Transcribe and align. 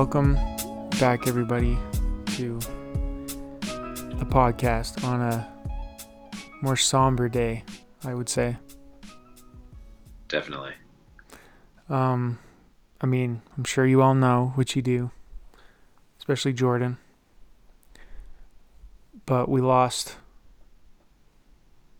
welcome 0.00 0.32
back, 0.98 1.26
everybody, 1.26 1.76
to 2.24 2.58
the 3.60 4.26
podcast 4.30 5.04
on 5.04 5.20
a 5.20 5.46
more 6.62 6.74
somber 6.74 7.28
day, 7.28 7.62
I 8.02 8.14
would 8.14 8.30
say. 8.30 8.56
Definitely. 10.26 10.72
Um, 11.90 12.38
I 13.02 13.04
mean, 13.04 13.42
I'm 13.58 13.64
sure 13.64 13.84
you 13.84 14.00
all 14.00 14.14
know 14.14 14.52
what 14.54 14.74
you 14.74 14.80
do, 14.80 15.10
especially 16.18 16.54
Jordan. 16.54 16.96
But 19.26 19.50
we 19.50 19.60
lost 19.60 20.16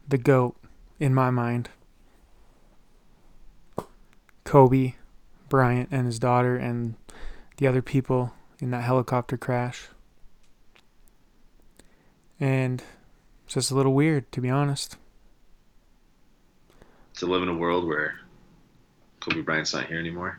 the 0.09 0.17
GOAT 0.17 0.57
in 0.99 1.13
my 1.13 1.29
mind. 1.29 1.69
Kobe 4.45 4.95
Bryant 5.51 5.91
and 5.93 6.07
his 6.07 6.19
daughter 6.19 6.57
and 6.57 6.95
the 7.61 7.67
other 7.69 7.83
people 7.83 8.33
in 8.59 8.71
that 8.73 8.83
helicopter 8.83 9.37
crash. 9.37 9.89
And 12.41 12.83
it's 13.45 13.55
just 13.55 13.71
a 13.71 13.75
little 13.75 13.95
weird, 13.95 14.31
to 14.33 14.41
be 14.41 14.49
honest. 14.49 14.97
To 17.19 17.27
live 17.27 17.43
in 17.43 17.49
a 17.49 17.55
world 17.55 17.87
where 17.87 18.19
Kobe 19.21 19.43
Bryant's 19.43 19.75
not 19.75 19.87
here 19.87 19.99
anymore. 19.99 20.39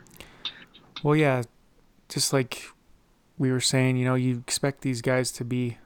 Well, 1.04 1.14
yeah, 1.14 1.42
just 2.08 2.32
like 2.32 2.64
we 3.38 3.52
were 3.52 3.60
saying, 3.60 3.96
you 3.96 4.04
know, 4.04 4.16
you 4.16 4.38
expect 4.38 4.80
these 4.80 5.00
guys 5.00 5.30
to 5.32 5.44
be 5.44 5.78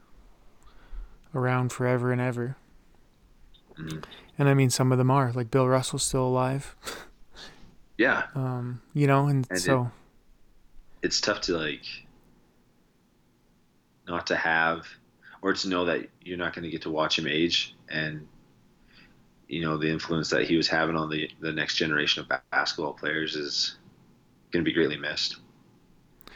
around 1.35 1.71
forever 1.71 2.11
and 2.11 2.19
ever. 2.19 2.57
Mhm. 3.77 4.03
And 4.39 4.49
I 4.49 4.55
mean, 4.55 4.71
some 4.71 4.91
of 4.91 4.97
them 4.97 5.11
are. 5.11 5.31
Like 5.31 5.51
Bill 5.51 5.67
Russell's 5.67 6.03
still 6.03 6.25
alive. 6.25 6.75
Yeah, 7.95 8.23
Um, 8.35 8.81
you 8.95 9.05
know, 9.05 9.27
and, 9.27 9.45
And 9.51 9.57
it- 9.59 9.61
so 9.61 9.91
it's 11.01 11.21
tough 11.21 11.41
to 11.41 11.57
like 11.57 11.85
not 14.07 14.27
to 14.27 14.35
have 14.35 14.87
or 15.41 15.53
to 15.53 15.69
know 15.69 15.85
that 15.85 16.07
you're 16.21 16.37
not 16.37 16.53
going 16.53 16.63
to 16.63 16.69
get 16.69 16.81
to 16.83 16.89
watch 16.89 17.19
him 17.19 17.27
age 17.27 17.75
and 17.89 18.27
you 19.47 19.61
know 19.61 19.77
the 19.77 19.89
influence 19.89 20.29
that 20.29 20.45
he 20.45 20.57
was 20.57 20.67
having 20.67 20.95
on 20.95 21.09
the 21.09 21.29
the 21.39 21.51
next 21.51 21.75
generation 21.75 22.21
of 22.21 22.41
basketball 22.51 22.93
players 22.93 23.35
is 23.35 23.77
going 24.51 24.63
to 24.63 24.69
be 24.69 24.73
greatly 24.73 24.97
missed. 24.97 25.37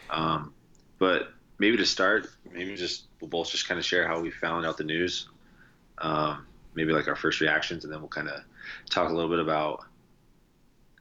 Um, 0.09 0.53
but 0.99 1.29
maybe 1.59 1.77
to 1.77 1.85
start, 1.85 2.27
maybe 2.51 2.75
just 2.75 3.05
we'll 3.19 3.29
both 3.29 3.49
just 3.49 3.67
kind 3.67 3.79
of 3.79 3.85
share 3.85 4.07
how 4.07 4.19
we 4.19 4.31
found 4.31 4.65
out 4.65 4.77
the 4.77 4.83
news. 4.83 5.29
Um, 5.97 6.45
maybe 6.73 6.91
like 6.91 7.07
our 7.07 7.15
first 7.15 7.41
reactions, 7.41 7.83
and 7.83 7.93
then 7.93 7.99
we'll 7.99 8.09
kind 8.09 8.29
of 8.29 8.41
talk 8.89 9.09
a 9.09 9.13
little 9.13 9.29
bit 9.29 9.39
about 9.39 9.85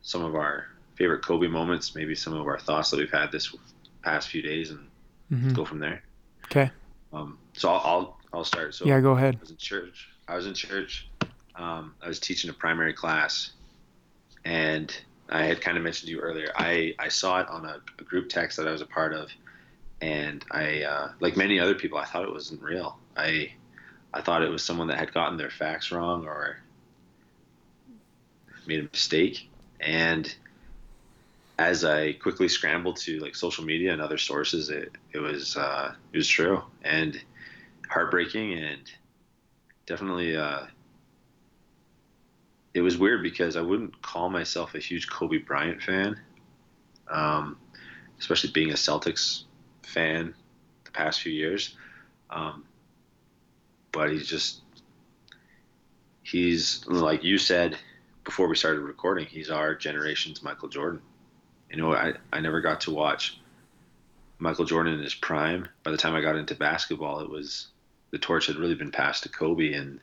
some 0.02 0.24
of 0.24 0.34
our 0.34 0.66
favorite 1.00 1.24
Kobe 1.24 1.46
moments, 1.46 1.94
maybe 1.94 2.14
some 2.14 2.34
of 2.34 2.46
our 2.46 2.58
thoughts 2.58 2.90
that 2.90 2.98
we've 2.98 3.10
had 3.10 3.32
this 3.32 3.56
past 4.02 4.28
few 4.28 4.42
days, 4.42 4.70
and 4.70 4.86
mhm. 5.32 5.54
go 5.54 5.64
from 5.64 5.78
there. 5.78 6.02
okay, 6.44 6.70
Um, 7.10 7.38
so 7.54 7.70
I'll, 7.70 7.80
I'll 7.84 8.20
I'll 8.34 8.44
start. 8.44 8.74
So 8.74 8.84
yeah, 8.84 9.00
go 9.00 9.12
ahead. 9.12 9.36
I 9.36 9.40
was 9.40 9.50
in 9.50 9.56
church. 9.56 10.10
I 10.28 10.36
was 10.36 10.46
in 10.46 10.52
church. 10.52 11.08
Um, 11.56 11.94
I 12.02 12.08
was 12.08 12.20
teaching 12.20 12.50
a 12.50 12.52
primary 12.52 12.92
class, 12.92 13.52
and 14.44 14.94
I 15.30 15.44
had 15.44 15.62
kind 15.62 15.78
of 15.78 15.82
mentioned 15.82 16.08
to 16.08 16.12
you 16.12 16.20
earlier. 16.20 16.52
I, 16.54 16.94
I 16.98 17.08
saw 17.08 17.40
it 17.40 17.48
on 17.48 17.64
a, 17.64 17.80
a 17.98 18.04
group 18.04 18.28
text 18.28 18.58
that 18.58 18.68
I 18.68 18.70
was 18.70 18.82
a 18.82 18.86
part 18.86 19.14
of, 19.14 19.30
and 20.02 20.44
I 20.50 20.82
uh, 20.82 21.12
like 21.18 21.34
many 21.34 21.58
other 21.58 21.74
people, 21.74 21.96
I 21.96 22.04
thought 22.04 22.24
it 22.24 22.32
wasn't 22.32 22.60
real. 22.60 22.98
I 23.16 23.52
I 24.12 24.20
thought 24.20 24.42
it 24.42 24.50
was 24.50 24.62
someone 24.62 24.88
that 24.88 24.98
had 24.98 25.14
gotten 25.14 25.38
their 25.38 25.50
facts 25.50 25.90
wrong 25.90 26.26
or 26.26 26.58
made 28.66 28.80
a 28.80 28.82
mistake. 28.82 29.48
And 29.80 30.34
as 31.60 31.84
I 31.84 32.14
quickly 32.14 32.48
scrambled 32.48 32.96
to 33.00 33.18
like 33.18 33.36
social 33.36 33.64
media 33.64 33.92
and 33.92 34.00
other 34.00 34.16
sources, 34.16 34.70
it 34.70 34.92
it 35.12 35.18
was 35.18 35.58
uh, 35.58 35.92
it 36.10 36.16
was 36.16 36.26
true 36.26 36.62
and 36.82 37.20
heartbreaking 37.86 38.54
and 38.54 38.90
definitely 39.84 40.34
uh, 40.36 40.62
it 42.72 42.80
was 42.80 42.96
weird 42.96 43.22
because 43.22 43.56
I 43.56 43.60
wouldn't 43.60 44.00
call 44.00 44.30
myself 44.30 44.74
a 44.74 44.78
huge 44.78 45.10
Kobe 45.10 45.36
Bryant 45.36 45.82
fan, 45.82 46.18
um, 47.08 47.58
especially 48.18 48.52
being 48.52 48.70
a 48.70 48.74
Celtics 48.74 49.42
fan 49.82 50.34
the 50.84 50.90
past 50.92 51.20
few 51.20 51.32
years. 51.32 51.76
Um, 52.30 52.64
but 53.92 54.10
he's 54.10 54.26
just 54.26 54.62
he's 56.22 56.86
like 56.86 57.22
you 57.22 57.36
said 57.36 57.76
before 58.24 58.48
we 58.48 58.56
started 58.56 58.80
recording. 58.80 59.26
He's 59.26 59.50
our 59.50 59.74
generation's 59.74 60.42
Michael 60.42 60.70
Jordan. 60.70 61.02
You 61.70 61.76
know, 61.76 61.94
I 61.94 62.14
I 62.32 62.40
never 62.40 62.60
got 62.60 62.82
to 62.82 62.90
watch 62.90 63.38
Michael 64.38 64.64
Jordan 64.64 64.94
in 64.94 65.02
his 65.02 65.14
prime. 65.14 65.68
By 65.84 65.90
the 65.90 65.96
time 65.96 66.14
I 66.14 66.20
got 66.20 66.36
into 66.36 66.54
basketball, 66.54 67.20
it 67.20 67.30
was 67.30 67.68
the 68.10 68.18
torch 68.18 68.46
had 68.46 68.56
really 68.56 68.74
been 68.74 68.90
passed 68.90 69.22
to 69.22 69.28
Kobe, 69.28 69.72
and 69.74 70.00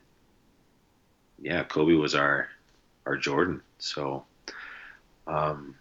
yeah, 1.38 1.62
Kobe 1.64 1.92
was 1.92 2.14
our 2.14 2.48
our 3.04 3.16
Jordan. 3.16 3.62
So, 3.78 4.24
um, 5.26 5.76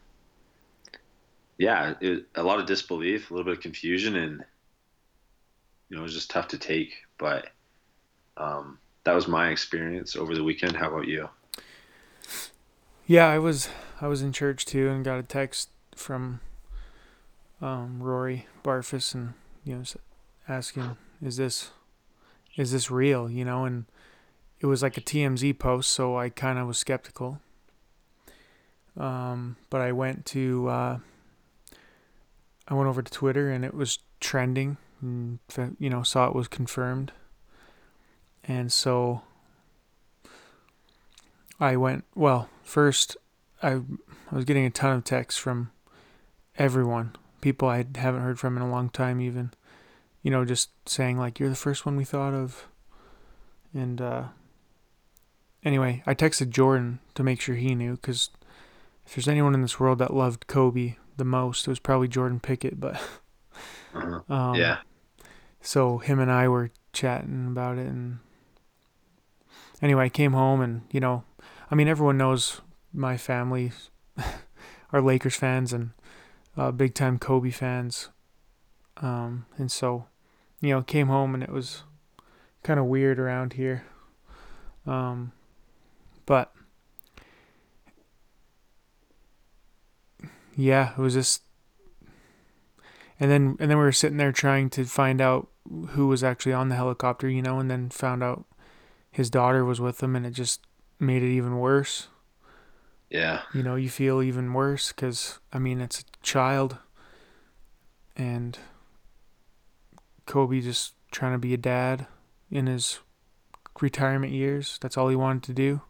yeah, 1.57 1.93
it, 2.01 2.25
a 2.35 2.43
lot 2.43 2.59
of 2.59 2.65
disbelief, 2.65 3.29
a 3.29 3.33
little 3.33 3.45
bit 3.45 3.57
of 3.57 3.63
confusion, 3.63 4.15
and 4.15 4.43
you 5.89 5.95
know, 5.95 6.01
it 6.01 6.03
was 6.03 6.13
just 6.13 6.29
tough 6.29 6.49
to 6.49 6.57
take. 6.57 6.93
But 7.17 7.47
um, 8.35 8.77
that 9.03 9.15
was 9.15 9.27
my 9.27 9.49
experience 9.49 10.15
over 10.15 10.35
the 10.35 10.43
weekend. 10.43 10.75
How 10.75 10.89
about 10.89 11.07
you? 11.07 11.29
Yeah, 13.05 13.29
I 13.29 13.39
was 13.39 13.69
I 14.01 14.07
was 14.07 14.21
in 14.21 14.33
church 14.33 14.65
too 14.65 14.89
and 14.89 15.05
got 15.05 15.17
a 15.17 15.23
text 15.23 15.69
from 15.97 16.39
um, 17.61 18.01
Rory 18.01 18.47
Barfus 18.63 19.13
and 19.13 19.33
you 19.63 19.75
know 19.75 19.83
asking 20.47 20.97
is 21.21 21.37
this 21.37 21.71
is 22.55 22.71
this 22.71 22.89
real? 22.89 23.29
You 23.29 23.45
know 23.45 23.65
and 23.65 23.85
it 24.59 24.65
was 24.65 24.81
like 24.81 24.97
a 24.97 25.01
TMZ 25.01 25.57
post 25.59 25.91
so 25.91 26.17
I 26.17 26.29
kind 26.29 26.59
of 26.59 26.67
was 26.67 26.77
skeptical. 26.77 27.39
Um, 28.95 29.57
but 29.69 29.81
I 29.81 29.91
went 29.91 30.25
to 30.27 30.67
uh, 30.67 30.97
I 32.67 32.73
went 32.73 32.89
over 32.89 33.01
to 33.01 33.11
Twitter 33.11 33.51
and 33.51 33.63
it 33.63 33.73
was 33.73 33.99
trending 34.19 34.77
and 35.01 35.39
you 35.79 35.89
know 35.89 36.03
saw 36.03 36.27
it 36.27 36.35
was 36.35 36.47
confirmed. 36.47 37.11
And 38.43 38.71
so 38.71 39.21
I 41.59 41.75
went 41.75 42.05
well 42.15 42.49
first 42.63 43.17
I 43.61 43.81
I 44.31 44.35
was 44.35 44.45
getting 44.45 44.65
a 44.65 44.69
ton 44.69 44.97
of 44.97 45.03
texts 45.03 45.39
from 45.39 45.71
everyone, 46.57 47.15
people 47.41 47.67
I 47.67 47.85
haven't 47.95 48.21
heard 48.21 48.39
from 48.39 48.57
in 48.57 48.63
a 48.63 48.69
long 48.69 48.89
time, 48.89 49.21
even, 49.21 49.51
you 50.21 50.31
know, 50.31 50.45
just 50.45 50.69
saying 50.87 51.17
like 51.17 51.39
you're 51.39 51.49
the 51.49 51.55
first 51.55 51.85
one 51.85 51.95
we 51.95 52.03
thought 52.03 52.33
of, 52.33 52.67
and 53.73 54.01
uh, 54.01 54.23
anyway, 55.63 56.03
I 56.05 56.13
texted 56.13 56.49
Jordan 56.49 56.99
to 57.15 57.23
make 57.23 57.41
sure 57.41 57.55
he 57.55 57.75
knew 57.75 57.95
because 57.95 58.29
if 59.05 59.15
there's 59.15 59.27
anyone 59.27 59.53
in 59.53 59.61
this 59.61 59.79
world 59.79 59.99
that 59.99 60.13
loved 60.13 60.47
Kobe 60.47 60.95
the 61.15 61.25
most, 61.25 61.67
it 61.67 61.71
was 61.71 61.79
probably 61.79 62.07
Jordan 62.07 62.39
Pickett, 62.39 62.79
but 62.79 62.95
Uh-huh. 63.93 64.21
um, 64.33 64.55
yeah, 64.55 64.79
so 65.61 65.97
him 65.99 66.19
and 66.19 66.31
I 66.31 66.47
were 66.47 66.71
chatting 66.93 67.47
about 67.47 67.77
it, 67.77 67.87
and 67.87 68.19
anyway, 69.81 70.05
I 70.05 70.09
came 70.09 70.33
home, 70.33 70.61
and 70.61 70.81
you 70.91 70.99
know, 70.99 71.23
I 71.71 71.75
mean, 71.75 71.87
everyone 71.87 72.17
knows 72.17 72.61
my 72.93 73.17
family 73.17 73.71
are 74.91 75.01
Lakers 75.01 75.35
fans 75.35 75.73
and 75.73 75.91
uh, 76.57 76.71
big 76.71 76.93
time 76.93 77.19
Kobe 77.19 77.51
fans, 77.51 78.09
um, 78.97 79.45
and 79.57 79.71
so 79.71 80.07
you 80.61 80.69
know, 80.69 80.81
came 80.81 81.07
home 81.07 81.33
and 81.33 81.43
it 81.43 81.51
was 81.51 81.83
kind 82.63 82.79
of 82.79 82.87
weird 82.87 83.19
around 83.19 83.53
here, 83.53 83.85
um, 84.85 85.31
but 86.25 86.51
yeah, 90.55 90.91
it 90.91 90.97
was 90.97 91.13
just 91.13 91.43
and 93.19 93.31
then 93.31 93.55
and 93.59 93.69
then 93.69 93.77
we 93.77 93.83
were 93.83 93.91
sitting 93.91 94.17
there 94.17 94.31
trying 94.31 94.69
to 94.71 94.85
find 94.85 95.21
out 95.21 95.47
who 95.89 96.07
was 96.07 96.23
actually 96.23 96.53
on 96.53 96.69
the 96.69 96.75
helicopter, 96.75 97.29
you 97.29 97.41
know, 97.41 97.59
and 97.59 97.69
then 97.69 97.89
found 97.89 98.23
out 98.23 98.45
his 99.11 99.29
daughter 99.29 99.63
was 99.63 99.79
with 99.79 100.01
him, 100.01 100.15
and 100.15 100.25
it 100.25 100.31
just 100.31 100.61
made 100.99 101.21
it 101.21 101.29
even 101.29 101.57
worse. 101.57 102.07
yeah, 103.09 103.41
You 103.53 103.63
know, 103.63 103.75
you 103.75 103.89
feel 103.89 104.21
even 104.21 104.53
worse 104.53 104.91
because 104.91 105.39
I 105.53 105.59
mean 105.59 105.81
it's 105.81 106.01
a 106.01 106.16
child, 106.27 106.77
and 108.15 108.59
Kobe 110.25 110.61
just 110.61 110.93
trying 111.11 111.31
to 111.31 111.37
be 111.37 111.53
a 111.53 111.57
dad 111.57 112.05
in 112.51 112.67
his 112.67 112.99
retirement 113.81 114.33
years. 114.33 114.77
That's 114.81 114.97
all 114.97 115.09
he 115.09 115.15
wanted 115.15 115.43
to 115.43 115.53
do, 115.53 115.81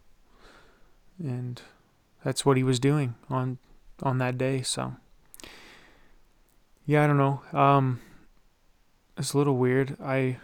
and 1.18 1.60
that's 2.24 2.46
what 2.46 2.56
he 2.56 2.62
was 2.62 2.78
doing 2.78 3.16
on 3.28 3.58
on 4.02 4.18
that 4.18 4.38
day. 4.38 4.62
So. 4.62 4.94
Yeah, 6.88 7.04
I 7.04 7.06
don't 7.06 7.18
know. 7.18 7.42
Um, 7.52 8.00
it's 9.18 9.34
a 9.34 9.36
little 9.36 9.58
weird. 9.58 9.98
I, 10.02 10.38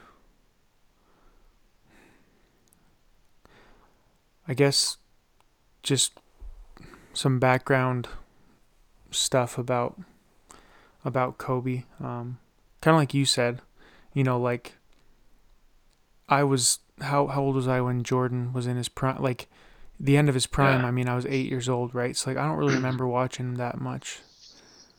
I 4.46 4.52
guess, 4.52 4.98
just 5.82 6.20
some 7.14 7.38
background 7.38 8.08
stuff 9.14 9.58
about 9.58 10.00
about 11.04 11.38
Kobe. 11.38 11.84
Um, 12.00 12.38
kind 12.80 12.94
of 12.94 13.00
like 13.00 13.14
you 13.14 13.24
said, 13.24 13.60
you 14.12 14.24
know, 14.24 14.38
like 14.40 14.74
I 16.28 16.44
was 16.44 16.80
how 17.00 17.26
how 17.28 17.42
old 17.42 17.56
was 17.56 17.66
I 17.68 17.80
when 17.80 18.02
Jordan 18.02 18.52
was 18.52 18.66
in 18.66 18.76
his 18.76 18.88
prime? 18.88 19.22
Like 19.22 19.48
the 19.98 20.16
end 20.16 20.28
of 20.28 20.34
his 20.34 20.46
prime. 20.46 20.84
Yeah. 20.84 20.84
I 20.84 20.90
mean, 20.90 21.08
I 21.08 21.16
was 21.16 21.26
eight 21.26 21.48
years 21.50 21.68
old, 21.68 21.94
right? 21.94 22.16
So 22.16 22.30
like 22.30 22.38
I 22.38 22.46
don't 22.46 22.58
really 22.58 22.74
remember 22.74 23.06
watching 23.06 23.54
that 23.54 23.80
much. 23.80 24.20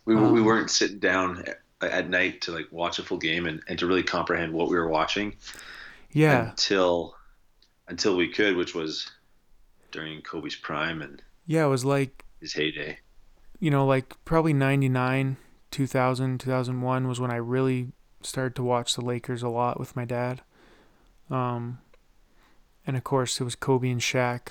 We 0.05 0.15
we 0.15 0.41
Um, 0.41 0.41
weren't 0.41 0.71
sitting 0.71 0.99
down 0.99 1.43
at, 1.47 1.61
at 1.81 2.09
night 2.09 2.41
to 2.41 2.51
like 2.51 2.71
watch 2.71 2.99
a 2.99 3.03
full 3.03 3.17
game 3.17 3.45
and, 3.45 3.61
and 3.67 3.77
to 3.79 3.87
really 3.87 4.03
comprehend 4.03 4.53
what 4.53 4.69
we 4.69 4.77
were 4.77 4.87
watching 4.89 5.35
yeah, 6.11 6.53
until 6.53 7.15
until 7.87 8.15
we 8.17 8.29
could, 8.29 8.55
which 8.57 8.75
was 8.75 9.11
during 9.91 10.21
Kobe's 10.23 10.55
prime 10.55 11.01
and 11.01 11.23
yeah, 11.45 11.65
it 11.65 11.69
was 11.69 11.85
like 11.85 12.23
his 12.39 12.53
heyday. 12.53 12.99
You 13.59 13.71
know, 13.71 13.85
like 13.85 14.13
probably 14.25 14.53
99, 14.53 15.37
2000, 15.71 16.39
2001 16.39 17.07
was 17.07 17.19
when 17.19 17.31
I 17.31 17.35
really 17.35 17.91
started 18.21 18.55
to 18.55 18.63
watch 18.63 18.95
the 18.95 19.01
Lakers 19.01 19.43
a 19.43 19.49
lot 19.49 19.79
with 19.79 19.95
my 19.95 20.05
dad. 20.05 20.41
Um, 21.29 21.79
and 22.85 22.95
of 22.97 23.03
course, 23.03 23.39
it 23.39 23.43
was 23.43 23.55
Kobe 23.55 23.89
and 23.89 24.01
Shaq. 24.01 24.49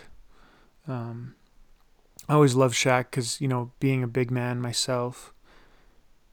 Um, 0.88 1.34
I 2.28 2.34
always 2.34 2.54
loved 2.54 2.74
Shaq 2.74 3.10
because, 3.10 3.40
you 3.40 3.48
know, 3.48 3.72
being 3.80 4.02
a 4.02 4.08
big 4.08 4.30
man 4.30 4.60
myself 4.60 5.32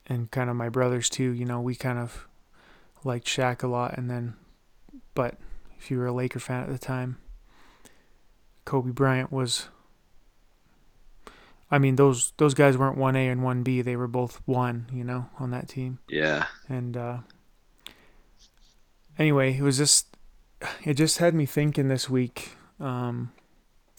and 0.06 0.30
kind 0.30 0.50
of 0.50 0.56
my 0.56 0.68
brothers 0.68 1.08
too, 1.08 1.30
you 1.30 1.44
know, 1.44 1.60
we 1.60 1.74
kind 1.74 1.98
of 1.98 2.26
liked 3.04 3.26
Shaq 3.26 3.62
a 3.62 3.68
lot. 3.68 3.96
And 3.96 4.10
then, 4.10 4.34
but 5.14 5.36
if 5.78 5.90
you 5.90 5.98
were 5.98 6.06
a 6.06 6.12
Laker 6.12 6.40
fan 6.40 6.62
at 6.62 6.68
the 6.68 6.78
time, 6.78 7.18
Kobe 8.64 8.90
Bryant 8.90 9.32
was 9.32 9.68
I 11.72 11.78
mean, 11.78 11.96
those 11.96 12.34
those 12.36 12.52
guys 12.52 12.76
weren't 12.76 12.98
one 12.98 13.16
A 13.16 13.28
and 13.28 13.42
one 13.42 13.62
B. 13.62 13.80
They 13.80 13.96
were 13.96 14.06
both 14.06 14.42
one, 14.44 14.86
you 14.92 15.04
know, 15.04 15.30
on 15.40 15.52
that 15.52 15.70
team. 15.70 16.00
Yeah, 16.06 16.46
And 16.68 16.94
uh, 16.98 17.18
anyway, 19.18 19.56
it 19.56 19.62
was 19.62 19.78
just 19.78 20.14
it 20.84 20.94
just 20.94 21.16
had 21.16 21.34
me 21.34 21.46
thinking 21.46 21.88
this 21.88 22.10
week 22.10 22.50
um, 22.78 23.32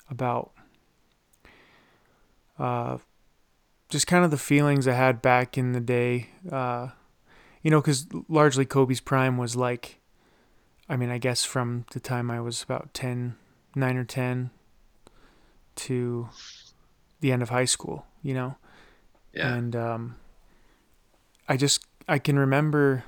about 0.07 0.51
uh, 2.59 2.99
just 3.89 4.05
kind 4.05 4.23
of 4.23 4.29
the 4.29 4.37
feelings 4.37 4.87
I 4.87 4.93
had 4.93 5.19
back 5.19 5.57
in 5.57 5.71
the 5.71 5.81
day. 5.81 6.29
Uh, 6.51 6.89
you 7.63 7.71
know, 7.71 7.81
because 7.81 8.05
largely 8.29 8.65
Kobe's 8.65 8.99
prime 8.99 9.37
was 9.37 9.55
like, 9.55 9.99
I 10.87 10.95
mean, 10.95 11.09
I 11.09 11.17
guess 11.17 11.43
from 11.43 11.85
the 11.91 11.99
time 11.99 12.29
I 12.29 12.39
was 12.39 12.61
about 12.61 12.93
10, 12.93 13.35
9 13.75 13.97
or 13.97 14.03
10 14.03 14.51
to 15.75 16.29
the 17.23 17.31
end 17.31 17.41
of 17.41 17.49
high 17.49 17.65
school, 17.65 18.05
you 18.21 18.33
know? 18.33 18.57
yeah, 19.33 19.55
And 19.55 19.75
um, 19.75 20.15
I 21.47 21.55
just 21.57 21.85
I 22.07 22.19
can 22.19 22.37
remember, 22.37 23.05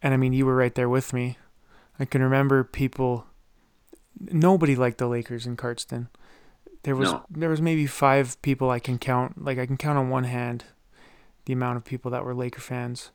and 0.00 0.14
I 0.14 0.16
mean 0.16 0.32
you 0.32 0.46
were 0.46 0.54
right 0.56 0.74
there 0.74 0.88
with 0.88 1.12
me. 1.12 1.36
I 1.98 2.04
can 2.04 2.22
remember 2.22 2.62
people. 2.62 3.26
Nobody 4.20 4.76
liked 4.76 4.98
the 4.98 5.08
Lakers 5.08 5.44
in 5.44 5.56
Cardston. 5.56 6.06
There 6.84 6.94
was 6.94 7.10
No. 7.12 7.24
there 7.28 7.50
was 7.50 7.60
maybe 7.60 7.86
five 7.86 8.40
people 8.42 8.70
I 8.70 8.78
can 8.78 8.96
count. 8.98 9.44
Like 9.44 9.58
I 9.58 9.66
can 9.66 9.76
count 9.76 9.98
on 9.98 10.08
one 10.08 10.24
hand, 10.24 10.64
the 11.46 11.52
amount 11.52 11.76
of 11.78 11.84
people 11.84 12.10
that 12.12 12.24
were 12.24 12.34
Laker 12.34 12.60
fans, 12.60 13.10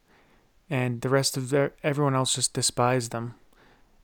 and 0.69 0.99
the 1.01 1.09
rest 1.09 1.37
of 1.37 1.49
their 1.49 1.71
everyone 1.83 2.13
else 2.15 2.35
just 2.35 2.53
despised 2.53 3.11
them, 3.11 3.35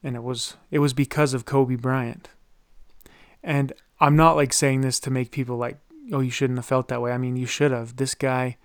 and 0.01 0.15
it 0.15 0.23
was 0.23 0.55
it 0.71 0.79
was 0.79 0.93
because 0.93 1.33
of 1.33 1.43
Kobe 1.45 1.75
Bryant. 1.75 2.29
And 3.43 3.73
I'm 4.01 4.15
not 4.15 4.35
like 4.35 4.53
saying 4.53 4.81
this 4.81 4.99
to 5.01 5.11
make 5.11 5.31
people 5.31 5.57
like 5.57 5.77
oh, 6.11 6.19
you 6.21 6.31
shouldn't 6.31 6.59
have 6.59 6.65
felt 6.65 6.87
that 6.87 7.01
way. 7.01 7.11
I 7.11 7.17
mean, 7.17 7.35
you 7.35 7.45
should 7.45 7.71
have. 7.71 7.97
This 7.97 8.15
guy, 8.15 8.57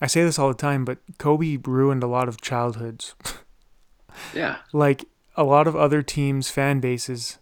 I 0.00 0.06
say 0.06 0.22
this 0.22 0.38
all 0.38 0.48
the 0.48 0.54
time, 0.54 0.84
but 0.84 0.98
Kobe 1.18 1.58
ruined 1.64 2.02
a 2.02 2.08
lot 2.08 2.28
of 2.28 2.40
childhoods. 2.40 3.14
yeah, 4.34 4.58
like 4.72 5.04
a 5.36 5.44
lot 5.44 5.66
of 5.66 5.76
other 5.76 6.02
teams' 6.02 6.50
fan 6.50 6.80
bases 6.80 7.38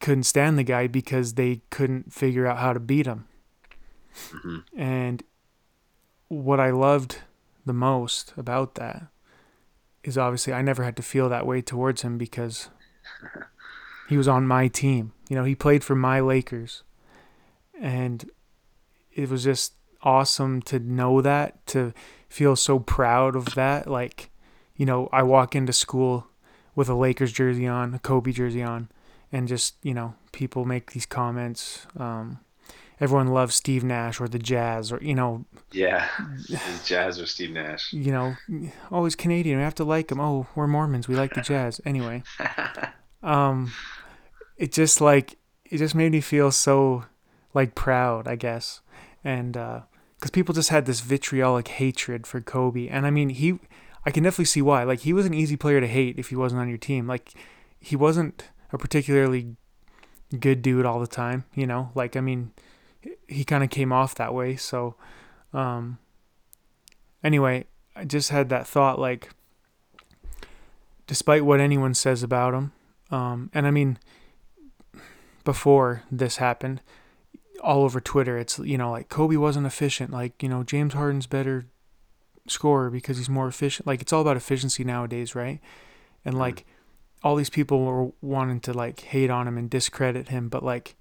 couldn't 0.00 0.24
stand 0.24 0.58
the 0.58 0.62
guy 0.64 0.86
because 0.86 1.34
they 1.34 1.60
couldn't 1.70 2.12
figure 2.12 2.46
out 2.46 2.58
how 2.58 2.72
to 2.72 2.80
beat 2.80 3.06
him. 3.06 3.26
hmm 4.30 4.58
And 4.76 5.22
what 6.28 6.60
I 6.60 6.70
loved 6.70 7.18
the 7.66 7.72
most 7.72 8.32
about 8.36 8.76
that 8.76 9.08
is 10.02 10.16
obviously 10.16 10.52
I 10.54 10.62
never 10.62 10.84
had 10.84 10.96
to 10.96 11.02
feel 11.02 11.28
that 11.28 11.46
way 11.46 11.60
towards 11.60 12.02
him 12.02 12.16
because 12.16 12.70
he 14.10 14.16
was 14.16 14.28
on 14.28 14.46
my 14.46 14.66
team. 14.68 15.12
You 15.28 15.36
know, 15.36 15.44
he 15.44 15.54
played 15.54 15.84
for 15.84 15.94
my 15.94 16.18
Lakers. 16.20 16.82
And 17.80 18.28
it 19.14 19.30
was 19.30 19.44
just 19.44 19.74
awesome 20.02 20.62
to 20.62 20.80
know 20.80 21.20
that, 21.22 21.64
to 21.68 21.94
feel 22.28 22.56
so 22.56 22.80
proud 22.80 23.36
of 23.36 23.54
that. 23.54 23.86
Like, 23.86 24.30
you 24.76 24.84
know, 24.84 25.08
I 25.12 25.22
walk 25.22 25.54
into 25.54 25.72
school 25.72 26.26
with 26.74 26.88
a 26.88 26.94
Lakers 26.94 27.32
jersey 27.32 27.68
on, 27.68 27.94
a 27.94 28.00
Kobe 28.00 28.32
jersey 28.32 28.62
on, 28.62 28.88
and 29.30 29.46
just, 29.46 29.76
you 29.82 29.94
know, 29.94 30.14
people 30.32 30.64
make 30.64 30.90
these 30.90 31.06
comments. 31.06 31.86
Um, 31.96 32.40
everyone 32.98 33.28
loves 33.28 33.54
Steve 33.54 33.84
Nash 33.84 34.20
or 34.20 34.26
the 34.26 34.40
Jazz 34.40 34.90
or, 34.90 34.98
you 35.00 35.14
know, 35.14 35.44
yeah. 35.70 36.08
Jazz 36.84 37.20
or 37.20 37.26
Steve 37.26 37.50
Nash. 37.50 37.92
you 37.92 38.10
know, 38.10 38.34
oh, 38.90 39.04
he's 39.04 39.14
Canadian. 39.14 39.58
We 39.58 39.64
have 39.64 39.76
to 39.76 39.84
like 39.84 40.10
him. 40.10 40.18
Oh, 40.18 40.48
we're 40.56 40.66
Mormons. 40.66 41.06
We 41.06 41.14
like 41.14 41.34
the 41.34 41.42
Jazz. 41.42 41.80
Anyway, 41.86 42.24
um, 43.22 43.72
it 44.60 44.70
just 44.72 45.00
like 45.00 45.38
it 45.64 45.78
just 45.78 45.94
made 45.94 46.12
me 46.12 46.20
feel 46.20 46.52
so 46.52 47.06
like 47.54 47.74
proud, 47.74 48.28
I 48.28 48.36
guess, 48.36 48.82
and 49.24 49.54
because 49.54 50.30
people 50.30 50.54
just 50.54 50.68
had 50.68 50.84
this 50.84 51.00
vitriolic 51.00 51.66
hatred 51.66 52.26
for 52.26 52.40
Kobe, 52.42 52.86
and 52.86 53.06
I 53.06 53.10
mean 53.10 53.30
he, 53.30 53.58
I 54.04 54.10
can 54.10 54.22
definitely 54.22 54.44
see 54.44 54.62
why. 54.62 54.84
Like 54.84 55.00
he 55.00 55.14
was 55.14 55.24
an 55.24 55.34
easy 55.34 55.56
player 55.56 55.80
to 55.80 55.86
hate 55.88 56.18
if 56.18 56.28
he 56.28 56.36
wasn't 56.36 56.60
on 56.60 56.68
your 56.68 56.78
team. 56.78 57.08
Like 57.08 57.32
he 57.80 57.96
wasn't 57.96 58.50
a 58.70 58.76
particularly 58.76 59.56
good 60.38 60.60
dude 60.60 60.84
all 60.84 61.00
the 61.00 61.06
time, 61.06 61.44
you 61.54 61.66
know. 61.66 61.90
Like 61.94 62.14
I 62.14 62.20
mean, 62.20 62.52
he 63.26 63.44
kind 63.44 63.64
of 63.64 63.70
came 63.70 63.94
off 63.94 64.14
that 64.16 64.34
way. 64.34 64.56
So, 64.56 64.94
um, 65.54 65.98
anyway, 67.24 67.64
I 67.96 68.04
just 68.04 68.28
had 68.28 68.50
that 68.50 68.66
thought 68.66 68.98
like, 68.98 69.30
despite 71.06 71.46
what 71.46 71.60
anyone 71.60 71.94
says 71.94 72.22
about 72.22 72.52
him, 72.52 72.72
um, 73.10 73.50
and 73.54 73.66
I 73.66 73.70
mean, 73.70 73.98
before 75.50 76.04
this 76.12 76.36
happened, 76.36 76.80
all 77.60 77.82
over 77.82 78.00
Twitter, 78.00 78.38
it's 78.38 78.60
you 78.60 78.78
know 78.78 78.92
like 78.92 79.08
Kobe 79.08 79.34
wasn't 79.34 79.66
efficient. 79.66 80.12
Like 80.12 80.40
you 80.40 80.48
know 80.48 80.62
James 80.62 80.94
Harden's 80.94 81.26
better 81.26 81.66
scorer 82.46 82.88
because 82.88 83.18
he's 83.18 83.28
more 83.28 83.48
efficient. 83.48 83.84
Like 83.84 84.00
it's 84.00 84.12
all 84.12 84.20
about 84.20 84.36
efficiency 84.36 84.84
nowadays, 84.84 85.34
right? 85.34 85.58
And 86.24 86.34
hmm. 86.34 86.40
like 86.40 86.64
all 87.24 87.34
these 87.34 87.50
people 87.50 87.84
were 87.84 88.12
wanting 88.22 88.60
to 88.60 88.72
like 88.72 89.00
hate 89.00 89.28
on 89.28 89.48
him 89.48 89.58
and 89.58 89.68
discredit 89.68 90.28
him, 90.28 90.48
but 90.48 90.62
like 90.62 90.94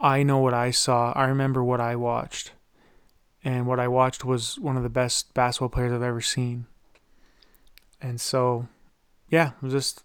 I 0.00 0.24
know 0.24 0.38
what 0.38 0.52
I 0.54 0.72
saw. 0.72 1.12
I 1.12 1.26
remember 1.26 1.62
what 1.62 1.80
I 1.80 1.94
watched. 1.94 2.50
And 3.44 3.68
what 3.68 3.78
I 3.78 3.86
watched 3.86 4.24
was 4.24 4.58
one 4.58 4.76
of 4.76 4.82
the 4.82 4.88
best 4.90 5.32
basketball 5.32 5.68
players 5.68 5.92
I've 5.92 6.02
ever 6.02 6.20
seen. 6.20 6.66
And 8.02 8.20
so, 8.20 8.66
yeah, 9.28 9.50
it 9.50 9.62
was 9.62 9.72
just 9.72 10.02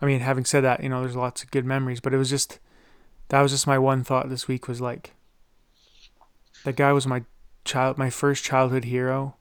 I 0.00 0.06
mean, 0.06 0.20
having 0.20 0.44
said 0.44 0.62
that, 0.62 0.82
you 0.82 0.88
know, 0.88 1.00
there's 1.00 1.16
lots 1.16 1.42
of 1.42 1.50
good 1.50 1.64
memories, 1.64 2.00
but 2.00 2.12
it 2.12 2.18
was 2.18 2.30
just 2.30 2.58
that 3.28 3.40
was 3.40 3.52
just 3.52 3.66
my 3.66 3.78
one 3.78 4.04
thought 4.04 4.28
this 4.28 4.46
week 4.46 4.68
was 4.68 4.80
like 4.80 5.14
that 6.64 6.76
guy 6.76 6.92
was 6.92 7.06
my 7.06 7.24
child 7.64 7.98
my 7.98 8.10
first 8.10 8.44
childhood 8.44 8.84
hero. 8.84 9.36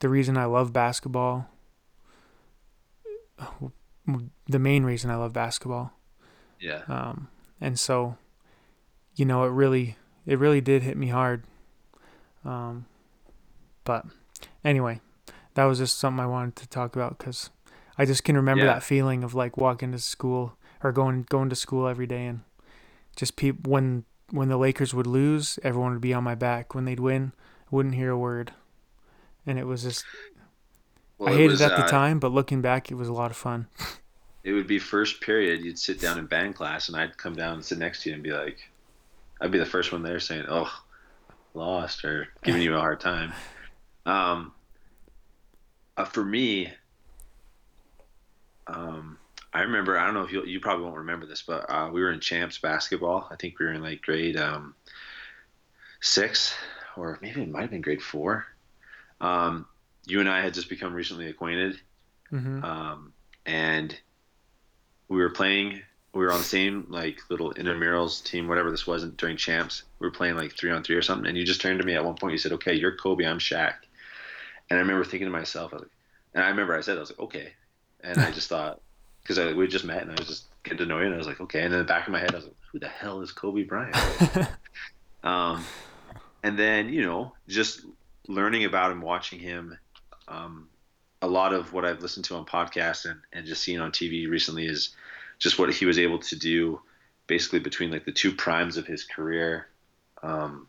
The 0.00 0.08
reason 0.08 0.36
I 0.36 0.46
love 0.46 0.72
basketball 0.72 1.48
the 4.48 4.58
main 4.58 4.84
reason 4.84 5.10
I 5.10 5.16
love 5.16 5.32
basketball. 5.32 5.92
Yeah. 6.60 6.82
Um, 6.88 7.28
and 7.60 7.78
so, 7.78 8.16
you 9.14 9.24
know, 9.24 9.44
it 9.44 9.50
really, 9.50 9.96
it 10.26 10.38
really 10.38 10.60
did 10.60 10.82
hit 10.82 10.96
me 10.96 11.08
hard. 11.08 11.44
Um, 12.44 12.86
but 13.84 14.06
anyway, 14.64 15.00
that 15.54 15.64
was 15.64 15.78
just 15.78 15.98
something 15.98 16.20
I 16.20 16.26
wanted 16.26 16.56
to 16.56 16.68
talk 16.68 16.96
about 16.96 17.18
because 17.18 17.50
I 17.98 18.04
just 18.04 18.24
can 18.24 18.36
remember 18.36 18.66
Yeah. 18.66 18.72
that 18.74 18.82
feeling 18.82 19.24
of 19.24 19.34
like 19.34 19.56
walking 19.56 19.92
to 19.92 19.98
school 19.98 20.56
or 20.82 20.92
going 20.92 21.22
going 21.28 21.48
to 21.50 21.56
school 21.56 21.86
every 21.88 22.06
day 22.06 22.26
and 22.26 22.42
just 23.16 23.36
peop 23.36 23.66
when 23.66 24.04
when 24.30 24.48
the 24.48 24.58
Lakers 24.58 24.94
would 24.94 25.06
lose, 25.06 25.58
everyone 25.62 25.92
would 25.92 26.00
be 26.02 26.14
on 26.14 26.24
my 26.24 26.34
back. 26.34 26.74
When 26.74 26.84
they'd 26.86 27.00
win, 27.00 27.32
I 27.66 27.68
wouldn't 27.76 27.94
hear 27.96 28.10
a 28.12 28.18
word, 28.18 28.52
and 29.46 29.58
it 29.58 29.66
was 29.66 29.82
just 29.84 30.06
Well, 31.18 31.28
I 31.28 31.32
it 31.32 31.36
hated 31.36 31.60
was, 31.60 31.60
it 31.60 31.64
at 31.64 31.74
the 31.76 31.82
uh, 31.82 31.84
time, 31.84 32.18
but 32.18 32.32
looking 32.32 32.60
back, 32.62 32.90
it 32.90 32.94
was 32.96 33.08
a 33.08 33.12
lot 33.12 33.30
of 33.30 33.36
fun. 33.36 33.68
It 34.44 34.52
would 34.52 34.66
be 34.68 34.78
first 34.78 35.20
period. 35.20 35.62
You'd 35.64 35.78
sit 35.80 36.00
down 36.00 36.18
in 36.18 36.26
band 36.26 36.54
class, 36.54 36.88
and 36.88 36.96
I'd 36.96 37.16
come 37.18 37.34
down 37.34 37.54
and 37.54 37.64
sit 37.64 37.78
next 37.78 38.02
to 38.02 38.08
you 38.10 38.14
and 38.14 38.22
be 38.22 38.32
like, 38.32 38.58
I'd 39.40 39.52
be 39.52 39.58
the 39.58 39.66
first 39.66 39.92
one 39.92 40.02
there 40.02 40.20
saying, 40.20 40.46
"Oh, 40.48 40.72
lost," 41.54 42.04
or 42.04 42.28
giving 42.44 42.62
you 42.62 42.74
a 42.76 42.80
hard 42.80 43.00
time. 43.00 43.36
Um, 44.06 44.54
uh, 45.96 46.04
for 46.04 46.24
me, 46.24 46.72
um, 48.72 49.18
I 49.52 49.60
remember. 49.60 49.98
I 49.98 50.04
don't 50.04 50.14
know 50.14 50.22
if 50.22 50.32
you 50.32 50.44
you 50.44 50.60
probably 50.60 50.84
won't 50.84 50.96
remember 50.96 51.26
this, 51.26 51.42
but 51.42 51.66
uh, 51.68 51.90
we 51.92 52.00
were 52.00 52.10
in 52.10 52.20
champs 52.20 52.58
basketball. 52.58 53.28
I 53.30 53.36
think 53.36 53.58
we 53.58 53.66
were 53.66 53.72
in 53.72 53.82
like 53.82 54.00
grade 54.00 54.36
um, 54.36 54.74
six, 56.00 56.54
or 56.96 57.18
maybe 57.20 57.42
it 57.42 57.50
might 57.50 57.62
have 57.62 57.70
been 57.70 57.82
grade 57.82 58.02
four. 58.02 58.46
Um, 59.20 59.66
you 60.06 60.20
and 60.20 60.28
I 60.28 60.40
had 60.40 60.54
just 60.54 60.68
become 60.68 60.94
recently 60.94 61.28
acquainted, 61.28 61.78
hmm 62.30 62.64
um, 62.64 63.12
and 63.44 63.98
we 65.08 65.18
were 65.18 65.30
playing. 65.30 65.82
We 66.14 66.24
were 66.24 66.32
on 66.32 66.38
the 66.38 66.44
same 66.44 66.86
like 66.88 67.18
little 67.30 67.52
intramurals 67.54 68.24
team, 68.24 68.48
whatever 68.48 68.70
this 68.70 68.86
wasn't 68.86 69.16
during 69.16 69.36
champs. 69.36 69.82
We 69.98 70.06
were 70.06 70.12
playing 70.12 70.36
like 70.36 70.52
three 70.52 70.70
on 70.70 70.82
three 70.82 70.96
or 70.96 71.02
something, 71.02 71.26
and 71.26 71.36
you 71.36 71.44
just 71.44 71.60
turned 71.60 71.80
to 71.80 71.86
me 71.86 71.94
at 71.94 72.04
one 72.04 72.16
point. 72.16 72.32
You 72.32 72.38
said, 72.38 72.52
"Okay, 72.52 72.74
you're 72.74 72.96
Kobe, 72.96 73.26
I'm 73.26 73.38
Shaq," 73.38 73.74
and 74.70 74.78
I 74.78 74.80
remember 74.80 75.04
thinking 75.04 75.26
to 75.26 75.32
myself, 75.32 75.72
I 75.72 75.76
was 75.76 75.82
like, 75.82 75.92
and 76.34 76.44
I 76.44 76.48
remember 76.48 76.76
I 76.76 76.80
said, 76.80 76.96
I 76.96 77.00
was 77.00 77.10
like, 77.10 77.20
"Okay," 77.20 77.52
and 78.02 78.18
I 78.18 78.30
just 78.30 78.48
thought 78.48 78.80
because 79.22 79.54
we 79.54 79.66
just 79.68 79.84
met 79.84 80.02
and 80.02 80.10
I 80.10 80.14
was 80.18 80.28
just 80.28 80.44
getting 80.64 80.78
to 80.78 80.86
know 80.86 80.98
you, 80.98 81.06
and 81.06 81.14
I 81.14 81.18
was 81.18 81.26
like, 81.26 81.40
"Okay," 81.40 81.62
and 81.62 81.72
in 81.72 81.78
the 81.78 81.84
back 81.84 82.06
of 82.06 82.12
my 82.12 82.18
head, 82.18 82.32
I 82.32 82.36
was 82.36 82.44
like, 82.44 82.56
"Who 82.72 82.78
the 82.78 82.88
hell 82.88 83.20
is 83.20 83.32
Kobe 83.32 83.62
Bryant?" 83.62 83.96
Um, 85.24 85.64
and 86.42 86.58
then 86.58 86.88
you 86.88 87.02
know 87.02 87.32
just 87.48 87.84
learning 88.28 88.64
about 88.64 88.92
him 88.92 89.00
watching 89.00 89.38
him 89.38 89.78
um, 90.28 90.68
a 91.20 91.26
lot 91.26 91.52
of 91.52 91.72
what 91.72 91.84
i've 91.84 92.00
listened 92.00 92.24
to 92.26 92.36
on 92.36 92.44
podcasts 92.44 93.08
and, 93.08 93.20
and 93.32 93.46
just 93.46 93.62
seen 93.62 93.80
on 93.80 93.92
tv 93.92 94.28
recently 94.28 94.66
is 94.66 94.94
just 95.38 95.58
what 95.58 95.72
he 95.72 95.86
was 95.86 95.98
able 95.98 96.18
to 96.18 96.36
do 96.36 96.80
basically 97.26 97.58
between 97.58 97.90
like 97.90 98.04
the 98.04 98.12
two 98.12 98.32
primes 98.32 98.76
of 98.76 98.86
his 98.86 99.04
career 99.04 99.68
um, 100.22 100.66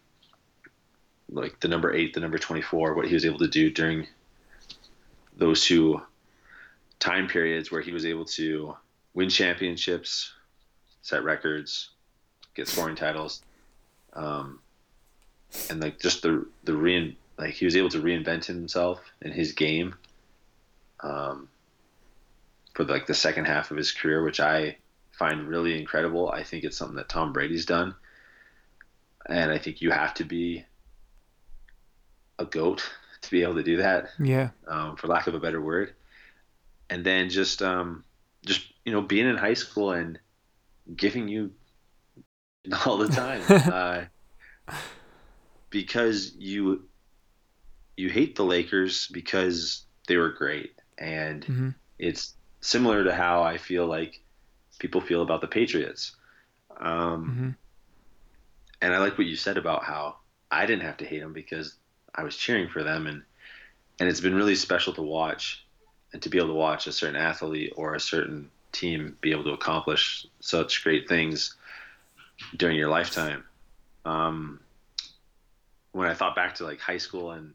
like 1.29 1.59
the 1.59 1.67
number 1.67 1.93
eight 1.93 2.13
the 2.13 2.19
number 2.19 2.37
24 2.37 2.93
what 2.93 3.07
he 3.07 3.13
was 3.13 3.25
able 3.25 3.39
to 3.39 3.47
do 3.47 3.69
during 3.69 4.07
those 5.35 5.63
two 5.63 6.01
time 7.03 7.27
periods 7.27 7.71
where 7.71 7.81
he 7.81 7.91
was 7.91 8.05
able 8.05 8.25
to 8.25 8.75
win 9.13 9.29
championships 9.29 10.31
set 11.01 11.23
records 11.23 11.89
get 12.55 12.67
scoring 12.67 12.95
titles 12.95 13.41
um, 14.13 14.59
and 15.69 15.81
like 15.81 15.99
just 15.99 16.21
the 16.21 16.45
the 16.63 16.75
rein 16.75 17.15
like 17.37 17.53
he 17.53 17.65
was 17.65 17.75
able 17.75 17.89
to 17.89 18.01
reinvent 18.01 18.45
himself 18.45 19.01
in 19.21 19.31
his 19.31 19.53
game 19.53 19.95
um, 21.01 21.49
for 22.73 22.85
like 22.85 23.05
the 23.05 23.13
second 23.13 23.45
half 23.45 23.71
of 23.71 23.77
his 23.77 23.91
career, 23.91 24.23
which 24.23 24.39
I 24.39 24.77
find 25.11 25.47
really 25.47 25.79
incredible. 25.79 26.29
I 26.29 26.43
think 26.43 26.63
it's 26.63 26.77
something 26.77 26.95
that 26.97 27.09
Tom 27.09 27.33
Brady's 27.33 27.65
done, 27.65 27.95
and 29.27 29.51
I 29.51 29.57
think 29.57 29.81
you 29.81 29.91
have 29.91 30.13
to 30.15 30.23
be 30.23 30.65
a 32.39 32.45
goat 32.45 32.89
to 33.21 33.31
be 33.31 33.43
able 33.43 33.55
to 33.55 33.63
do 33.63 33.77
that, 33.77 34.09
yeah. 34.19 34.49
um, 34.67 34.95
for 34.95 35.07
lack 35.07 35.27
of 35.27 35.35
a 35.35 35.39
better 35.39 35.61
word. 35.61 35.93
And 36.93 37.05
then 37.05 37.29
just 37.29 37.61
um, 37.63 38.05
just 38.45 38.61
you 38.85 38.93
know 38.93 39.01
being 39.01 39.27
in 39.27 39.37
high 39.37 39.55
school 39.55 39.91
and 39.93 40.19
giving 40.95 41.27
you 41.27 41.51
all 42.85 42.97
the 42.97 43.09
time. 43.09 43.49
uh, 43.67 44.05
because 45.69 46.33
you 46.37 46.87
you 47.97 48.09
hate 48.09 48.35
the 48.35 48.45
Lakers 48.45 49.07
because 49.07 49.85
they 50.07 50.17
were 50.17 50.31
great, 50.31 50.75
and 50.97 51.47
hmm 51.47 51.69
it's 51.99 52.35
similar 52.61 53.03
to 53.03 53.13
how 53.15 53.43
I 53.43 53.57
feel 53.57 53.85
like 53.87 54.21
people 54.79 55.01
feel 55.01 55.21
about 55.21 55.41
the 55.41 55.47
Patriots. 55.47 56.15
Um, 56.79 57.35
hmm 57.35 57.55
and 58.81 58.93
I 58.93 58.99
like 58.99 59.17
what 59.17 59.27
you 59.27 59.35
said 59.35 59.57
about 59.57 59.83
how 59.83 60.17
I 60.51 60.65
didn't 60.65 60.85
have 60.85 60.97
to 60.97 61.05
hate 61.05 61.21
them 61.21 61.33
because 61.33 61.75
I 62.15 62.23
was 62.23 62.35
cheering 62.37 62.69
for 62.69 62.83
them, 62.83 63.07
and 63.07 63.23
and 63.99 64.09
it's 64.09 64.21
been 64.21 64.35
really 64.35 64.55
special 64.55 64.93
to 64.95 65.03
watch 65.03 65.62
and 66.13 66.21
to 66.21 66.29
be 66.29 66.37
able 66.37 66.49
to 66.49 66.53
watch 66.53 66.87
a 66.87 66.91
certain 66.91 67.15
athlete 67.15 67.73
or 67.75 67.95
a 67.95 67.99
certain 67.99 68.49
team 68.71 69.17
be 69.21 69.31
able 69.31 69.43
to 69.43 69.51
accomplish 69.51 70.25
such 70.39 70.83
great 70.83 71.09
things 71.09 71.55
during 72.55 72.77
your 72.77 72.89
lifetime. 72.89 73.43
Um, 74.05 74.59
when 75.91 76.07
I 76.07 76.13
thought 76.13 76.35
back 76.35 76.55
to 76.55 76.63
like 76.63 76.79
high 76.79 76.97
school 76.97 77.31
and 77.31 77.53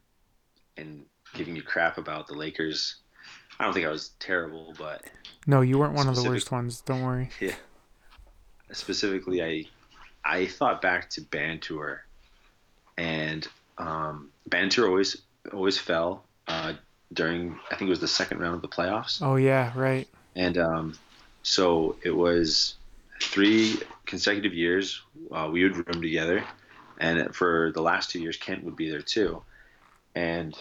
and 0.77 1.05
giving 1.33 1.55
you 1.55 1.61
crap 1.61 1.97
about 1.97 2.27
the 2.27 2.33
Lakers, 2.33 2.95
I 3.59 3.65
don't 3.65 3.73
think 3.73 3.85
I 3.85 3.89
was 3.89 4.11
terrible, 4.19 4.73
but 4.77 5.03
No, 5.47 5.61
you 5.61 5.77
weren't 5.77 5.93
one 5.93 6.07
of 6.07 6.15
the 6.15 6.23
worst 6.23 6.51
ones. 6.51 6.81
Don't 6.81 7.03
worry. 7.03 7.29
yeah, 7.39 7.55
specifically, 8.71 9.43
I 9.43 9.65
I 10.23 10.45
thought 10.47 10.81
back 10.81 11.09
to 11.11 11.21
band 11.21 11.61
tour, 11.61 12.05
and 12.97 13.47
um, 13.77 14.29
band 14.47 14.71
tour 14.71 14.87
always 14.87 15.21
always 15.53 15.77
fell 15.77 16.23
uh, 16.47 16.73
during 17.13 17.59
I 17.71 17.75
think 17.75 17.87
it 17.87 17.89
was 17.89 17.99
the 17.99 18.07
second 18.07 18.39
round 18.39 18.55
of 18.55 18.61
the 18.61 18.67
playoffs, 18.67 19.21
Oh 19.21 19.35
yeah, 19.35 19.71
right. 19.75 20.07
and 20.35 20.57
um, 20.57 20.93
so 21.43 21.95
it 22.03 22.11
was 22.11 22.75
three 23.21 23.77
consecutive 24.05 24.53
years 24.53 25.01
uh, 25.31 25.49
we 25.51 25.63
would 25.63 25.75
room 25.75 26.01
together, 26.01 26.43
and 26.99 27.35
for 27.35 27.71
the 27.73 27.81
last 27.81 28.11
two 28.11 28.19
years 28.19 28.37
Kent 28.37 28.63
would 28.63 28.75
be 28.75 28.89
there 28.89 29.01
too, 29.01 29.41
and 30.15 30.57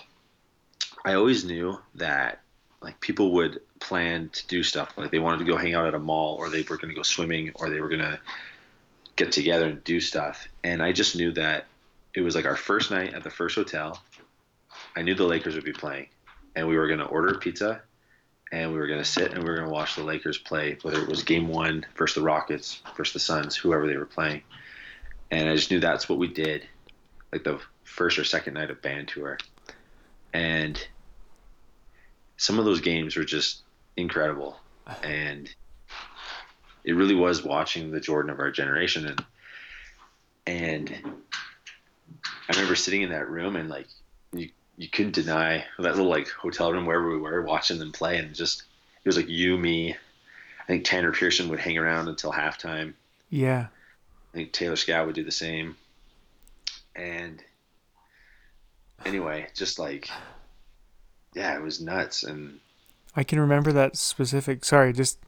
I 1.05 1.15
always 1.15 1.45
knew 1.45 1.79
that 1.97 2.41
like 2.81 3.01
people 3.01 3.33
would 3.33 3.61
plan 3.81 4.29
to 4.31 4.47
do 4.47 4.63
stuff. 4.63 4.97
Like 4.97 5.11
they 5.11 5.19
wanted 5.19 5.39
to 5.39 5.45
go 5.45 5.57
hang 5.57 5.75
out 5.75 5.87
at 5.87 5.95
a 5.95 5.99
mall 5.99 6.37
or 6.37 6.49
they 6.49 6.63
were 6.63 6.77
going 6.77 6.91
to 6.91 6.95
go 6.95 7.03
swimming 7.03 7.51
or 7.57 7.71
they 7.71 7.81
were 7.81 7.89
going 7.89 8.01
to 8.03 8.19
get 9.17 9.33
together 9.33 9.67
and 9.67 9.83
do 9.83 10.01
stuff. 10.01 10.47
And 10.63 10.81
I 10.81 10.93
just 10.93 11.17
knew 11.17 11.33
that 11.33 11.67
it 12.15 12.21
was 12.21 12.37
like 12.37 12.45
our 12.47 12.55
first 12.57 12.91
night 12.93 13.15
at 13.15 13.25
the 13.25 13.31
first 13.31 13.57
hotel. 13.57 14.01
I 14.95 15.03
knew 15.03 15.15
the 15.15 15.25
Lakers 15.25 15.57
would 15.57 15.65
be 15.65 15.73
playing 15.73 16.07
and 16.59 16.67
we 16.67 16.77
were 16.77 16.89
going 16.89 16.99
to 16.99 17.07
order 17.07 17.39
pizza 17.39 17.81
and 18.51 18.73
we 18.73 18.79
were 18.79 18.89
going 18.89 18.99
to 18.99 19.05
sit 19.05 19.33
and 19.33 19.45
we 19.45 19.49
were 19.49 19.55
going 19.55 19.69
to 19.69 19.73
watch 19.73 19.95
the 19.95 20.03
Lakers 20.03 20.39
play 20.39 20.77
whether 20.83 21.01
it 21.01 21.09
was 21.09 21.23
game 21.23 21.47
1 21.47 21.87
versus 21.97 22.17
the 22.17 22.23
Rockets 22.23 22.83
versus 22.97 23.13
the 23.13 23.21
Suns 23.21 23.55
whoever 23.55 23.87
they 23.87 23.97
were 23.97 24.05
playing. 24.05 24.43
And 25.31 25.49
I 25.49 25.55
just 25.55 25.71
knew 25.71 25.79
that's 25.79 26.09
what 26.09 26.19
we 26.19 26.27
did 26.27 26.67
like 27.33 27.45
the 27.45 27.61
first 27.85 28.19
or 28.19 28.25
second 28.25 28.55
night 28.55 28.71
of 28.71 28.83
band 28.83 29.07
tour. 29.07 29.39
And 30.33 30.85
some 32.37 32.59
of 32.59 32.65
those 32.65 32.81
games 32.81 33.17
were 33.17 33.25
just 33.25 33.63
incredible. 33.97 34.57
And 35.05 35.49
it 36.83 36.93
really 36.93 37.15
was 37.15 37.45
watching 37.45 37.93
the 37.93 38.01
jordan 38.01 38.33
of 38.33 38.41
our 38.41 38.51
generation. 38.51 39.07
And 39.07 39.25
and 40.47 40.91
i 42.49 42.53
remember 42.53 42.75
sitting 42.75 43.03
in 43.03 43.11
that 43.11 43.29
room 43.29 43.55
and 43.55 43.69
like 43.69 43.87
you 44.79 44.89
couldn't 44.89 45.15
deny 45.15 45.65
that 45.79 45.97
little 45.97 46.09
like 46.09 46.29
hotel 46.29 46.73
room 46.73 46.87
wherever 46.87 47.11
we 47.11 47.19
were 47.19 47.43
watching 47.43 47.79
them 47.79 47.93
play 47.93 48.17
and 48.19 48.35
just 48.35 48.63
it 49.05 49.09
was 49.09 49.17
like 49.17 49.29
you 49.29 49.59
me 49.59 49.93
i 49.93 50.67
think 50.67 50.85
tanner 50.85 51.13
pearson 51.13 51.49
would 51.49 51.59
hang 51.59 51.77
around 51.77 52.09
until 52.09 52.33
halftime 52.33 52.95
Yeah. 53.29 53.67
i 54.33 54.37
think 54.37 54.53
taylor 54.53 54.77
scott 54.77 55.05
would 55.07 55.15
do 55.17 55.25
the 55.25 55.33
same 55.33 55.77
and 56.95 57.43
anyway 59.05 59.49
just 59.55 59.79
like 59.79 60.09
yeah 61.35 61.55
it 61.55 61.63
was 61.63 61.81
nuts 61.81 62.23
and 62.25 62.61
I 63.17 63.25
can 63.25 63.41
remember 63.41 63.73
that 63.73 63.97
specific. 63.97 64.65
Sorry, 64.65 64.93
just 64.93 65.19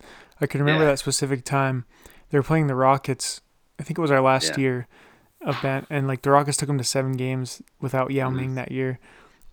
I 0.41 0.47
can 0.47 0.61
remember 0.61 0.85
Yeah. 0.85 0.91
that 0.91 0.99
specific 1.01 1.45
time. 1.45 1.87
They 2.29 2.39
were 2.39 2.43
playing 2.45 2.69
the 2.69 2.77
Rockets. 2.77 3.41
I 3.81 3.83
think 3.83 3.99
it 3.99 4.03
was 4.03 4.13
our 4.13 4.21
last 4.21 4.51
Yeah. 4.51 4.61
year 4.61 4.87
of 5.41 5.57
that, 5.63 5.87
and 5.91 6.07
like 6.07 6.23
the 6.23 6.31
Rockets 6.31 6.57
took 6.59 6.69
them 6.69 6.79
to 6.79 6.85
seven 6.85 7.13
games 7.13 7.63
without 7.81 8.13
Yao 8.13 8.31
Mhm. 8.31 8.37
Ming 8.37 8.55
that 8.55 8.71
year, 8.71 9.01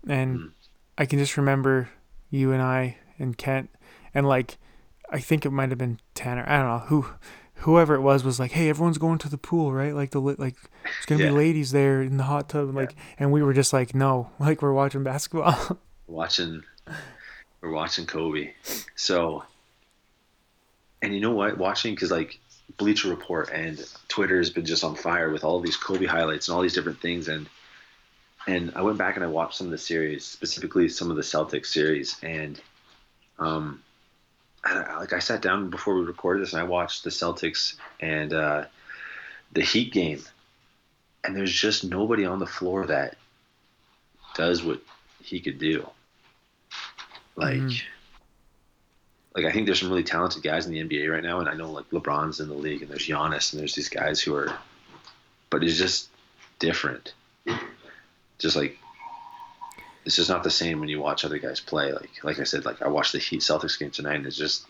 and 0.09 0.37
Mhm. 0.39 0.51
I 0.97 1.05
can 1.05 1.19
just 1.19 1.37
remember 1.37 1.89
you 2.29 2.51
and 2.51 2.61
I 2.61 2.97
and 3.19 3.37
Kent, 3.37 3.69
and 4.13 4.27
like 4.27 4.57
I 5.09 5.19
think 5.19 5.45
it 5.45 5.51
might 5.51 5.69
have 5.69 5.77
been 5.77 5.99
Tanner. 6.15 6.43
I 6.47 6.57
don't 6.57 6.67
know 6.67 6.85
who. 6.87 7.05
Whoever 7.61 7.95
it 7.95 8.01
was 8.01 8.23
was 8.23 8.39
like, 8.39 8.51
"Hey, 8.51 8.69
everyone's 8.69 8.99
going 8.99 9.17
to 9.19 9.29
the 9.29 9.37
pool, 9.37 9.73
right? 9.73 9.95
Like 9.95 10.11
the 10.11 10.21
like, 10.21 10.37
there's 10.37 11.05
gonna 11.07 11.23
Yeah. 11.23 11.29
be 11.31 11.35
ladies 11.37 11.71
there 11.71 12.03
in 12.03 12.17
the 12.17 12.23
hot 12.25 12.49
tub, 12.49 12.75
like." 12.75 12.93
And 13.17 13.31
we 13.31 13.41
were 13.41 13.53
just 13.53 13.73
like, 13.73 13.95
"No, 13.95 14.29
like 14.39 14.61
we're 14.61 14.73
watching 14.73 15.03
basketball." 15.03 15.79
watching 16.07 16.63
we're 17.61 17.71
watching 17.71 18.05
Kobe. 18.05 18.53
So 18.95 19.43
and 21.01 21.13
you 21.15 21.19
know 21.21 21.31
what? 21.31 21.57
Watching 21.57 21.95
because 21.95 22.11
like 22.11 22.39
Bleacher 22.77 23.09
Report 23.09 23.49
and 23.51 23.83
Twitter 24.07 24.37
has 24.37 24.49
been 24.49 24.65
just 24.65 24.83
on 24.83 24.95
fire 24.95 25.31
with 25.31 25.43
all 25.43 25.59
these 25.59 25.77
Kobe 25.77 26.05
highlights 26.05 26.47
and 26.47 26.55
all 26.55 26.61
these 26.61 26.73
different 26.73 26.99
things 27.01 27.27
and 27.27 27.47
and 28.47 28.71
I 28.75 28.81
went 28.81 28.97
back 28.97 29.15
and 29.15 29.23
I 29.25 29.27
watched 29.27 29.55
some 29.55 29.67
of 29.67 29.71
the 29.71 29.77
series, 29.77 30.25
specifically 30.25 30.87
some 30.89 31.11
of 31.11 31.17
the 31.17 31.21
Celtics 31.21 31.67
series, 31.67 32.15
and 32.23 32.59
um, 33.39 33.83
I, 34.63 34.97
like 34.99 35.13
I 35.13 35.19
sat 35.19 35.41
down 35.41 35.69
before 35.69 35.95
we 35.95 36.05
recorded 36.05 36.41
this 36.41 36.53
and 36.53 36.61
I 36.61 36.65
watched 36.65 37.03
the 37.03 37.09
Celtics 37.09 37.75
and 37.99 38.33
uh, 38.33 38.65
the 39.51 39.61
Heat 39.61 39.91
game, 39.91 40.23
and 41.23 41.35
there's 41.35 41.53
just 41.53 41.83
nobody 41.83 42.25
on 42.25 42.39
the 42.39 42.47
floor 42.47 42.85
that 42.87 43.17
does 44.35 44.63
what 44.63 44.81
he 45.23 45.39
could 45.39 45.59
do. 45.59 45.87
Like, 47.35 47.57
Mhm. 47.57 47.81
like 49.35 49.45
I 49.45 49.51
think 49.51 49.65
there's 49.65 49.79
some 49.79 49.89
really 49.89 50.03
talented 50.03 50.41
guys 50.41 50.65
in 50.65 50.71
the 50.71 50.79
NBA 50.79 51.11
right 51.11 51.23
now, 51.23 51.39
and 51.39 51.49
I 51.49 51.53
know 51.53 51.71
like 51.71 51.89
LeBron's 51.89 52.39
in 52.39 52.47
the 52.47 52.55
league, 52.55 52.81
and 52.81 52.89
there's 52.89 53.07
Giannis, 53.07 53.51
and 53.51 53.59
there's 53.59 53.75
these 53.75 53.89
guys 53.89 54.21
who 54.21 54.33
are, 54.35 54.57
but 55.49 55.63
it's 55.63 55.77
just 55.77 56.09
different. 56.59 57.13
Just 58.39 58.55
like 58.55 58.77
it's 60.05 60.15
just 60.15 60.29
not 60.29 60.43
the 60.43 60.49
same 60.49 60.79
when 60.79 60.87
you 60.87 61.01
watch 61.01 61.25
other 61.25 61.37
guys 61.37 61.59
play. 61.59 61.91
Like, 61.91 62.23
like 62.23 62.39
I 62.39 62.45
said, 62.45 62.63
like 62.63 62.81
I 62.81 62.87
watched 62.87 63.11
the 63.11 63.19
Heat 63.19 63.41
Celtics 63.41 63.77
game 63.77 63.91
tonight, 63.91 64.15
and 64.15 64.25
it's 64.25 64.37
just 64.37 64.65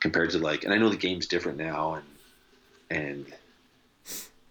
compared 0.00 0.30
to 0.30 0.38
like, 0.38 0.64
and 0.64 0.74
I 0.74 0.76
know 0.76 0.90
the 0.90 0.96
game's 0.96 1.26
different 1.26 1.56
now, 1.56 1.94
and 1.94 2.06
and 2.90 3.26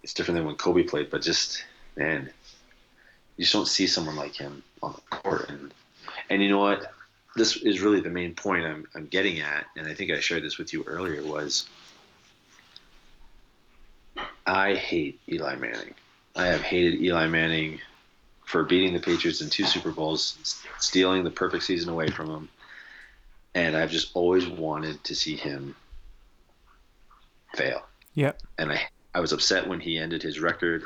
it's 0.01 0.13
different 0.15 0.37
than 0.37 0.47
when 0.47 0.55
Kobe 0.55 0.83
played, 0.83 1.11
but 1.11 1.21
just 1.21 1.63
man, 1.95 2.31
you 3.37 3.43
just 3.43 3.53
don't 3.53 3.67
see 3.67 3.85
someone 3.85 4.15
like 4.15 4.35
him 4.35 4.63
on 4.81 4.93
the 4.93 5.15
court. 5.15 5.49
And 5.49 5.73
and 6.29 6.41
you 6.41 6.49
know 6.49 6.59
what? 6.59 6.91
This 7.35 7.55
is 7.57 7.81
really 7.81 8.01
the 8.01 8.09
main 8.09 8.33
point 8.33 8.65
I'm 8.65 8.87
I'm 8.95 9.05
getting 9.05 9.41
at, 9.41 9.65
and 9.77 9.87
I 9.87 9.93
think 9.93 10.09
I 10.09 10.19
shared 10.21 10.43
this 10.43 10.57
with 10.57 10.73
you 10.73 10.83
earlier. 10.87 11.21
Was 11.23 11.67
I 14.45 14.73
hate 14.73 15.19
Eli 15.29 15.55
Manning. 15.55 15.93
I 16.35 16.47
have 16.47 16.61
hated 16.61 17.01
Eli 17.01 17.27
Manning 17.27 17.79
for 18.45 18.63
beating 18.63 18.93
the 18.93 18.99
Patriots 18.99 19.41
in 19.41 19.49
two 19.49 19.65
Super 19.65 19.91
Bowls, 19.91 20.63
stealing 20.79 21.23
the 21.23 21.31
perfect 21.31 21.63
season 21.63 21.89
away 21.89 22.09
from 22.09 22.27
them, 22.27 22.49
and 23.53 23.75
I've 23.75 23.91
just 23.91 24.11
always 24.15 24.47
wanted 24.47 25.03
to 25.03 25.15
see 25.15 25.35
him 25.35 25.75
fail. 27.53 27.83
Yep. 28.15 28.41
And 28.57 28.71
I 28.71 28.81
I 29.13 29.19
was 29.19 29.31
upset 29.31 29.67
when 29.67 29.79
he 29.79 29.97
ended 29.97 30.21
his 30.21 30.39
record 30.39 30.83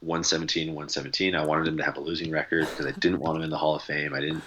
117 0.00 0.68
117. 0.68 1.34
I 1.34 1.44
wanted 1.44 1.68
him 1.68 1.76
to 1.78 1.84
have 1.84 1.96
a 1.96 2.00
losing 2.00 2.30
record 2.30 2.68
because 2.68 2.86
I 2.86 2.92
didn't 2.92 3.20
want 3.20 3.36
him 3.36 3.44
in 3.44 3.50
the 3.50 3.58
Hall 3.58 3.74
of 3.74 3.82
Fame. 3.82 4.14
I 4.14 4.20
didn't, 4.20 4.42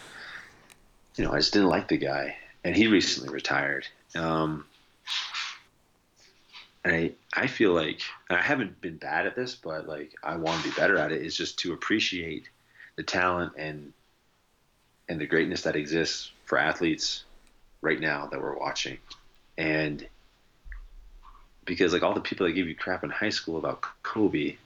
you 1.16 1.24
know, 1.24 1.32
I 1.32 1.38
just 1.38 1.54
didn't 1.54 1.70
like 1.70 1.88
the 1.88 1.98
guy. 1.98 2.36
And 2.64 2.76
he 2.76 2.88
recently 2.88 3.30
retired. 3.30 3.88
Um, 4.16 4.66
I, 6.86 7.14
I 7.34 7.48
feel 7.48 7.74
like, 7.74 8.02
and 8.30 8.38
I 8.38 8.42
haven't 8.42 8.80
been 8.80 8.98
bad 8.98 9.26
at 9.26 9.36
this, 9.36 9.56
but 9.56 9.88
like 9.88 10.14
I 10.24 10.36
want 10.36 10.62
to 10.62 10.70
be 10.70 10.76
better 10.76 10.98
at 10.98 11.12
it, 11.12 11.22
is 11.22 11.36
just 11.36 11.60
to 11.60 11.74
appreciate 11.74 12.48
the 12.96 13.04
talent 13.04 13.54
and 13.58 13.92
and 15.10 15.20
the 15.20 15.26
greatness 15.26 15.64
that 15.64 15.76
exists 15.76 16.32
for 16.46 16.58
athletes 16.58 17.26
right 17.82 18.00
now 18.00 18.28
that 18.28 18.42
we're 18.42 18.58
watching. 18.58 18.98
And 19.58 20.08
because 21.66 21.94
like 21.94 22.04
all 22.04 22.14
the 22.14 22.22
people 22.22 22.46
that 22.46 22.54
give 22.54 22.68
you 22.68 22.76
crap 22.76 23.04
in 23.04 23.10
high 23.10 23.30
school 23.30 23.58
about 23.58 23.82
Kobe, 24.04 24.58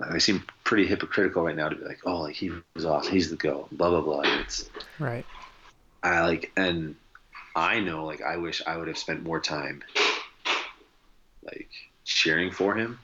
I 0.00 0.18
seem 0.18 0.44
pretty 0.64 0.86
hypocritical 0.86 1.42
right 1.42 1.56
now 1.56 1.68
to 1.68 1.76
be 1.76 1.84
like, 1.84 2.00
oh, 2.04 2.20
like 2.20 2.34
he 2.34 2.50
was 2.74 2.84
awesome, 2.84 3.12
he's 3.12 3.30
the 3.30 3.36
go, 3.36 3.68
blah 3.72 3.90
blah 3.90 4.00
blah. 4.00 4.22
It's 4.40 4.68
right. 4.98 5.24
I 6.02 6.26
like, 6.26 6.52
and 6.56 6.96
I 7.56 7.80
know 7.80 8.04
like 8.04 8.20
I 8.20 8.36
wish 8.36 8.62
I 8.66 8.76
would 8.76 8.88
have 8.88 8.98
spent 8.98 9.22
more 9.22 9.40
time 9.40 9.82
like 11.44 11.68
cheering 12.04 12.50
for 12.50 12.74
him 12.74 12.98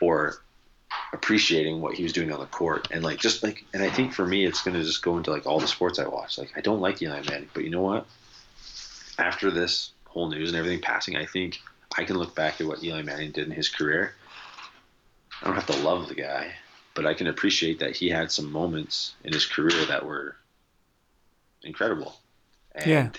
or 0.00 0.42
appreciating 1.12 1.80
what 1.80 1.94
he 1.94 2.02
was 2.02 2.12
doing 2.12 2.32
on 2.32 2.40
the 2.40 2.46
court 2.46 2.88
and 2.90 3.02
like 3.02 3.18
just 3.18 3.42
like 3.42 3.64
and 3.74 3.82
I 3.82 3.90
think 3.90 4.12
for 4.12 4.26
me 4.26 4.44
it's 4.44 4.62
gonna 4.62 4.82
just 4.82 5.02
go 5.02 5.16
into 5.16 5.30
like 5.30 5.46
all 5.46 5.60
the 5.60 5.68
sports 5.68 5.98
I 5.98 6.06
watch. 6.06 6.38
Like 6.38 6.52
I 6.56 6.60
don't 6.60 6.80
like 6.80 7.02
Eli 7.02 7.22
Manning, 7.28 7.48
but 7.52 7.64
you 7.64 7.70
know 7.70 7.82
what? 7.82 8.06
After 9.18 9.50
this 9.50 9.92
whole 10.04 10.28
news 10.28 10.50
and 10.50 10.58
everything 10.58 10.80
passing, 10.80 11.16
I 11.16 11.26
think 11.26 11.58
I 11.96 12.04
can 12.04 12.16
look 12.18 12.34
back 12.34 12.60
at 12.60 12.66
what 12.66 12.82
Eli 12.82 13.02
Manning 13.02 13.32
did 13.32 13.46
in 13.46 13.52
his 13.52 13.68
career 13.68 14.14
I 15.42 15.46
don't 15.46 15.54
have 15.54 15.66
to 15.66 15.76
love 15.82 16.08
the 16.08 16.14
guy, 16.14 16.52
but 16.94 17.06
I 17.06 17.14
can 17.14 17.26
appreciate 17.26 17.78
that 17.80 17.96
he 17.96 18.08
had 18.08 18.32
some 18.32 18.50
moments 18.50 19.14
in 19.24 19.32
his 19.32 19.44
career 19.44 19.84
that 19.86 20.06
were 20.06 20.36
incredible. 21.62 22.16
And, 22.74 22.86
yeah. 22.86 23.10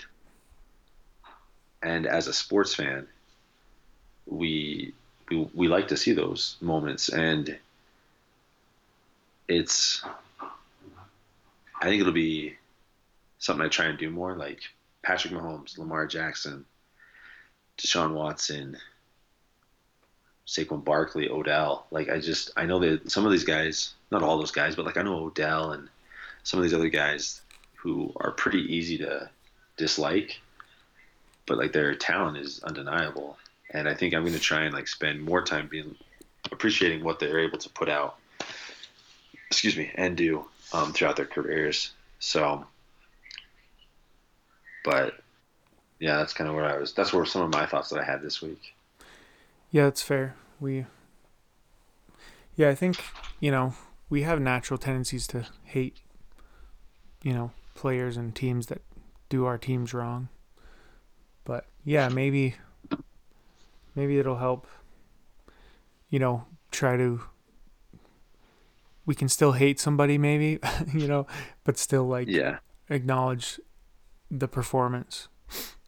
And 1.83 2.07
as 2.07 2.27
a 2.27 2.33
sports 2.33 2.73
fan, 2.73 3.07
we, 4.27 4.93
we 5.29 5.67
like 5.67 5.89
to 5.89 5.97
see 5.97 6.13
those 6.13 6.57
moments, 6.61 7.09
and 7.09 7.57
it's. 9.47 10.03
I 11.79 11.85
think 11.85 12.01
it'll 12.01 12.13
be 12.13 12.55
something 13.39 13.65
I 13.65 13.69
try 13.69 13.85
and 13.85 13.97
do 13.97 14.09
more, 14.09 14.35
like 14.35 14.61
Patrick 15.03 15.33
Mahomes, 15.33 15.77
Lamar 15.77 16.07
Jackson, 16.07 16.65
Deshaun 17.77 18.13
Watson, 18.13 18.77
Saquon 20.47 20.83
Barkley, 20.83 21.29
Odell. 21.29 21.85
Like 21.91 22.09
I 22.09 22.19
just 22.19 22.51
I 22.57 22.65
know 22.65 22.79
that 22.79 23.11
some 23.11 23.25
of 23.25 23.31
these 23.31 23.43
guys, 23.43 23.93
not 24.11 24.23
all 24.23 24.37
those 24.37 24.51
guys, 24.51 24.75
but 24.75 24.85
like 24.85 24.97
I 24.97 25.03
know 25.03 25.25
Odell 25.25 25.71
and 25.71 25.87
some 26.43 26.59
of 26.59 26.63
these 26.63 26.73
other 26.73 26.89
guys 26.89 27.41
who 27.75 28.11
are 28.17 28.31
pretty 28.31 28.75
easy 28.75 28.97
to 28.97 29.29
dislike, 29.77 30.39
but 31.45 31.57
like 31.57 31.73
their 31.73 31.93
talent 31.95 32.37
is 32.37 32.63
undeniable. 32.63 33.37
And 33.71 33.87
I 33.87 33.93
think 33.93 34.13
I'm 34.13 34.21
going 34.21 34.33
to 34.33 34.39
try 34.39 34.63
and 34.63 34.73
like 34.73 34.87
spend 34.87 35.21
more 35.21 35.41
time 35.41 35.67
being 35.67 35.95
appreciating 36.51 37.03
what 37.03 37.19
they're 37.19 37.39
able 37.39 37.57
to 37.57 37.69
put 37.69 37.89
out. 37.89 38.17
Excuse 39.47 39.77
me, 39.77 39.91
and 39.95 40.15
do 40.17 40.45
um, 40.73 40.93
throughout 40.93 41.15
their 41.15 41.25
careers. 41.25 41.91
So, 42.19 42.65
but 44.83 45.13
yeah, 45.99 46.17
that's 46.17 46.33
kind 46.33 46.49
of 46.49 46.55
where 46.55 46.65
I 46.65 46.77
was. 46.77 46.93
That's 46.93 47.13
where 47.13 47.25
some 47.25 47.41
of 47.43 47.51
my 47.51 47.65
thoughts 47.65 47.89
that 47.89 47.99
I 47.99 48.03
had 48.03 48.21
this 48.21 48.41
week. 48.41 48.73
Yeah, 49.71 49.85
that's 49.85 50.01
fair. 50.01 50.35
We 50.59 50.85
Yeah, 52.55 52.69
I 52.69 52.75
think, 52.75 53.03
you 53.39 53.51
know, 53.51 53.73
we 54.09 54.23
have 54.23 54.39
natural 54.39 54.77
tendencies 54.77 55.27
to 55.27 55.45
hate 55.63 55.99
you 57.23 57.33
know, 57.33 57.51
players 57.75 58.17
and 58.17 58.35
teams 58.35 58.67
that 58.67 58.81
do 59.29 59.45
our 59.45 59.57
teams 59.57 59.93
wrong. 59.93 60.29
But 61.43 61.65
yeah, 61.83 62.09
maybe 62.09 62.55
maybe 63.97 64.17
it'll 64.17 64.37
help 64.37 64.67
you 66.09 66.19
know, 66.19 66.45
try 66.71 66.97
to 66.97 67.21
we 69.05 69.15
can 69.15 69.29
still 69.29 69.53
hate 69.53 69.79
somebody 69.79 70.17
maybe, 70.17 70.59
you 70.93 71.07
know, 71.07 71.27
but 71.63 71.77
still 71.77 72.07
like 72.07 72.27
yeah. 72.27 72.59
acknowledge 72.89 73.59
the 74.29 74.47
performance. 74.47 75.29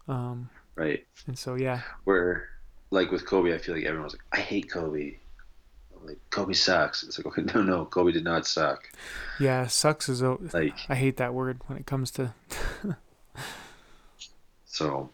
Um, 0.07 0.49
right. 0.75 1.05
And 1.27 1.37
so 1.37 1.55
yeah. 1.55 1.81
Where 2.05 2.47
like 2.91 3.11
with 3.11 3.25
Kobe, 3.25 3.53
I 3.53 3.57
feel 3.57 3.75
like 3.75 3.83
everyone 3.83 4.05
was 4.05 4.13
like, 4.13 4.23
I 4.31 4.39
hate 4.39 4.71
Kobe. 4.71 5.15
Like 6.01 6.17
Kobe 6.29 6.53
sucks. 6.53 7.03
It's 7.03 7.19
like 7.19 7.27
okay, 7.27 7.41
no, 7.53 7.61
no, 7.61 7.85
Kobe 7.85 8.13
did 8.13 8.23
not 8.23 8.47
suck. 8.47 8.89
Yeah, 9.39 9.67
sucks 9.67 10.07
is 10.07 10.21
a, 10.21 10.37
like 10.53 10.73
I 10.87 10.95
hate 10.95 11.17
that 11.17 11.33
word 11.33 11.59
when 11.67 11.77
it 11.77 11.85
comes 11.85 12.09
to. 12.11 12.33
so. 14.65 15.09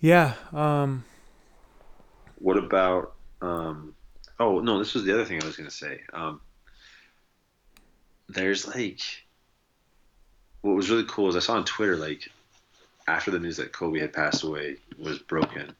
Yeah. 0.00 0.34
Um. 0.52 1.04
What 2.38 2.56
about? 2.56 3.14
Um, 3.40 3.94
oh 4.40 4.60
no, 4.60 4.78
this 4.78 4.94
was 4.94 5.04
the 5.04 5.12
other 5.12 5.24
thing 5.24 5.42
I 5.42 5.46
was 5.46 5.56
gonna 5.56 5.70
say. 5.70 6.00
Um, 6.12 6.40
there's 8.28 8.66
like, 8.66 9.00
what 10.60 10.76
was 10.76 10.90
really 10.90 11.06
cool 11.08 11.28
is 11.28 11.36
I 11.36 11.40
saw 11.40 11.54
on 11.54 11.64
Twitter 11.64 11.96
like, 11.96 12.28
after 13.06 13.30
the 13.30 13.38
news 13.38 13.56
that 13.56 13.72
Kobe 13.72 14.00
had 14.00 14.12
passed 14.12 14.42
away 14.42 14.76
was 14.98 15.18
broken 15.18 15.74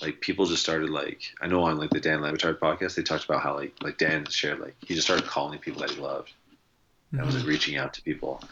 like 0.00 0.20
people 0.20 0.46
just 0.46 0.62
started 0.62 0.90
like 0.90 1.34
I 1.40 1.46
know 1.46 1.62
on 1.62 1.78
like 1.78 1.90
the 1.90 2.00
Dan 2.00 2.20
Le 2.20 2.32
Batard 2.32 2.58
podcast 2.58 2.94
they 2.94 3.02
talked 3.02 3.24
about 3.24 3.42
how 3.42 3.54
like 3.54 3.74
like 3.82 3.98
Dan 3.98 4.26
shared 4.26 4.60
like 4.60 4.74
he 4.84 4.94
just 4.94 5.06
started 5.06 5.26
calling 5.26 5.58
people 5.58 5.80
that 5.80 5.90
he 5.90 6.00
loved 6.00 6.32
and 7.10 7.20
mm-hmm. 7.20 7.26
was 7.26 7.36
like 7.36 7.46
reaching 7.46 7.76
out 7.76 7.94
to 7.94 8.02
people. 8.02 8.42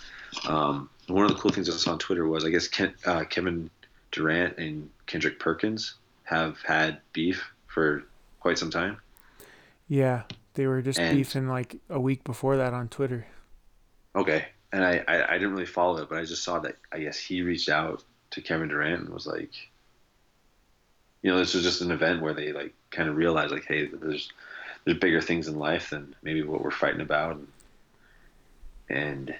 Um, 0.47 0.89
one 1.09 1.25
of 1.25 1.31
the 1.31 1.39
cool 1.39 1.51
things 1.51 1.69
I 1.69 1.73
saw 1.73 1.93
on 1.93 1.99
Twitter 1.99 2.27
was 2.27 2.45
I 2.45 2.51
guess 2.51 2.69
Ken, 2.69 2.95
uh, 3.05 3.25
Kevin 3.25 3.71
Durant 4.13 4.59
and 4.59 4.89
Kendrick 5.07 5.39
Perkins 5.39 5.95
have 6.25 6.59
had 6.63 7.01
beef 7.13 7.43
for 7.67 8.05
quite 8.41 8.59
some 8.59 8.71
time. 8.71 8.99
Yeah, 9.89 10.23
they 10.55 10.67
were 10.67 10.83
just 10.83 10.99
and, 10.99 11.17
beefing 11.17 11.49
like 11.49 11.77
a 11.91 12.01
week 12.01 12.25
before 12.25 12.57
that 12.57 12.73
on 12.73 12.89
Twitter. 12.89 13.27
Okay, 14.15 14.47
and 14.73 14.85
I, 14.85 15.05
I 15.09 15.35
I 15.35 15.39
didn't 15.39 15.53
really 15.53 15.67
follow 15.67 15.99
it, 15.99 16.09
but 16.09 16.19
I 16.19 16.25
just 16.25 16.45
saw 16.45 16.59
that 16.61 16.77
I 16.93 16.99
guess 17.01 17.19
he 17.19 17.43
reached 17.43 17.69
out 17.69 18.05
to 18.31 18.41
Kevin 18.41 18.69
Durant 18.69 19.01
and 19.01 19.09
was 19.11 19.27
like 19.27 19.51
you 21.23 21.31
know, 21.31 21.39
this 21.39 21.55
was 21.55 21.63
just 21.63 21.81
an 21.81 21.91
event 21.91 22.21
where 22.21 22.35
they 22.35 22.53
like 22.53 22.75
kind 22.91 23.09
of 23.09 23.17
realized 23.17 23.53
like, 23.53 23.67
hey, 23.67 23.87
there's 23.87 24.31
there's 24.85 24.99
bigger 24.99 25.21
things 25.21 25.47
in 25.47 25.59
life 25.59 25.91
than 25.91 26.15
maybe 26.23 26.43
what 26.43 26.61
we're 26.61 26.73
fighting 26.73 27.01
about, 27.01 27.37
and, 27.37 27.49
and 28.89 29.35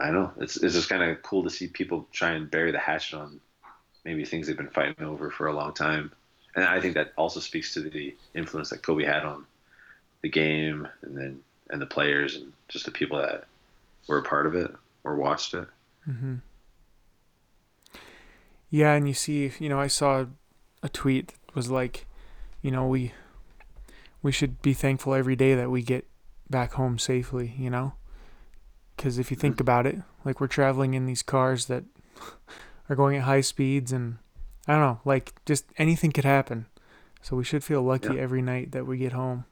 I 0.00 0.06
don't 0.06 0.14
know, 0.14 0.32
it's 0.38 0.56
it's 0.56 0.74
just 0.74 0.88
kind 0.88 1.02
of 1.02 1.22
cool 1.22 1.42
to 1.44 1.50
see 1.50 1.68
people 1.68 2.08
try 2.10 2.30
and 2.30 2.50
bury 2.50 2.72
the 2.72 2.78
hatchet 2.78 3.18
on 3.18 3.40
maybe 4.04 4.24
things 4.24 4.46
they've 4.46 4.56
been 4.56 4.68
fighting 4.68 5.04
over 5.04 5.30
for 5.30 5.46
a 5.46 5.52
long 5.52 5.74
time, 5.74 6.12
and 6.54 6.64
I 6.64 6.80
think 6.80 6.94
that 6.94 7.12
also 7.16 7.40
speaks 7.40 7.74
to 7.74 7.80
the 7.80 8.14
influence 8.34 8.70
that 8.70 8.82
Kobe 8.82 9.04
had 9.04 9.24
on 9.24 9.44
the 10.22 10.28
game, 10.28 10.88
and 11.02 11.16
then 11.16 11.40
and 11.70 11.80
the 11.80 11.86
players 11.86 12.36
and 12.36 12.52
just 12.68 12.84
the 12.84 12.90
people 12.90 13.18
that 13.18 13.44
were 14.06 14.18
a 14.18 14.22
part 14.22 14.46
of 14.46 14.54
it 14.54 14.74
or 15.04 15.16
watched 15.16 15.54
it. 15.54 15.68
Mm-hmm. 16.08 16.36
Yeah, 18.70 18.94
and 18.94 19.08
you 19.08 19.14
see, 19.14 19.50
you 19.58 19.68
know, 19.68 19.80
I 19.80 19.86
saw 19.86 20.26
a 20.82 20.88
tweet 20.88 21.28
that 21.28 21.54
was 21.54 21.70
like, 21.70 22.06
you 22.62 22.70
know, 22.70 22.86
we 22.86 23.12
we 24.22 24.32
should 24.32 24.60
be 24.62 24.74
thankful 24.74 25.14
every 25.14 25.36
day 25.36 25.54
that 25.54 25.70
we 25.70 25.82
get 25.82 26.06
back 26.50 26.72
home 26.72 26.98
safely, 26.98 27.54
you 27.58 27.70
know? 27.70 27.94
Cuz 28.96 29.18
if 29.18 29.30
you 29.30 29.36
think 29.36 29.54
mm-hmm. 29.54 29.62
about 29.62 29.86
it, 29.86 30.02
like 30.24 30.40
we're 30.40 30.48
traveling 30.48 30.94
in 30.94 31.06
these 31.06 31.22
cars 31.22 31.66
that 31.66 31.84
are 32.88 32.96
going 32.96 33.16
at 33.16 33.22
high 33.22 33.40
speeds 33.40 33.92
and 33.92 34.18
I 34.66 34.72
don't 34.72 34.80
know, 34.80 35.00
like 35.04 35.34
just 35.46 35.64
anything 35.78 36.12
could 36.12 36.24
happen. 36.24 36.66
So 37.22 37.36
we 37.36 37.44
should 37.44 37.64
feel 37.64 37.82
lucky 37.82 38.14
yeah. 38.14 38.20
every 38.20 38.42
night 38.42 38.72
that 38.72 38.86
we 38.86 38.98
get 38.98 39.12
home, 39.12 39.44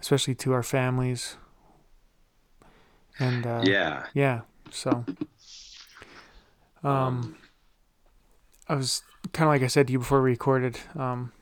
especially 0.00 0.34
to 0.36 0.52
our 0.52 0.62
families. 0.62 1.36
And 3.18 3.46
uh, 3.46 3.62
yeah, 3.64 4.06
yeah. 4.14 4.42
So, 4.70 5.04
um, 6.82 6.90
um 6.90 7.36
I 8.68 8.74
was 8.74 9.02
kind 9.32 9.48
of 9.48 9.52
like 9.52 9.62
I 9.62 9.66
said 9.66 9.86
to 9.88 9.92
you 9.92 9.98
before 9.98 10.22
we 10.22 10.30
recorded. 10.30 10.78
Um, 10.96 11.32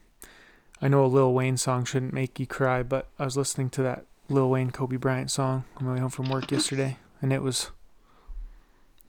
I 0.83 0.89
know 0.89 1.05
a 1.05 1.07
Lil 1.07 1.33
Wayne 1.33 1.57
song 1.57 1.85
shouldn't 1.85 2.13
make 2.13 2.41
you 2.41 2.47
cry, 2.47 2.83
but 2.83 3.09
I 3.19 3.25
was 3.25 3.37
listening 3.37 3.71
to 3.71 3.83
that 3.83 4.07
Lil 4.29 4.49
Wayne 4.49 4.71
Kobe 4.71 4.97
Bryant 4.97 5.31
song 5.31 5.65
on 5.77 5.87
my 5.87 5.95
way 5.95 6.01
home 6.01 6.11
from 6.11 6.31
work 6.31 6.51
yesterday, 6.51 6.99
and 7.21 7.33
it 7.33 7.43
was 7.43 7.71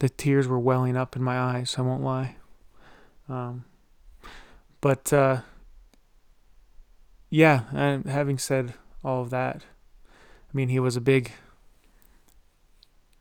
the 0.02 0.10
tears 0.10 0.48
were 0.48 0.58
welling 0.58 0.98
up 0.98 1.16
in 1.16 1.22
my 1.22 1.38
eyes. 1.38 1.76
I 1.78 1.82
won't 1.82 2.02
lie. 2.02 2.36
Um, 3.30 3.66
but 4.82 5.14
uh, 5.14 5.42
yeah, 7.30 7.66
and 7.72 8.08
having 8.08 8.40
said 8.40 8.74
all 9.04 9.22
of 9.22 9.30
that, 9.30 9.64
I 10.04 10.58
mean 10.58 10.70
he 10.70 10.80
was 10.80 10.96
a 10.96 11.02
big. 11.02 11.32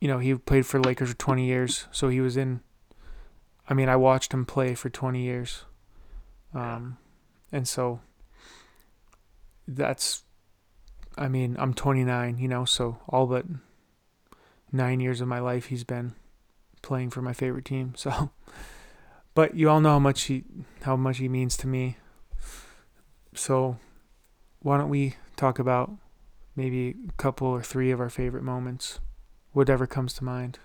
You 0.00 0.08
know, 0.08 0.20
he 0.20 0.34
played 0.34 0.64
for 0.64 0.80
Lakers 0.80 1.10
for 1.10 1.18
20 1.18 1.44
years, 1.44 1.86
so 1.92 2.08
he 2.08 2.22
was 2.22 2.38
in. 2.38 2.60
I 3.68 3.74
mean, 3.74 3.90
I 3.90 3.96
watched 3.96 4.32
him 4.32 4.46
play 4.46 4.74
for 4.74 4.88
20 4.88 5.20
years, 5.20 5.64
um, 6.54 6.96
and 7.52 7.68
so 7.68 8.00
that's 9.68 10.22
I 11.18 11.28
mean, 11.28 11.56
I'm 11.58 11.74
29, 11.74 12.38
you 12.38 12.48
know, 12.48 12.64
so 12.64 13.00
all 13.06 13.26
but 13.26 13.44
nine 14.72 15.00
years 15.00 15.20
of 15.20 15.28
my 15.28 15.40
life 15.40 15.66
he's 15.66 15.84
been 15.84 16.14
playing 16.82 17.10
for 17.10 17.22
my 17.22 17.32
favorite 17.32 17.64
team. 17.64 17.94
So, 17.96 18.30
but 19.34 19.54
you 19.54 19.70
all 19.70 19.80
know 19.80 19.90
how 19.90 19.98
much 19.98 20.22
he 20.24 20.44
how 20.82 20.96
much 20.96 21.18
he 21.18 21.28
means 21.28 21.56
to 21.58 21.66
me. 21.66 21.96
So, 23.34 23.78
why 24.60 24.76
don't 24.78 24.88
we 24.88 25.16
talk 25.36 25.58
about 25.58 25.92
maybe 26.56 26.94
a 27.08 27.12
couple 27.12 27.46
or 27.48 27.62
three 27.62 27.90
of 27.92 28.00
our 28.00 28.10
favorite 28.10 28.42
moments, 28.42 28.98
whatever 29.52 29.86
comes 29.86 30.12
to 30.14 30.24
mind 30.24 30.58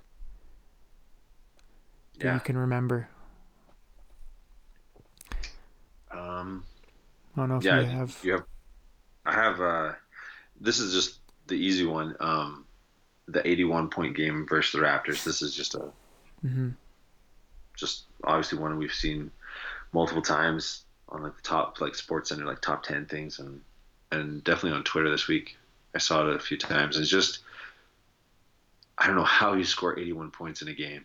that 2.19 2.25
Yeah. 2.25 2.33
you 2.35 2.39
can 2.39 2.57
remember. 2.57 3.09
Um, 6.11 6.63
I 7.35 7.39
don't 7.41 7.49
know 7.49 7.57
if 7.57 7.63
yeah, 7.63 7.81
you 7.81 7.85
have. 7.87 8.19
you 8.23 8.31
have. 8.33 8.43
I 9.25 9.31
have. 9.33 9.61
Uh, 9.61 9.93
this 10.59 10.79
is 10.79 10.93
just 10.93 11.19
the 11.47 11.55
easy 11.55 11.85
one. 11.85 12.15
Um, 12.19 12.65
the 13.27 13.45
81 13.47 13.89
point 13.89 14.15
game 14.15 14.45
versus 14.47 14.71
the 14.79 14.85
Raptors. 14.85 15.23
This 15.23 15.41
is 15.41 15.53
just 15.55 15.75
a 15.75 15.91
hmm 16.47 16.69
just 17.75 18.03
obviously 18.23 18.57
one 18.57 18.77
we've 18.77 18.93
seen 18.93 19.31
multiple 19.91 20.21
times 20.21 20.83
on 21.09 21.23
like 21.23 21.35
the 21.35 21.41
top 21.41 21.79
like 21.81 21.95
Sports 21.95 22.29
Center 22.29 22.45
like 22.45 22.61
top 22.61 22.83
10 22.83 23.05
things 23.05 23.39
and 23.39 23.61
and 24.11 24.43
definitely 24.43 24.77
on 24.77 24.83
Twitter 24.83 25.09
this 25.09 25.27
week. 25.27 25.57
I 25.93 25.97
saw 25.97 26.27
it 26.29 26.35
a 26.35 26.39
few 26.39 26.57
times. 26.57 26.97
It's 26.97 27.09
just 27.09 27.39
I 28.97 29.07
don't 29.07 29.15
know 29.15 29.23
how 29.23 29.53
you 29.53 29.63
score 29.63 29.97
81 29.99 30.31
points 30.31 30.61
in 30.61 30.67
a 30.67 30.73
game. 30.73 31.03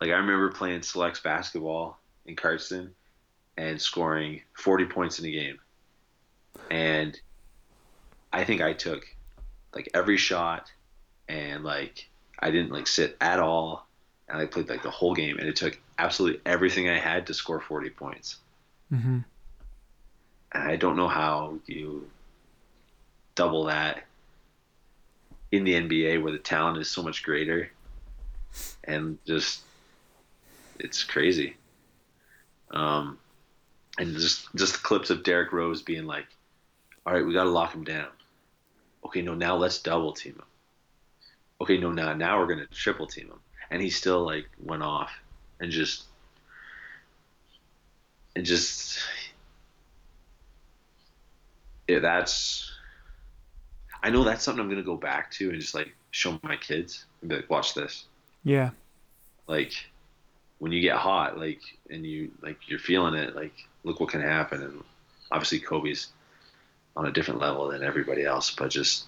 Like 0.00 0.10
I 0.10 0.14
remember 0.14 0.50
playing 0.50 0.82
selects 0.82 1.20
basketball 1.20 1.98
in 2.26 2.36
Cardston 2.36 2.90
and 3.56 3.80
scoring 3.80 4.42
40 4.54 4.86
points 4.86 5.18
in 5.18 5.26
a 5.26 5.30
game. 5.30 5.58
And 6.70 7.18
I 8.32 8.44
think 8.44 8.60
I 8.60 8.72
took 8.72 9.06
like 9.74 9.88
every 9.94 10.16
shot 10.16 10.70
and 11.28 11.64
like 11.64 12.08
I 12.38 12.50
didn't 12.50 12.72
like 12.72 12.86
sit 12.86 13.16
at 13.20 13.40
all 13.40 13.86
and 14.28 14.38
I 14.38 14.46
played 14.46 14.68
like 14.68 14.82
the 14.82 14.90
whole 14.90 15.14
game 15.14 15.38
and 15.38 15.48
it 15.48 15.56
took 15.56 15.78
absolutely 15.98 16.40
everything 16.46 16.88
I 16.88 16.98
had 16.98 17.26
to 17.28 17.34
score 17.34 17.60
40 17.60 17.90
points. 17.90 18.36
hmm 18.90 19.18
And 20.52 20.62
I 20.62 20.76
don't 20.76 20.96
know 20.96 21.08
how 21.08 21.58
you 21.66 22.08
double 23.34 23.64
that 23.64 24.04
in 25.52 25.64
the 25.64 25.74
NBA 25.74 26.22
where 26.22 26.32
the 26.32 26.38
talent 26.38 26.78
is 26.78 26.90
so 26.90 27.02
much 27.02 27.22
greater 27.22 27.70
and 28.84 29.18
just 29.26 29.62
it's 30.78 31.04
crazy. 31.04 31.56
Um, 32.70 33.18
and 33.98 34.14
just 34.14 34.48
just 34.56 34.82
clips 34.82 35.10
of 35.10 35.22
Derrick 35.22 35.52
Rose 35.52 35.82
being 35.82 36.06
like, 36.06 36.26
"All 37.06 37.12
right, 37.12 37.24
we 37.24 37.32
got 37.32 37.44
to 37.44 37.50
lock 37.50 37.72
him 37.72 37.84
down." 37.84 38.08
Okay, 39.06 39.22
no, 39.22 39.34
now 39.34 39.56
let's 39.56 39.78
double 39.78 40.12
team 40.12 40.34
him. 40.34 40.42
Okay, 41.64 41.78
no, 41.78 41.90
now 41.90 42.12
now 42.12 42.38
we're 42.38 42.46
gonna 42.46 42.66
triple 42.66 43.06
team 43.06 43.28
him, 43.28 43.40
and 43.70 43.80
he 43.80 43.88
still 43.88 44.22
like 44.22 44.46
went 44.62 44.82
off 44.82 45.10
and 45.60 45.72
just 45.72 46.04
and 48.36 48.44
just 48.44 48.98
yeah, 51.88 52.00
that's 52.00 52.70
I 54.02 54.10
know 54.10 54.24
that's 54.24 54.44
something 54.44 54.62
I'm 54.62 54.68
gonna 54.68 54.82
go 54.82 54.98
back 54.98 55.30
to 55.32 55.48
and 55.48 55.58
just 55.58 55.74
like 55.74 55.94
show 56.10 56.38
my 56.42 56.56
kids 56.58 57.06
and 57.22 57.30
be 57.30 57.36
like, 57.36 57.48
watch 57.48 57.72
this. 57.72 58.04
Yeah. 58.42 58.68
Like 59.46 59.72
when 60.58 60.70
you 60.70 60.82
get 60.82 60.96
hot, 60.96 61.38
like 61.38 61.62
and 61.88 62.04
you 62.04 62.30
like 62.42 62.68
you're 62.68 62.78
feeling 62.78 63.14
it, 63.14 63.34
like 63.34 63.54
look 63.84 64.00
what 64.00 64.10
can 64.10 64.20
happen. 64.20 64.62
And 64.62 64.84
obviously 65.32 65.60
Kobe's 65.60 66.08
on 66.94 67.06
a 67.06 67.10
different 67.10 67.40
level 67.40 67.68
than 67.68 67.82
everybody 67.82 68.26
else, 68.26 68.50
but 68.50 68.68
just 68.68 69.06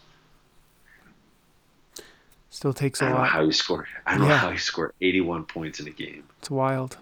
Still 2.57 2.73
takes 2.73 3.03
I 3.03 3.07
a 3.07 3.09
don't 3.11 3.19
know 3.19 3.25
how 3.25 3.45
he 3.45 3.53
scored. 3.53 3.87
I 4.07 4.17
don't 4.17 4.29
know 4.29 4.35
how 4.35 4.51
he 4.51 4.57
scored 4.57 4.95
81 5.03 5.45
points 5.45 5.79
in 5.79 5.89
a 5.89 5.91
game. 5.91 6.25
It's 6.39 6.49
wild. 6.49 6.97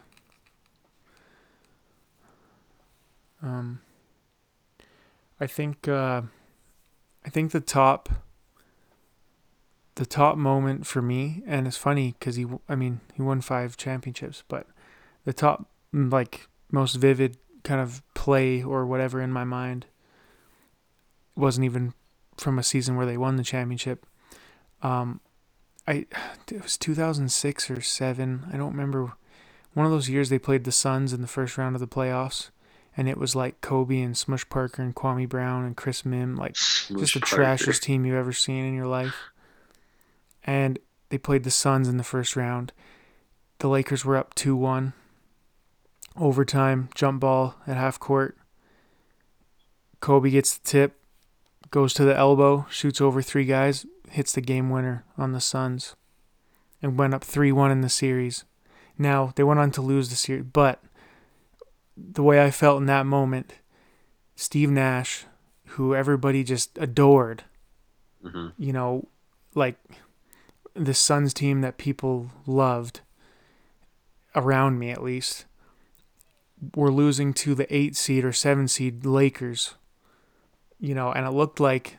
Um, 3.41 3.81
I 5.41 5.47
think 5.47 5.87
uh, 5.87 6.23
I 7.25 7.31
think 7.31 7.53
the 7.53 7.61
top 7.61 8.09
the 9.95 10.05
top 10.05 10.37
moment 10.37 10.89
for 10.89 11.01
me, 11.01 11.45
and 11.47 11.69
it's 11.69 11.77
funny 11.77 12.17
because 12.19 12.35
he, 12.35 12.47
I 12.69 12.75
mean, 12.75 12.99
he 13.15 13.23
won 13.23 13.41
five 13.41 13.77
championships, 13.77 14.43
but 14.49 14.67
the 15.25 15.33
top 15.33 15.69
mm, 15.95 16.11
like 16.13 16.49
most 16.73 16.97
vivid 16.97 17.37
kind 17.63 17.81
of 17.81 18.03
play 18.15 18.61
or 18.61 18.85
whatever 18.85 19.21
in 19.21 19.31
my 19.31 19.45
mind 19.45 19.87
wasn't 21.37 21.65
even 21.65 21.95
from 22.39 22.59
a 22.59 22.65
season 22.65 22.97
where 22.97 23.07
they 23.07 23.17
won 23.17 23.37
the 23.37 23.45
championship. 23.45 24.05
Um, 24.83 25.21
I 25.87 26.07
it 26.51 26.63
was 26.63 26.77
2006 26.77 27.71
or 27.71 27.81
7. 27.81 28.47
I 28.53 28.57
don't 28.57 28.73
remember 28.73 29.13
one 29.75 29.87
of 29.87 29.93
those 29.93 30.09
years 30.09 30.29
they 30.29 30.39
played 30.39 30.65
the 30.65 30.73
Suns 30.73 31.13
in 31.13 31.21
the 31.21 31.27
first 31.27 31.59
round 31.59 31.77
of 31.77 31.81
the 31.81 31.89
playoffs 31.89 32.51
and 32.97 33.09
it 33.09 33.19
was 33.19 33.35
like 33.35 33.61
Kobe 33.61 34.01
and 34.01 34.17
Smush 34.17 34.49
Parker 34.49 34.83
and 34.83 34.95
Kwame 34.95 35.29
Brown 35.29 35.65
and 35.65 35.77
Chris 35.77 36.03
Mihm 36.03 36.39
like 36.39 36.55
just 36.55 37.15
the 37.15 37.21
trashiest 37.21 37.83
team 37.83 38.05
you've 38.05 38.17
ever 38.17 38.33
seen 38.33 38.65
in 38.65 38.75
your 38.75 38.87
life. 38.87 39.17
And 40.45 40.79
they 41.09 41.19
played 41.19 41.45
the 41.45 41.51
Suns 41.51 41.89
in 41.89 41.97
the 41.97 42.05
first 42.05 42.37
round. 42.37 42.73
The 43.59 43.69
Lakers 43.69 44.05
were 44.05 44.17
up 44.17 44.35
2-1. 44.35 44.93
Overtime, 46.17 46.89
jump 46.95 47.21
ball 47.21 47.57
at 47.67 47.77
half 47.77 47.99
court. 47.99 48.37
Kobe 50.01 50.31
gets 50.31 50.59
the 50.59 50.69
tip, 50.69 51.01
goes 51.71 51.95
to 51.95 52.05
the 52.05 52.17
elbow, 52.17 52.67
shoots 52.71 53.01
over 53.01 53.23
three 53.23 53.47
guys, 53.47 53.87
hits 54.15 54.33
the 54.33 54.41
game 54.41 54.71
winner 54.71 55.05
on 55.19 55.33
the 55.33 55.41
Suns, 55.41 55.97
and 56.81 56.97
went 56.97 57.15
up 57.15 57.25
3 57.25 57.51
1 57.51 57.71
in 57.73 57.81
the 57.81 57.89
series. 57.89 58.45
Now, 58.97 59.33
they 59.35 59.43
went 59.43 59.59
on 59.59 59.73
to 59.73 59.83
lose 59.83 60.09
the 60.09 60.15
series, 60.15 60.45
but 60.53 60.81
the 61.97 62.23
way 62.23 62.43
I 62.43 62.53
felt 62.53 62.81
in 62.81 62.87
that 62.87 63.07
moment, 63.07 63.55
Steve 64.37 64.71
Nash, 64.71 65.25
who 65.67 65.95
everybody 65.95 66.45
just 66.45 66.79
adored, 66.79 67.45
hmm 68.23 68.49
you 68.57 68.73
know, 68.73 69.09
like 69.55 69.77
the 70.75 70.95
Suns 70.95 71.35
team 71.35 71.61
that 71.63 71.77
people 71.77 72.31
loved, 72.47 73.01
around 74.37 74.79
me 74.79 74.91
at 74.91 75.03
least, 75.03 75.45
were 76.77 76.93
losing 76.93 77.35
to 77.35 77.55
the 77.57 77.73
eight 77.75 77.97
seed 77.97 78.25
or 78.25 78.33
seven 78.33 78.69
seed 78.69 79.05
Lakers. 79.05 79.75
You 80.79 80.95
know, 80.95 81.11
and 81.11 81.27
it 81.27 81.31
looked 81.31 81.59
like 81.59 81.99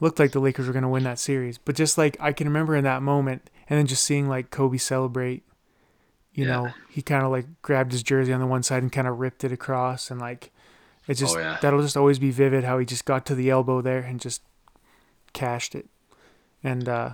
looked 0.00 0.18
like 0.18 0.32
the 0.32 0.40
Lakers 0.40 0.66
were 0.66 0.72
gonna 0.72 0.88
win 0.88 1.04
that 1.04 1.18
series. 1.18 1.58
But 1.58 1.74
just 1.76 1.98
like 1.98 2.16
I 2.20 2.32
can 2.32 2.46
remember 2.46 2.74
in 2.76 2.84
that 2.84 3.02
moment 3.02 3.50
and 3.68 3.78
then 3.78 3.86
just 3.86 4.04
seeing 4.04 4.28
like 4.28 4.50
Kobe 4.50 4.78
celebrate, 4.78 5.42
you 6.32 6.44
Yeah. 6.44 6.52
know, 6.52 6.74
he 6.88 7.02
kinda 7.02 7.28
like 7.28 7.46
grabbed 7.62 7.92
his 7.92 8.02
jersey 8.02 8.32
on 8.32 8.40
the 8.40 8.46
one 8.46 8.62
side 8.62 8.82
and 8.82 8.92
kinda 8.92 9.10
ripped 9.12 9.44
it 9.44 9.52
across 9.52 10.10
and 10.10 10.20
like 10.20 10.50
it's 11.06 11.20
just 11.20 11.36
Oh, 11.36 11.40
yeah. 11.40 11.58
that'll 11.60 11.80
just 11.82 11.96
always 11.96 12.18
be 12.18 12.30
vivid 12.30 12.64
how 12.64 12.78
he 12.78 12.84
just 12.84 13.04
got 13.06 13.24
to 13.26 13.34
the 13.34 13.48
elbow 13.50 13.80
there 13.80 14.00
and 14.00 14.20
just 14.20 14.42
cashed 15.32 15.74
it. 15.74 15.88
And 16.62 16.88
uh, 16.88 17.12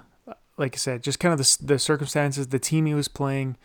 like 0.56 0.74
I 0.74 0.78
said, 0.78 1.02
just 1.02 1.20
kind 1.20 1.32
of 1.32 1.38
the 1.38 1.58
the 1.62 1.78
circumstances, 1.78 2.48
the 2.48 2.58
team 2.58 2.86
he 2.86 2.94
was 2.94 3.08
playing. 3.08 3.56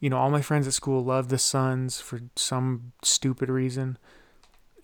You 0.00 0.10
know, 0.10 0.16
all 0.18 0.30
my 0.30 0.42
friends 0.42 0.66
at 0.66 0.74
school 0.74 1.02
loved 1.04 1.28
the 1.30 1.38
Suns 1.38 2.00
for 2.00 2.20
some 2.36 2.92
stupid 3.02 3.48
reason. 3.48 3.98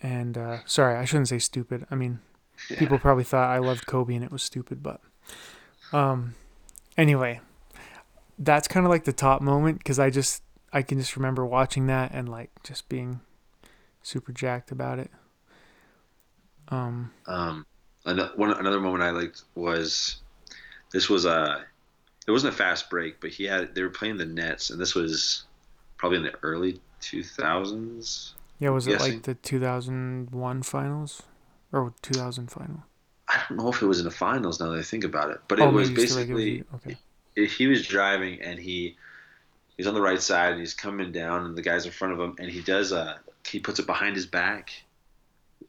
And 0.03 0.37
uh, 0.37 0.59
sorry, 0.67 0.97
I 0.97 1.05
shouldn't 1.05 1.29
say 1.29 1.39
stupid. 1.39 1.87
I 1.91 1.95
mean, 1.95 2.19
Yeah. 2.71 2.79
people 2.79 2.99
probably 2.99 3.25
thought 3.25 3.51
I 3.51 3.59
loved 3.59 3.87
Kobe 3.87 4.15
and 4.15 4.25
it 4.25 4.31
was 4.33 4.43
stupid, 4.43 4.83
but 4.83 5.01
um, 5.93 6.35
anyway, 6.97 7.41
that's 8.39 8.69
kind 8.69 8.87
of 8.87 8.91
like 8.91 9.05
the 9.05 9.13
top 9.13 9.43
moment 9.43 9.79
because 9.79 9.99
I 9.99 10.11
just 10.11 10.43
I 10.73 10.83
can 10.83 10.99
just 10.99 11.17
remember 11.17 11.45
watching 11.47 11.87
that 11.87 12.13
and 12.13 12.29
like 12.29 12.51
just 12.65 12.89
being 12.89 13.21
super 14.03 14.33
jacked 14.33 14.71
about 14.73 14.99
it. 14.99 15.11
Um, 16.69 17.11
Um, 17.27 17.67
ano- 18.07 18.33
one 18.37 18.51
another 18.53 18.81
moment 18.81 19.03
I 19.03 19.11
liked 19.11 19.43
was 19.55 20.17
this 20.93 21.09
was 21.09 21.25
a 21.27 21.65
it 22.27 22.31
wasn't 22.31 22.55
a 22.55 22.57
fast 22.57 22.89
break, 22.89 23.21
but 23.21 23.31
he 23.31 23.45
had 23.45 23.75
they 23.75 23.83
were 23.83 23.91
playing 23.91 24.17
the 24.17 24.25
Nets, 24.25 24.71
and 24.71 24.81
this 24.81 24.95
was 24.95 25.45
probably 25.99 26.19
in 26.19 26.25
the 26.25 26.35
early 26.43 26.81
two 27.01 27.23
thousands. 27.23 28.35
yeah, 28.59 28.71
was 28.71 28.87
it 28.87 28.93
Guessing. 28.93 29.13
like 29.15 29.23
the 29.25 29.35
2001 29.35 30.63
finals 30.63 31.23
or 31.75 31.95
2000 32.03 32.51
final. 32.51 32.85
I 33.29 33.43
don't 33.49 33.59
know 33.59 33.69
if 33.71 33.83
it 33.83 33.87
was 33.87 33.99
in 33.99 34.05
the 34.05 34.11
finals 34.11 34.61
now 34.61 34.71
that 34.71 34.79
I 34.79 34.83
think 34.83 35.05
about 35.05 35.31
it, 35.31 35.41
but 35.49 35.59
it 35.61 35.63
Oh, 35.63 35.71
was 35.71 35.91
maybe 35.91 35.95
it's 35.95 36.07
the 36.07 36.15
regular 36.15 36.41
basically 36.41 36.65
okay. 36.75 36.97
he 37.35 37.47
he 37.47 37.67
was 37.67 37.87
driving 37.87 38.41
and 38.43 38.59
he 38.59 38.97
he's 39.77 39.87
on 39.87 39.95
the 39.95 40.03
right 40.03 40.21
side 40.23 40.53
and 40.53 40.61
he's 40.61 40.75
coming 40.75 41.13
down 41.13 41.47
and 41.47 41.57
the 41.57 41.63
guy's 41.63 41.87
in 41.87 41.93
front 41.93 42.15
of 42.15 42.21
him 42.21 42.37
and 42.39 42.51
he 42.51 42.63
does 42.63 42.93
a 42.93 43.21
he 43.47 43.61
puts 43.61 43.79
it 43.79 43.87
behind 43.87 44.17
his 44.17 44.27
back 44.27 44.73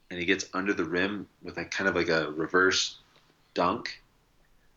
and 0.10 0.20
he 0.20 0.26
gets 0.26 0.46
under 0.54 0.74
the 0.74 0.86
rim 0.86 1.28
with 1.44 1.58
like 1.58 1.72
kind 1.72 1.90
of 1.90 1.96
like 1.96 2.10
a 2.10 2.32
reverse 2.32 2.98
dunk. 3.54 4.02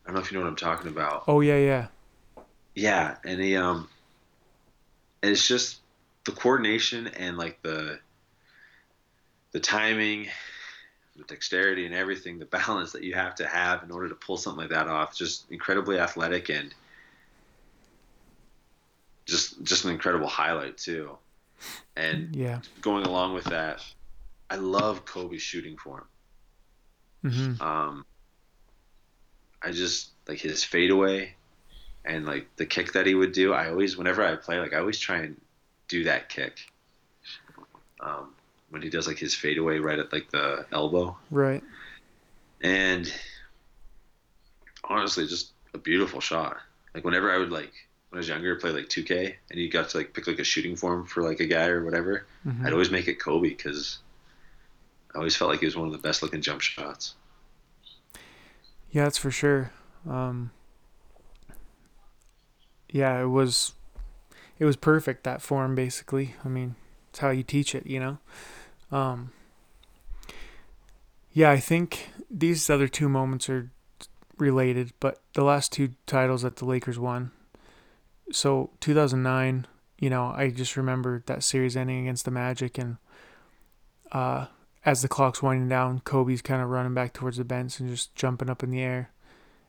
I 0.04 0.08
don't 0.08 0.14
know 0.16 0.20
if 0.20 0.32
you 0.32 0.38
know 0.38 0.44
what 0.44 0.50
I'm 0.50 0.56
talking 0.56 0.88
about. 0.90 1.28
Oh 1.28 1.40
yeah, 1.40 1.58
yeah. 1.58 1.88
Yeah, 2.74 3.16
and 3.24 3.40
he 3.40 3.56
um 3.56 3.88
and 5.22 5.32
it's 5.32 5.46
just 5.46 5.80
the 6.24 6.32
coordination 6.32 7.08
and 7.08 7.36
like 7.38 7.60
the 7.62 8.00
the 9.52 9.60
timing, 9.60 10.28
the 11.18 11.24
dexterity 11.24 11.84
and 11.84 11.94
everything, 11.94 12.38
the 12.38 12.46
balance 12.46 12.92
that 12.92 13.02
you 13.02 13.14
have 13.14 13.34
to 13.36 13.46
have 13.46 13.82
in 13.82 13.90
order 13.90 14.08
to 14.08 14.14
pull 14.14 14.36
something 14.36 14.60
like 14.62 14.70
that 14.70 14.88
off. 14.88 15.16
Just 15.16 15.50
incredibly 15.50 15.98
athletic 15.98 16.48
and 16.48 16.74
just 19.26 19.62
just 19.62 19.84
an 19.84 19.90
incredible 19.90 20.28
highlight 20.28 20.78
too. 20.78 21.18
And 21.96 22.34
Yeah. 22.34 22.60
going 22.80 23.04
along 23.04 23.34
with 23.34 23.44
that, 23.46 23.84
I 24.48 24.56
love 24.56 25.04
Kobe's 25.04 25.42
shooting 25.42 25.76
form. 25.76 26.04
hmm 27.22 27.60
Um, 27.60 28.04
I 29.62 29.72
just 29.72 30.10
like 30.28 30.38
his 30.38 30.62
fadeaway 30.62 31.34
and 32.04 32.24
like 32.24 32.46
the 32.56 32.66
kick 32.66 32.92
that 32.92 33.06
he 33.06 33.14
would 33.14 33.32
do. 33.32 33.52
I 33.52 33.68
always, 33.70 33.96
whenever 33.96 34.24
I 34.24 34.36
play, 34.36 34.58
like 34.58 34.72
I 34.72 34.78
always 34.78 34.98
try 34.98 35.18
and 35.18 35.40
do 35.88 36.04
that 36.04 36.28
kick. 36.28 36.58
Um, 38.00 38.34
when 38.70 38.82
he 38.82 38.90
does 38.90 39.06
like 39.06 39.18
his 39.18 39.34
fadeaway 39.34 39.78
right 39.78 39.98
at 39.98 40.12
like 40.12 40.30
the 40.30 40.66
elbow, 40.72 41.16
Right. 41.30 41.62
and 42.60 43.12
honestly, 44.84 45.26
just 45.26 45.52
a 45.74 45.78
beautiful 45.78 46.20
shot. 46.20 46.56
Like 46.94 47.04
whenever 47.04 47.30
I 47.30 47.38
would 47.38 47.50
like 47.50 47.72
when 48.10 48.16
I 48.18 48.20
was 48.20 48.28
younger, 48.28 48.56
play 48.56 48.70
like 48.70 48.88
2K, 48.88 49.34
and 49.50 49.60
you 49.60 49.70
got 49.70 49.90
to 49.90 49.98
like 49.98 50.14
pick 50.14 50.26
like 50.26 50.38
a 50.38 50.44
shooting 50.44 50.76
form 50.76 51.06
for 51.06 51.22
like 51.22 51.40
a 51.40 51.46
guy 51.46 51.66
or 51.66 51.84
whatever. 51.84 52.26
hmm 52.42 52.66
I'd 52.66 52.72
always 52.72 52.90
make 52.90 53.08
it 53.08 53.20
Kobe 53.20 53.48
because 53.50 53.98
I 55.14 55.18
always 55.18 55.36
felt 55.36 55.50
like 55.50 55.60
he 55.60 55.66
was 55.66 55.76
one 55.76 55.86
of 55.86 55.92
the 55.92 55.98
best 55.98 56.22
looking 56.22 56.42
jump 56.42 56.60
shots. 56.60 57.14
Yeah, 58.90 59.04
that's 59.04 59.18
for 59.18 59.30
sure. 59.30 59.70
Um, 60.08 60.50
yeah, 62.90 63.20
it 63.20 63.26
was 63.26 63.74
it 64.58 64.64
was 64.64 64.76
perfect 64.76 65.24
that 65.24 65.42
form 65.42 65.74
basically. 65.74 66.34
I 66.44 66.48
mean, 66.48 66.74
it's 67.10 67.18
how 67.18 67.30
you 67.30 67.42
teach 67.42 67.74
it, 67.74 67.86
you 67.86 68.00
know. 68.00 68.18
Um, 68.90 69.32
yeah, 71.32 71.50
I 71.50 71.58
think 71.60 72.10
these 72.30 72.68
other 72.70 72.88
two 72.88 73.08
moments 73.08 73.48
are 73.48 73.70
related, 74.38 74.92
but 75.00 75.20
the 75.34 75.44
last 75.44 75.72
two 75.72 75.90
titles 76.06 76.42
that 76.42 76.56
the 76.56 76.64
Lakers 76.64 76.98
won. 76.98 77.30
So 78.32 78.70
2009, 78.80 79.66
you 79.98 80.10
know, 80.10 80.32
I 80.36 80.50
just 80.50 80.76
remember 80.76 81.22
that 81.26 81.42
series 81.42 81.76
ending 81.76 82.00
against 82.00 82.24
the 82.24 82.30
Magic, 82.30 82.78
and 82.78 82.96
uh, 84.12 84.46
as 84.84 85.02
the 85.02 85.08
clock's 85.08 85.42
winding 85.42 85.68
down, 85.68 86.00
Kobe's 86.00 86.42
kind 86.42 86.62
of 86.62 86.68
running 86.68 86.94
back 86.94 87.12
towards 87.12 87.36
the 87.36 87.44
bench 87.44 87.80
and 87.80 87.88
just 87.90 88.14
jumping 88.14 88.50
up 88.50 88.62
in 88.62 88.70
the 88.70 88.80
air, 88.80 89.10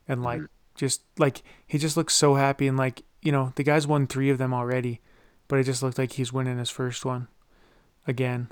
and 0.07 0.23
like 0.23 0.41
Mhm. 0.41 0.47
just 0.75 1.01
like 1.17 1.41
he 1.67 1.77
just 1.77 1.97
looks 1.97 2.13
so 2.13 2.35
happy 2.35 2.67
and 2.67 2.77
like 2.77 3.03
you 3.21 3.31
know 3.31 3.51
the 3.55 3.63
guy's 3.63 3.87
won 3.87 4.07
three 4.07 4.29
of 4.29 4.37
them 4.37 4.53
already, 4.53 5.01
but 5.47 5.59
it 5.59 5.63
just 5.63 5.81
looked 5.83 5.97
like 5.97 6.13
he's 6.13 6.31
winning 6.33 6.57
his 6.57 6.69
first 6.69 7.05
one 7.05 7.27
again. 8.07 8.49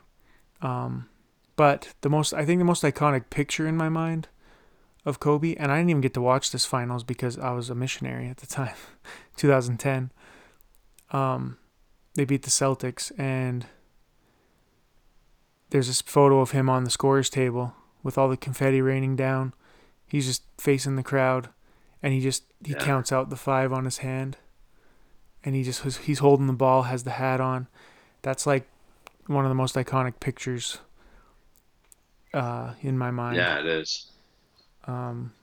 Um, 0.62 1.10
but 1.56 1.93
the 2.02 2.10
most 2.10 2.34
I 2.34 2.46
think 2.46 2.60
the 2.60 2.65
most 2.65 2.84
iconic 2.84 3.30
picture 3.30 3.67
in 3.67 3.76
my 3.78 3.89
mind 3.89 4.28
of 5.06 5.20
Kobe, 5.20 5.56
and 5.56 5.72
I 5.72 5.78
didn't 5.78 5.89
even 5.91 6.02
get 6.02 6.13
to 6.15 6.22
watch 6.22 6.52
this 6.52 6.65
finals 6.65 7.04
because 7.04 7.38
I 7.39 7.52
was 7.52 7.70
a 7.70 7.76
missionary 7.76 8.28
at 8.28 8.38
the 8.38 8.48
time, 8.48 8.76
2010. 9.38 10.12
Um, 11.12 11.58
they 12.15 12.26
beat 12.26 12.43
the 12.43 12.50
Celtics, 12.50 13.12
and 13.17 13.65
there's 15.70 15.88
this 15.88 16.02
photo 16.02 16.39
of 16.39 16.52
him 16.52 16.70
on 16.70 16.84
the 16.84 16.89
scorers 16.89 17.30
table 17.30 17.74
with 18.04 18.17
all 18.17 18.30
the 18.30 18.38
confetti 18.38 18.82
raining 18.82 19.15
down. 19.15 19.54
He's 20.08 20.26
just 20.26 20.43
facing 20.58 20.96
the 20.96 21.04
crowd, 21.04 21.50
and 22.02 22.13
he 22.13 22.22
just 22.22 22.43
he 22.65 22.74
Yeah. 22.74 22.80
counts 22.84 23.12
out 23.12 23.30
the 23.30 23.36
five 23.36 23.72
on 23.74 23.86
his 23.86 24.00
hand, 24.00 24.38
and 25.43 25.56
he 25.56 25.63
just 25.63 25.84
he's 26.00 26.20
holding 26.20 26.48
the 26.48 26.54
ball, 26.54 26.84
has 26.84 27.04
the 27.04 27.12
hat 27.12 27.39
on. 27.41 27.67
That's 28.22 28.46
like 28.46 28.67
one 29.28 29.46
of 29.46 29.50
the 29.50 29.56
most 29.56 29.76
iconic 29.76 30.20
pictures 30.20 30.80
uh, 32.34 32.74
in 32.82 32.98
my 32.98 33.12
mind. 33.12 33.38
Yeah, 33.38 33.60
it 33.60 33.66
is. 33.66 34.12
Um, 34.86 35.34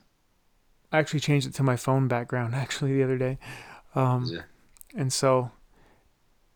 I 0.92 0.98
actually 0.98 1.20
changed 1.20 1.46
it 1.46 1.54
to 1.54 1.62
my 1.62 1.76
phone 1.76 2.08
background 2.08 2.54
actually 2.54 2.94
the 2.94 3.02
other 3.02 3.18
day. 3.18 3.38
Um, 3.94 4.30
Yeah. 4.32 4.42
and 4.96 5.12
so, 5.12 5.50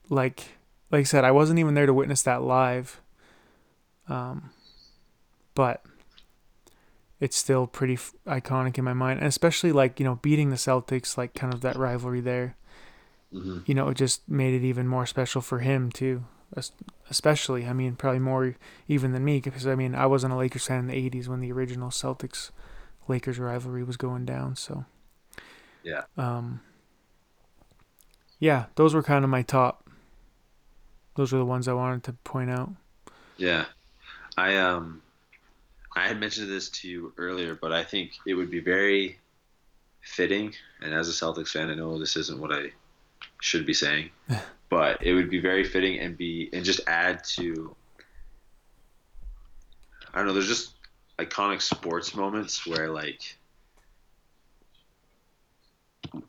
like, 0.08 0.58
like 0.90 1.00
I 1.00 1.04
said, 1.04 1.24
I 1.24 1.30
wasn't 1.30 1.58
even 1.58 1.74
there 1.74 1.86
to 1.86 1.94
witness 1.94 2.22
that 2.22 2.42
live. 2.42 3.00
Um, 4.08 4.50
but 5.54 5.84
it's 7.20 7.36
still 7.36 7.66
pretty 7.66 7.94
f- 7.94 8.14
iconic 8.26 8.78
in 8.78 8.84
my 8.84 8.94
mind, 8.94 9.18
and 9.18 9.28
especially 9.28 9.72
like 9.72 9.98
you 10.00 10.04
know 10.04 10.16
beating 10.16 10.50
the 10.50 10.56
Celtics, 10.56 11.18
like 11.18 11.34
kind 11.34 11.52
of 11.52 11.60
that 11.60 11.76
rivalry 11.76 12.20
there. 12.20 12.56
hmm 13.32 13.58
You 13.66 13.74
know, 13.74 13.88
it 13.88 13.96
just 13.98 14.26
made 14.28 14.54
it 14.54 14.64
even 14.66 14.86
more 14.88 15.04
special 15.04 15.42
for 15.42 15.58
him 15.58 15.90
too. 15.90 16.24
Especially, 17.10 17.66
I 17.66 17.72
mean, 17.72 17.96
probably 17.96 18.18
more 18.18 18.54
even 18.86 19.12
than 19.12 19.24
me 19.24 19.40
because 19.40 19.66
I 19.66 19.74
mean, 19.74 19.94
I 19.94 20.06
wasn't 20.06 20.32
a 20.32 20.36
Lakers 20.36 20.66
fan 20.66 20.80
in 20.80 20.86
the 20.88 20.94
'80s 21.10 21.28
when 21.28 21.40
the 21.40 21.52
original 21.52 21.90
Celtics 21.90 22.50
Lakers 23.08 23.38
rivalry 23.38 23.82
was 23.82 23.96
going 23.96 24.26
down. 24.26 24.56
So, 24.56 24.84
Yeah. 25.82 26.02
um, 26.18 26.60
yeah, 28.38 28.66
those 28.74 28.94
were 28.94 29.02
kind 29.02 29.24
of 29.24 29.30
my 29.30 29.42
top. 29.42 29.88
Those 31.14 31.32
were 31.32 31.38
the 31.38 31.44
ones 31.46 31.66
I 31.66 31.72
wanted 31.72 32.04
to 32.04 32.12
point 32.12 32.50
out. 32.50 32.70
Yeah, 33.38 33.64
I 34.36 34.56
um, 34.56 35.02
I 35.96 36.06
had 36.06 36.20
mentioned 36.20 36.50
this 36.50 36.68
to 36.70 36.88
you 36.88 37.12
earlier, 37.16 37.54
but 37.54 37.72
I 37.72 37.82
think 37.84 38.12
it 38.26 38.34
would 38.34 38.50
be 38.50 38.60
very 38.60 39.18
fitting. 40.02 40.54
And 40.80 40.92
as 40.94 41.08
a 41.08 41.12
Celtics 41.12 41.48
fan, 41.48 41.70
I 41.70 41.74
know 41.74 41.98
this 41.98 42.16
isn't 42.16 42.38
what 42.38 42.52
I 42.52 42.72
should 43.40 43.64
be 43.66 43.74
saying, 43.74 44.10
but 44.68 45.02
it 45.02 45.14
would 45.14 45.30
be 45.30 45.40
very 45.40 45.64
fitting 45.64 45.98
and 45.98 46.16
be 46.16 46.50
and 46.52 46.64
just 46.64 46.80
add 46.86 47.24
to. 47.24 47.74
I 50.12 50.18
don't 50.18 50.26
know. 50.26 50.32
There's 50.32 50.48
just 50.48 50.74
iconic 51.18 51.60
sports 51.60 52.14
moments 52.14 52.66
where 52.66 52.90
like 52.90 53.36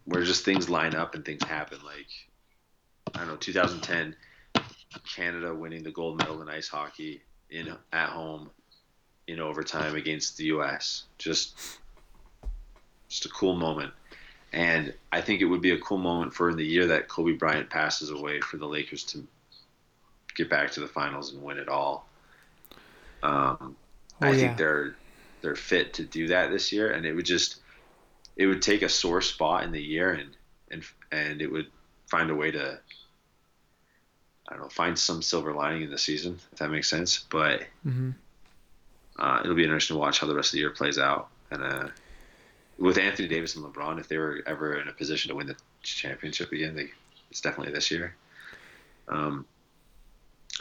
where 0.06 0.24
just 0.24 0.46
things 0.46 0.70
line 0.70 0.96
up 0.96 1.16
and 1.16 1.24
things 1.24 1.44
happen. 1.44 1.80
Like 1.84 2.08
I 3.14 3.20
don't 3.20 3.28
know, 3.30 3.36
2010, 3.36 4.16
Canada 5.16 5.54
winning 5.54 5.84
the 5.84 5.92
gold 5.92 6.18
medal 6.18 6.42
in 6.42 6.50
ice 6.50 6.68
hockey 6.68 7.22
in 7.50 7.76
at 7.92 8.10
home 8.10 8.50
in 9.28 9.40
overtime 9.40 9.96
against 9.96 10.38
the 10.38 10.46
U.S. 10.46 11.06
Just 11.18 11.80
just 13.08 13.26
a 13.26 13.30
cool 13.30 13.56
moment. 13.56 13.92
And 14.52 14.94
I 15.12 15.22
think 15.22 15.42
it 15.42 15.46
would 15.46 15.62
be 15.62 15.72
a 15.72 15.80
cool 15.80 15.98
moment 15.98 16.34
for 16.34 16.50
in 16.50 16.58
the 16.58 16.66
year 16.66 16.88
that 16.88 17.08
Kobe 17.08 17.34
Bryant 17.34 17.70
passes 17.70 18.10
away 18.12 18.42
for 18.42 18.58
the 18.58 18.68
Lakers 18.68 19.04
to 19.06 19.28
get 20.36 20.50
back 20.50 20.72
to 20.72 20.80
the 20.80 20.88
finals 20.88 21.34
and 21.34 21.44
win 21.44 21.60
it 21.60 21.70
all. 21.70 22.10
Um, 23.22 23.78
Oh, 24.22 24.32
I 24.32 24.34
yeah. 24.34 24.36
think 24.36 24.58
they're 24.58 24.98
they're 25.42 25.56
fit 25.56 25.94
to 25.96 26.04
do 26.04 26.28
that 26.28 26.52
this 26.52 26.72
year, 26.72 26.92
and 26.92 27.06
it 27.06 27.14
would 27.14 27.26
just 27.26 27.62
it 28.38 28.48
would 28.48 28.62
take 28.62 28.84
a 28.84 28.90
sore 28.90 29.22
spot 29.22 29.64
in 29.64 29.72
the 29.72 29.84
year 29.84 30.14
and 30.14 30.38
and 30.72 30.84
and 31.12 31.42
it 31.42 31.52
would 31.52 31.72
find 32.10 32.32
a 32.32 32.36
way 32.36 32.52
to 32.52 32.82
I 34.50 34.54
don't 34.54 34.64
know 34.64 34.70
find 34.70 35.00
some 35.00 35.22
silver 35.22 35.54
lining 35.54 35.84
in 35.84 35.92
the 35.92 35.98
season 35.98 36.42
if 36.52 36.60
that 36.60 36.72
makes 36.72 36.90
sense. 36.90 37.20
But 37.20 37.70
hmm 37.84 38.12
uh, 39.18 39.42
it'll 39.44 39.56
be 39.56 39.64
interesting 39.64 39.96
to 39.96 40.00
watch 40.00 40.20
how 40.20 40.28
the 40.28 40.36
rest 40.36 40.50
of 40.50 40.54
the 40.54 40.60
year 40.60 40.70
plays 40.72 40.98
out. 40.98 41.30
And 41.52 41.64
uh, 41.64 41.90
with 42.80 42.98
Anthony 42.98 43.28
Davis 43.28 43.56
and 43.56 43.66
LeBron, 43.66 44.00
if 44.00 44.08
they 44.08 44.18
were 44.18 44.42
ever 44.48 44.80
in 44.80 44.88
a 44.88 44.94
position 44.94 45.30
to 45.30 45.36
win 45.36 45.48
the 45.48 45.56
championship 45.84 46.52
again, 46.52 46.76
they, 46.76 46.90
it's 47.30 47.42
definitely 47.42 47.74
this 47.74 47.92
year. 47.92 48.16
Um, 49.08 49.46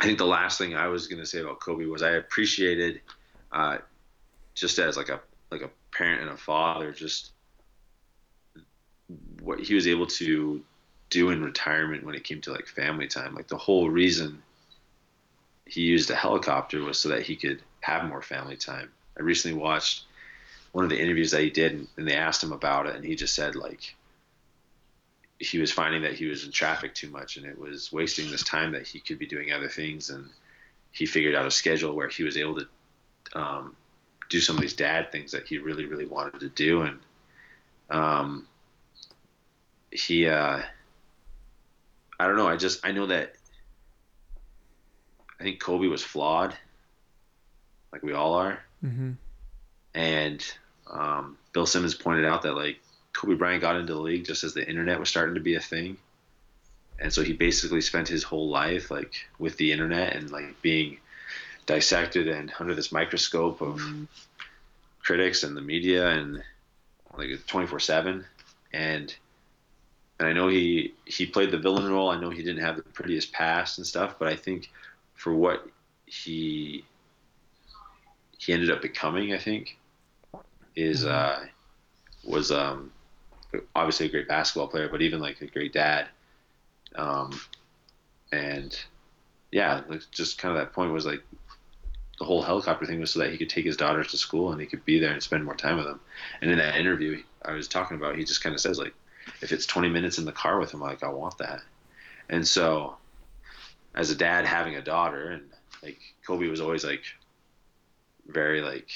I 0.00 0.04
think 0.04 0.18
the 0.18 0.26
last 0.26 0.58
thing 0.58 0.74
I 0.74 0.88
was 0.88 1.06
going 1.06 1.20
to 1.20 1.26
say 1.26 1.40
about 1.40 1.60
Kobe 1.60 1.86
was 1.86 2.02
I 2.02 2.10
appreciated, 2.10 3.00
uh, 3.52 3.78
just 4.54 4.78
as 4.78 4.96
like 4.96 5.08
a 5.08 5.20
like 5.50 5.62
a 5.62 5.70
parent 5.92 6.22
and 6.22 6.30
a 6.30 6.36
father, 6.36 6.92
just 6.92 7.30
what 9.40 9.60
he 9.60 9.74
was 9.74 9.86
able 9.86 10.06
to 10.06 10.62
do 11.10 11.30
in 11.30 11.42
retirement 11.42 12.04
when 12.04 12.14
it 12.14 12.24
came 12.24 12.40
to 12.42 12.52
like 12.52 12.66
family 12.66 13.06
time. 13.06 13.34
Like 13.34 13.48
the 13.48 13.56
whole 13.56 13.88
reason 13.88 14.42
he 15.66 15.82
used 15.82 16.10
a 16.10 16.14
helicopter 16.14 16.82
was 16.82 16.98
so 16.98 17.08
that 17.10 17.22
he 17.22 17.36
could 17.36 17.62
have 17.80 18.04
more 18.04 18.22
family 18.22 18.56
time. 18.56 18.90
I 19.18 19.22
recently 19.22 19.58
watched 19.58 20.04
one 20.72 20.84
of 20.84 20.90
the 20.90 21.00
interviews 21.00 21.30
that 21.30 21.42
he 21.42 21.50
did, 21.50 21.72
and, 21.72 21.88
and 21.96 22.08
they 22.08 22.14
asked 22.14 22.42
him 22.42 22.52
about 22.52 22.86
it, 22.86 22.96
and 22.96 23.04
he 23.04 23.14
just 23.14 23.34
said 23.34 23.56
like 23.56 23.94
he 25.38 25.58
was 25.58 25.70
finding 25.70 26.02
that 26.02 26.14
he 26.14 26.26
was 26.26 26.44
in 26.44 26.52
traffic 26.52 26.94
too 26.94 27.10
much, 27.10 27.36
and 27.36 27.46
it 27.46 27.58
was 27.58 27.92
wasting 27.92 28.30
this 28.30 28.42
time 28.42 28.72
that 28.72 28.86
he 28.86 29.00
could 29.00 29.18
be 29.18 29.26
doing 29.26 29.52
other 29.52 29.68
things, 29.68 30.10
and 30.10 30.28
he 30.92 31.06
figured 31.06 31.34
out 31.34 31.46
a 31.46 31.50
schedule 31.50 31.94
where 31.94 32.08
he 32.08 32.24
was 32.24 32.36
able 32.36 32.56
to 32.56 32.66
um, 33.38 33.76
do 34.28 34.40
some 34.40 34.56
of 34.56 34.62
these 34.62 34.74
dad 34.74 35.10
things 35.10 35.32
that 35.32 35.46
he 35.46 35.58
really 35.58 35.86
really 35.86 36.06
wanted 36.06 36.40
to 36.40 36.48
do 36.50 36.82
and 36.82 36.98
um 37.90 38.46
he 39.90 40.26
uh 40.28 40.60
I 42.20 42.26
don't 42.26 42.36
know 42.36 42.48
I 42.48 42.56
just 42.56 42.84
I 42.84 42.92
know 42.92 43.06
that 43.06 43.32
I 45.40 45.44
think 45.44 45.60
Kobe 45.60 45.86
was 45.86 46.02
flawed 46.02 46.54
like 47.92 48.02
we 48.02 48.12
all 48.12 48.34
are 48.34 48.60
Mm-hmm. 48.84 49.12
And 49.98 50.44
um, 50.88 51.36
Bill 51.52 51.66
Simmons 51.66 51.96
pointed 51.96 52.24
out 52.24 52.42
that 52.42 52.54
like 52.54 52.78
Kobe 53.12 53.34
Bryant 53.34 53.60
got 53.60 53.74
into 53.74 53.94
the 53.94 54.00
league 54.00 54.24
just 54.24 54.44
as 54.44 54.54
the 54.54 54.66
internet 54.66 55.00
was 55.00 55.08
starting 55.08 55.34
to 55.34 55.40
be 55.40 55.56
a 55.56 55.60
thing, 55.60 55.96
and 57.00 57.12
so 57.12 57.22
he 57.22 57.32
basically 57.32 57.80
spent 57.80 58.06
his 58.06 58.22
whole 58.22 58.48
life 58.48 58.92
like 58.92 59.26
with 59.40 59.56
the 59.56 59.72
internet 59.72 60.14
and 60.14 60.30
like 60.30 60.62
being 60.62 60.98
dissected 61.66 62.28
and 62.28 62.52
under 62.60 62.76
this 62.76 62.92
microscope 62.92 63.60
of 63.60 63.82
critics 65.00 65.42
and 65.42 65.56
the 65.56 65.60
media 65.60 66.08
and 66.08 66.42
like 67.16 67.28
24 67.46 67.80
7 67.80 68.24
and 68.72 69.14
and 70.20 70.28
I 70.28 70.32
know 70.32 70.46
he 70.46 70.94
he 71.06 71.26
played 71.26 71.50
the 71.50 71.58
villain 71.58 71.90
role. 71.90 72.08
I 72.08 72.20
know 72.20 72.30
he 72.30 72.42
didn't 72.42 72.62
have 72.62 72.76
the 72.76 72.82
prettiest 72.82 73.32
past 73.32 73.78
and 73.78 73.86
stuff, 73.86 74.14
but 74.18 74.28
I 74.28 74.36
think 74.36 74.70
for 75.14 75.34
what 75.34 75.66
he 76.06 76.84
he 78.38 78.52
ended 78.52 78.70
up 78.70 78.80
becoming, 78.80 79.32
I 79.34 79.38
think, 79.38 79.77
is 80.78 81.04
uh, 81.04 81.44
was 82.24 82.52
um, 82.52 82.92
obviously 83.74 84.06
a 84.06 84.08
great 84.08 84.28
basketball 84.28 84.68
player, 84.68 84.88
but 84.88 85.02
even 85.02 85.20
like 85.20 85.40
a 85.40 85.46
great 85.46 85.72
dad. 85.72 86.06
Um, 86.94 87.38
and 88.30 88.78
yeah, 89.50 89.82
just 90.12 90.38
kind 90.38 90.56
of 90.56 90.62
that 90.62 90.72
point 90.72 90.92
was 90.92 91.04
like 91.04 91.22
the 92.18 92.24
whole 92.24 92.42
helicopter 92.42 92.86
thing 92.86 93.00
was 93.00 93.12
so 93.12 93.18
that 93.18 93.32
he 93.32 93.38
could 93.38 93.50
take 93.50 93.64
his 93.64 93.76
daughters 93.76 94.12
to 94.12 94.16
school 94.18 94.52
and 94.52 94.60
he 94.60 94.66
could 94.66 94.84
be 94.84 94.98
there 94.98 95.12
and 95.12 95.22
spend 95.22 95.44
more 95.44 95.54
time 95.54 95.76
with 95.76 95.86
them. 95.86 96.00
And 96.40 96.50
in 96.50 96.58
that 96.58 96.76
interview 96.76 97.22
I 97.44 97.52
was 97.52 97.66
talking 97.66 97.96
about, 97.96 98.16
he 98.16 98.24
just 98.24 98.42
kind 98.42 98.54
of 98.54 98.60
says 98.60 98.78
like, 98.78 98.94
if 99.42 99.52
it's 99.52 99.66
20 99.66 99.88
minutes 99.88 100.18
in 100.18 100.24
the 100.24 100.32
car 100.32 100.60
with 100.60 100.72
him, 100.72 100.80
like 100.80 101.02
I 101.02 101.08
want 101.08 101.38
that. 101.38 101.60
And 102.28 102.46
so, 102.46 102.96
as 103.94 104.10
a 104.10 104.14
dad 104.14 104.44
having 104.44 104.76
a 104.76 104.82
daughter, 104.82 105.30
and 105.30 105.44
like 105.82 105.98
Kobe 106.26 106.46
was 106.46 106.60
always 106.60 106.84
like 106.84 107.02
very 108.26 108.60
like 108.60 108.90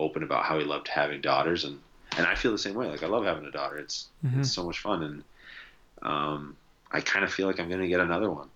open 0.00 0.22
about 0.22 0.44
how 0.44 0.58
he 0.58 0.64
loved 0.64 0.88
having 0.88 1.20
daughters, 1.20 1.64
and 1.64 1.80
and 2.16 2.26
I 2.26 2.34
feel 2.34 2.52
the 2.52 2.58
same 2.58 2.74
way. 2.74 2.88
Like 2.88 3.02
I 3.02 3.06
love 3.06 3.24
having 3.24 3.44
a 3.44 3.50
daughter. 3.50 3.78
It's 3.78 4.08
Mhm. 4.24 4.40
it's 4.40 4.50
so 4.50 4.64
much 4.64 4.80
fun, 4.80 5.02
and 5.02 5.24
um, 6.02 6.56
I 6.90 7.00
kind 7.00 7.24
of 7.24 7.32
feel 7.32 7.46
like 7.46 7.60
I'm 7.60 7.68
gonna 7.68 7.86
get 7.86 8.00
another 8.00 8.30
one 8.30 8.48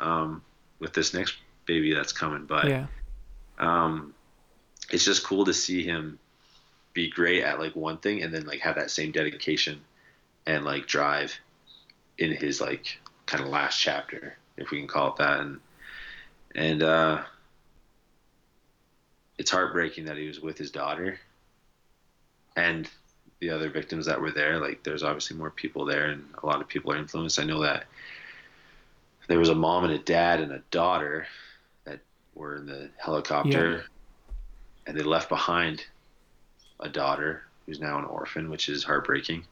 um, 0.00 0.42
with 0.78 0.92
this 0.92 1.14
next 1.14 1.36
baby 1.64 1.94
that's 1.94 2.12
coming. 2.12 2.44
But 2.44 2.68
Yeah. 2.68 2.86
um, 3.58 4.14
it's 4.90 5.04
just 5.04 5.24
cool 5.24 5.44
to 5.46 5.54
see 5.54 5.82
him 5.82 6.18
be 6.92 7.08
great 7.10 7.42
at 7.42 7.58
like 7.58 7.76
one 7.76 7.98
thing 7.98 8.22
and 8.22 8.32
then 8.32 8.46
like 8.46 8.60
have 8.60 8.76
that 8.76 8.90
same 8.90 9.12
dedication 9.12 9.84
and 10.46 10.64
like 10.64 10.86
drive 10.86 11.38
in 12.18 12.32
his 12.32 12.60
like 12.60 12.98
kind 13.26 13.42
of 13.42 13.50
last 13.50 13.78
chapter 13.78 14.36
if 14.56 14.70
we 14.70 14.78
can 14.78 14.88
call 14.88 15.08
it 15.10 15.16
that 15.16 15.40
and 15.40 15.60
and 16.54 16.82
uh 16.82 17.22
it's 19.38 19.50
heartbreaking 19.50 20.04
that 20.06 20.16
he 20.16 20.26
was 20.26 20.40
with 20.40 20.56
his 20.58 20.70
daughter 20.70 21.18
and 22.56 22.88
the 23.40 23.50
other 23.50 23.68
victims 23.68 24.06
that 24.06 24.20
were 24.20 24.30
there. 24.30 24.58
Like 24.58 24.82
there's 24.82 25.02
obviously 25.02 25.36
more 25.36 25.50
people 25.50 25.84
there 25.84 26.06
and 26.06 26.24
a 26.42 26.46
lot 26.46 26.60
of 26.60 26.68
people 26.68 26.92
are 26.92 26.96
influenced. 26.96 27.38
I 27.38 27.44
know 27.44 27.62
that 27.62 27.84
there 29.28 29.38
was 29.38 29.50
a 29.50 29.54
mom 29.54 29.84
and 29.84 29.92
a 29.92 29.98
dad 29.98 30.40
and 30.40 30.52
a 30.52 30.62
daughter 30.70 31.26
that 31.84 32.00
were 32.34 32.56
in 32.56 32.66
the 32.66 32.88
helicopter 32.96 33.84
and 34.86 34.96
they 34.96 35.02
left 35.02 35.28
behind 35.28 35.84
a 36.80 36.88
daughter 36.88 37.42
who's 37.66 37.80
now 37.80 37.98
an 37.98 38.04
orphan 38.04 38.48
which 38.48 38.68
is 38.68 38.84
heartbreaking. 38.84 39.44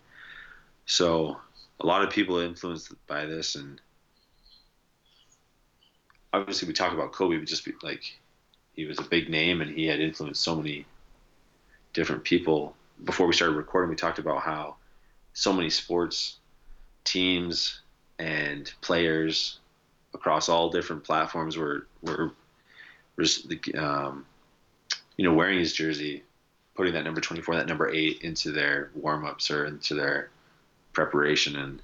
So 0.87 1.37
a 1.81 1.87
lot 1.87 2.03
of 2.03 2.11
people 2.11 2.41
are 2.41 2.45
influenced 2.45 2.95
by 3.07 3.27
this 3.27 3.55
and 3.55 3.81
obviously 6.33 6.67
we 6.67 6.75
talk 6.75 6.93
about 6.93 7.13
kobe 7.13 7.37
but 7.37 7.47
just 7.47 7.65
be, 7.65 7.73
like 7.83 8.19
he 8.75 8.85
was 8.85 8.99
a 8.99 9.05
big 9.05 9.29
name 9.29 9.61
and 9.61 9.71
he 9.71 9.87
had 9.87 10.01
influenced 10.01 10.43
so 10.43 10.57
many 10.57 10.87
different 11.93 12.25
people. 12.25 12.77
Before 13.05 13.27
we 13.27 13.33
started 13.33 13.57
recording 13.57 13.91
we 13.91 13.97
talked 13.97 14.19
about 14.19 14.43
how 14.43 14.77
so 15.33 15.53
many 15.53 15.71
sports 15.71 16.39
teams 17.05 17.81
and 18.19 18.73
players 18.81 19.59
across 20.15 20.49
all 20.49 20.71
different 20.71 21.05
platforms 21.05 21.57
were 21.57 21.87
were 22.03 22.33
um, 23.77 24.25
you 25.17 25.25
know 25.25 25.35
wearing 25.35 25.59
his 25.59 25.73
jersey 25.73 26.23
putting 26.75 26.93
that 26.93 27.05
number 27.05 27.21
24 27.21 27.57
that 27.57 27.67
number 27.67 27.89
8 27.89 28.23
into 28.23 28.51
their 28.53 28.91
warm-ups 28.95 29.51
or 29.51 29.67
into 29.67 29.95
their 29.95 30.31
preparation. 30.93 31.57
And 31.57 31.81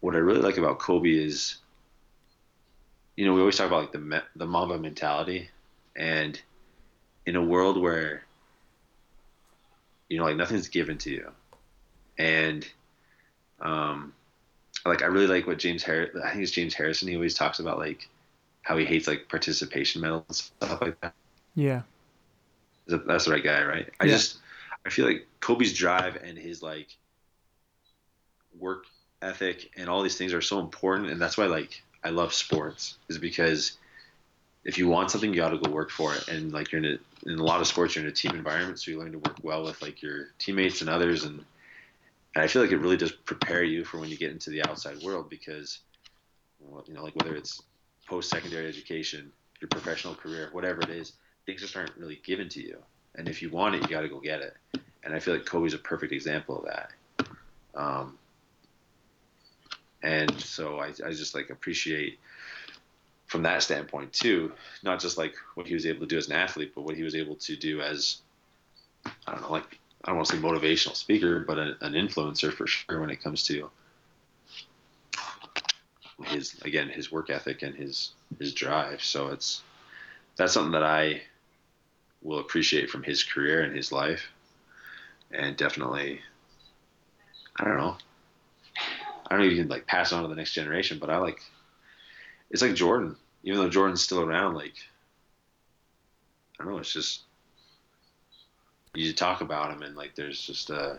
what 0.00 0.14
I 0.14 0.18
really 0.18 0.40
like 0.40 0.56
about 0.56 0.78
Kobe 0.78 1.10
is 1.10 1.56
you 3.16 3.26
know 3.26 3.34
we 3.34 3.40
always 3.40 3.56
talk 3.56 3.66
about 3.66 3.82
like 3.82 3.92
the 3.92 3.98
me- 3.98 4.28
the 4.36 4.46
Mamba 4.46 4.78
mentality. 4.78 5.48
And 5.96 6.40
in 7.26 7.36
a 7.36 7.42
world 7.42 7.80
where 7.80 8.22
you 10.08 10.18
know 10.18 10.24
like 10.24 10.36
nothing's 10.36 10.68
given 10.68 10.98
to 10.98 11.10
you. 11.10 11.30
And 12.18 12.66
um 13.60 14.12
like 14.86 15.02
I 15.02 15.06
really 15.06 15.26
like 15.26 15.46
what 15.46 15.58
James 15.58 15.82
Harris 15.82 16.10
I 16.24 16.30
think 16.30 16.42
it's 16.42 16.52
James 16.52 16.74
Harrison 16.74 17.08
he 17.08 17.16
always 17.16 17.34
talks 17.34 17.58
about 17.58 17.78
like 17.78 18.08
how 18.62 18.76
he 18.76 18.84
hates 18.84 19.06
like 19.06 19.28
participation 19.28 20.00
medals 20.00 20.24
and 20.28 20.36
stuff 20.68 20.80
like 20.80 21.00
that. 21.00 21.14
Yeah. 21.54 21.82
That's 22.86 23.26
the 23.26 23.32
right 23.32 23.44
guy 23.44 23.62
right? 23.64 23.90
I 24.00 24.06
Yeah. 24.06 24.12
just 24.12 24.38
I 24.86 24.90
feel 24.90 25.06
like 25.06 25.26
Kobe's 25.40 25.74
drive 25.74 26.16
and 26.16 26.38
his 26.38 26.62
like 26.62 26.88
work 28.58 28.84
ethic 29.22 29.70
and 29.76 29.88
all 29.88 30.02
these 30.02 30.16
things 30.16 30.32
are 30.32 30.40
so 30.40 30.60
important. 30.60 31.10
And 31.10 31.20
that's 31.20 31.36
why 31.36 31.46
like 31.46 31.82
I 32.02 32.10
love 32.10 32.32
sports 32.32 32.96
is 33.08 33.18
because 33.18 33.78
if 34.64 34.78
you 34.78 34.88
want 34.88 35.10
something 35.10 35.32
you 35.32 35.40
got 35.40 35.50
to 35.50 35.58
go 35.58 35.70
work 35.70 35.90
for 35.90 36.14
it. 36.14 36.28
And 36.28 36.52
like 36.52 36.72
you're 36.72 36.84
in 36.84 36.98
a 36.98 37.30
in 37.30 37.38
a 37.38 37.44
lot 37.44 37.60
of 37.60 37.66
sports 37.66 37.94
you're 37.94 38.04
in 38.04 38.10
a 38.10 38.14
team 38.14 38.32
environment 38.34 38.78
so 38.78 38.90
you 38.90 38.98
learn 38.98 39.12
to 39.12 39.18
work 39.18 39.36
well 39.42 39.64
with 39.64 39.80
like 39.82 40.02
your 40.02 40.28
teammates 40.38 40.80
and 40.80 40.90
others. 40.90 41.24
And 41.24 41.44
and 42.34 42.44
I 42.44 42.46
feel 42.46 42.62
like 42.62 42.72
it 42.72 42.78
really 42.78 42.96
does 42.96 43.12
prepare 43.12 43.62
you 43.62 43.84
for 43.84 43.98
when 43.98 44.08
you 44.08 44.16
get 44.16 44.30
into 44.30 44.50
the 44.50 44.64
outside 44.64 45.02
world 45.02 45.28
because 45.28 45.80
you 46.86 46.94
know 46.94 47.02
like 47.02 47.16
whether 47.16 47.34
it's 47.34 47.62
post 48.06 48.30
secondary 48.30 48.68
education 48.68 49.32
your 49.60 49.68
professional 49.68 50.14
career 50.14 50.48
whatever 50.52 50.80
it 50.82 50.90
is 50.90 51.12
things 51.46 51.60
just 51.60 51.76
aren't 51.76 51.96
really 51.96 52.20
given 52.24 52.48
to 52.50 52.62
you. 52.62 52.78
And 53.16 53.28
if 53.28 53.42
you 53.42 53.50
want 53.50 53.74
it 53.74 53.82
you 53.82 53.88
got 53.88 54.02
to 54.02 54.08
go 54.08 54.20
get 54.20 54.40
it. 54.40 54.56
And 55.02 55.14
I 55.14 55.18
feel 55.18 55.34
like 55.34 55.46
Kobe's 55.46 55.74
a 55.74 55.78
perfect 55.78 56.12
example 56.12 56.58
of 56.58 56.66
that. 56.66 56.90
Um, 57.74 58.18
and 60.02 60.40
so 60.40 60.78
I, 60.78 60.88
I 60.88 61.10
just 61.10 61.34
like 61.34 61.50
appreciate 61.50 62.18
from 63.26 63.42
that 63.44 63.62
standpoint 63.62 64.12
too 64.12 64.52
not 64.82 65.00
just 65.00 65.18
like 65.18 65.34
what 65.54 65.66
he 65.66 65.74
was 65.74 65.86
able 65.86 66.00
to 66.00 66.06
do 66.06 66.18
as 66.18 66.28
an 66.28 66.34
athlete 66.34 66.72
but 66.74 66.82
what 66.82 66.96
he 66.96 67.02
was 67.02 67.14
able 67.14 67.36
to 67.36 67.56
do 67.56 67.80
as 67.80 68.18
i 69.26 69.32
don't 69.32 69.42
know 69.42 69.52
like 69.52 69.78
i 70.04 70.08
don't 70.08 70.16
want 70.16 70.28
to 70.28 70.36
say 70.36 70.42
motivational 70.42 70.96
speaker 70.96 71.40
but 71.40 71.58
a, 71.58 71.76
an 71.82 71.92
influencer 71.92 72.52
for 72.52 72.66
sure 72.66 73.00
when 73.00 73.10
it 73.10 73.22
comes 73.22 73.44
to 73.44 73.70
his 76.24 76.60
again 76.62 76.88
his 76.88 77.10
work 77.10 77.30
ethic 77.30 77.62
and 77.62 77.74
his 77.74 78.12
his 78.38 78.52
drive. 78.54 79.02
So 79.02 79.28
it's 79.28 79.62
that's 80.36 80.52
something 80.52 80.72
that 80.72 80.82
i 80.82 81.22
will 82.22 82.38
appreciate 82.38 82.90
from 82.90 83.02
his 83.02 83.22
career 83.24 83.62
and 83.62 83.74
his 83.74 83.92
life. 83.92 84.28
And 85.30 85.56
definitely 85.56 86.20
i 87.56 87.64
don't 87.64 87.76
know 87.76 87.96
I 89.30 89.34
don't 89.34 89.40
know 89.42 89.46
if 89.46 89.52
you 89.56 89.62
can 89.62 89.68
like 89.68 89.86
pass 89.86 90.12
it 90.12 90.16
on 90.16 90.22
to 90.22 90.28
the 90.28 90.34
next 90.34 90.52
generation, 90.52 90.98
but 90.98 91.10
I 91.10 91.18
like 91.18 91.40
it's 92.50 92.62
like 92.62 92.74
Jordan. 92.74 93.16
Even 93.44 93.58
though 93.60 93.70
Jordan's 93.70 94.02
still 94.02 94.20
around, 94.20 94.54
like 94.54 94.74
I 96.58 96.64
don't 96.64 96.72
know, 96.72 96.78
it's 96.78 96.92
just 96.92 97.22
you 98.94 99.12
talk 99.12 99.40
about 99.40 99.72
him 99.72 99.82
and 99.82 99.96
like 99.96 100.14
there's 100.16 100.40
just 100.40 100.70
a 100.70 100.98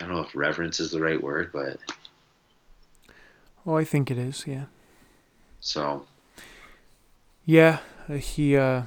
I 0.00 0.04
don't 0.06 0.14
know 0.14 0.22
if 0.22 0.34
reverence 0.34 0.80
is 0.80 0.90
the 0.90 1.00
right 1.00 1.22
word, 1.22 1.50
but 1.52 1.78
Oh, 3.66 3.76
I 3.76 3.84
think 3.84 4.10
it 4.10 4.18
is. 4.18 4.44
Yeah. 4.46 4.64
so 5.60 6.06
Yeah. 7.44 7.78
uh, 8.08 8.14
He. 8.14 8.56
uh 8.56 8.82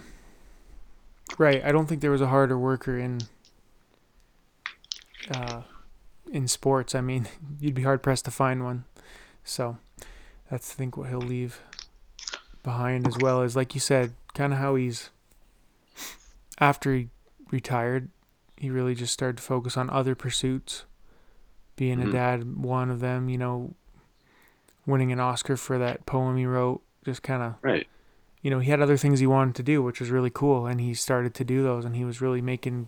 Right. 1.37 1.63
I 1.63 1.71
don't 1.71 1.87
think 1.87 2.01
there 2.01 2.11
was 2.11 2.21
a 2.21 2.27
harder 2.27 2.57
worker 2.57 2.97
in. 2.97 3.21
Uh, 5.31 5.61
in 6.33 6.47
sports, 6.49 6.93
I 6.95 6.99
mean, 7.01 7.27
you'd 7.59 7.75
be 7.75 7.83
hard 7.83 8.03
pressed 8.03 8.25
to 8.25 8.31
find 8.31 8.63
one. 8.65 8.83
So, 9.45 9.77
that's 10.51 10.71
I 10.71 10.75
think 10.75 10.97
what 10.97 11.07
he'll 11.09 11.19
leave 11.19 11.61
behind, 12.63 13.07
as 13.07 13.17
well 13.19 13.41
as, 13.43 13.55
like 13.55 13.73
you 13.75 13.79
said, 13.79 14.13
kind 14.33 14.51
of 14.51 14.59
how 14.59 14.75
he's. 14.75 15.09
After 16.59 16.93
he 16.93 17.09
retired, 17.51 18.09
he 18.57 18.69
really 18.69 18.95
just 18.95 19.13
started 19.13 19.37
to 19.37 19.43
focus 19.43 19.75
on 19.77 19.89
other 19.89 20.15
pursuits. 20.15 20.85
Being 21.75 21.99
Mhm. 21.99 22.09
a 22.09 22.11
dad, 22.11 22.55
one 22.57 22.89
of 22.91 22.99
them, 22.99 23.27
you 23.29 23.37
know, 23.37 23.73
winning 24.85 25.11
an 25.11 25.19
Oscar 25.19 25.57
for 25.57 25.77
that 25.79 26.05
poem 26.05 26.37
he 26.37 26.45
wrote, 26.45 26.81
just 27.05 27.23
kind 27.23 27.41
of 27.41 27.55
right. 27.61 27.87
you 28.41 28.51
know, 28.51 28.59
he 28.59 28.69
had 28.69 28.81
other 28.81 28.97
things 28.97 29.19
he 29.19 29.27
wanted 29.27 29.55
to 29.55 29.63
do, 29.63 29.81
which 29.81 29.99
was 29.99 30.09
really 30.11 30.29
cool, 30.29 30.65
and 30.67 30.79
he 30.81 30.93
started 30.93 31.33
to 31.33 31.43
do 31.43 31.63
those, 31.63 31.85
and 31.85 31.95
he 31.95 32.03
was 32.05 32.21
really 32.21 32.41
making, 32.41 32.87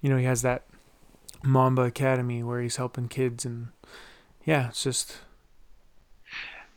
you 0.00 0.08
know, 0.10 0.16
he 0.16 0.24
has 0.24 0.42
that 0.42 0.64
Mamba 1.44 1.82
Academy 1.82 2.42
where 2.42 2.60
he's 2.60 2.76
helping 2.76 3.08
kids, 3.08 3.44
and 3.44 3.68
yeah, 4.44 4.68
it's 4.68 4.82
just. 4.82 5.18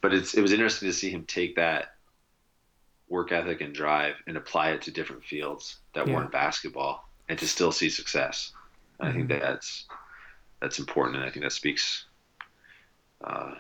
But 0.02 0.14
it's 0.14 0.34
it 0.36 0.42
was 0.42 0.52
interesting 0.54 0.88
to 0.90 0.94
see 0.94 1.10
him 1.10 1.26
take 1.26 1.56
that 1.56 1.96
work 3.08 3.32
ethic 3.32 3.62
and 3.62 3.74
drive 3.74 4.16
and 4.28 4.38
apply 4.38 4.72
it 4.72 4.82
to 4.84 4.92
different 4.92 5.24
fields 5.24 5.78
that 5.94 6.06
Yeah. 6.06 6.14
weren't 6.14 6.32
basketball, 6.32 7.10
and 7.30 7.38
to 7.40 7.48
still 7.48 7.72
see 7.72 7.90
success. 7.90 8.54
And 9.00 9.10
I 9.10 9.14
think 9.14 9.28
Mhm. 9.28 9.40
that's 9.40 9.86
that's 10.62 10.80
important, 10.80 11.18
and 11.18 11.26
I 11.26 11.30
think 11.32 11.44
that 11.46 11.52
speaks. 11.52 12.06
Uh, 13.24 13.56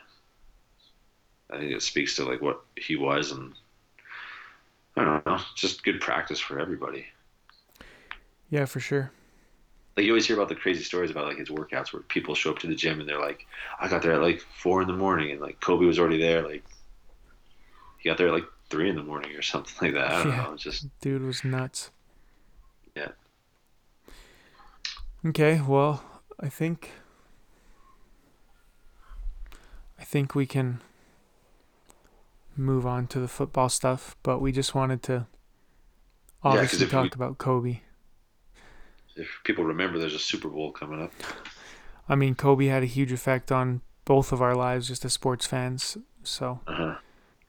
I 1.49 1.57
think 1.57 1.71
it 1.71 1.81
speaks 1.81 2.15
to 2.15 2.23
like 2.25 2.41
what 2.41 2.63
he 2.75 2.95
was, 2.95 3.31
and 3.31 3.53
I 4.97 5.05
don't 5.05 5.25
know, 5.25 5.39
just 5.55 5.83
good 5.83 6.01
practice 6.01 6.39
for 6.39 6.59
everybody. 6.59 7.07
Yeah, 8.49 8.65
for 8.65 8.79
sure. 8.79 9.11
Like 9.95 10.05
you 10.05 10.11
always 10.11 10.27
hear 10.27 10.35
about 10.35 10.49
the 10.49 10.55
crazy 10.55 10.83
stories 10.83 11.09
about 11.11 11.27
like 11.27 11.37
his 11.37 11.49
workouts 11.49 11.93
where 11.93 12.01
people 12.03 12.35
show 12.35 12.51
up 12.51 12.59
to 12.59 12.67
the 12.67 12.75
gym 12.75 12.99
and 12.99 13.07
they're 13.07 13.19
like, 13.19 13.45
I 13.79 13.87
got 13.87 14.01
there 14.01 14.13
at 14.13 14.21
like 14.21 14.41
four 14.41 14.81
in 14.81 14.87
the 14.87 14.93
morning 14.93 15.31
and 15.31 15.39
like 15.39 15.59
Kobe 15.61 15.85
was 15.85 15.99
already 15.99 16.17
there. 16.19 16.41
Like 16.47 16.63
he 17.99 18.09
got 18.09 18.17
there 18.17 18.27
at 18.27 18.33
like 18.33 18.45
three 18.69 18.89
in 18.89 18.95
the 18.95 19.03
morning 19.03 19.31
or 19.35 19.41
something 19.41 19.73
like 19.81 19.93
that. 19.93 20.11
I 20.11 20.23
don't 20.23 20.31
Yeah. 20.33 20.43
know. 20.43 20.57
Just 20.57 20.87
Dude 20.99 21.21
was 21.23 21.43
nuts. 21.45 21.91
Yeah. 22.95 23.09
Okay, 25.25 25.61
well, 25.65 26.03
I 26.39 26.49
think 26.49 26.91
I 29.99 30.03
think 30.03 30.35
we 30.35 30.45
can 30.45 30.81
move 32.57 32.85
on 32.85 33.07
to 33.07 33.19
the 33.19 33.27
football 33.27 33.69
stuff, 33.69 34.15
but 34.23 34.39
we 34.39 34.51
just 34.51 34.75
wanted 34.75 35.01
to 35.03 35.25
obviously 36.43 36.85
if 36.85 36.91
talk 36.91 37.03
we- 37.03 37.09
about 37.13 37.37
Kobe. 37.37 37.79
If 39.15 39.27
people 39.43 39.63
remember, 39.63 39.97
there's 39.99 40.13
a 40.13 40.19
Super 40.19 40.49
Bowl 40.49 40.71
coming 40.71 41.01
up. 41.01 41.11
I 42.07 42.15
mean, 42.15 42.35
Kobe 42.35 42.67
had 42.67 42.83
a 42.83 42.87
huge 42.87 43.11
effect 43.11 43.51
on 43.51 43.81
both 44.05 44.31
of 44.31 44.41
our 44.41 44.55
lives 44.55 44.87
just 44.87 45.03
as 45.05 45.13
sports 45.13 45.45
fans, 45.47 45.97
so 46.23 46.59
Uh-huh. 46.67 46.95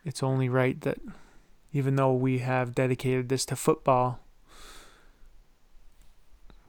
it's 0.04 0.22
only 0.22 0.48
right 0.48 0.80
that 0.82 0.98
even 1.72 1.96
though 1.96 2.14
we 2.14 2.38
have 2.38 2.74
dedicated 2.74 3.28
this 3.28 3.44
to 3.46 3.56
football, 3.56 4.20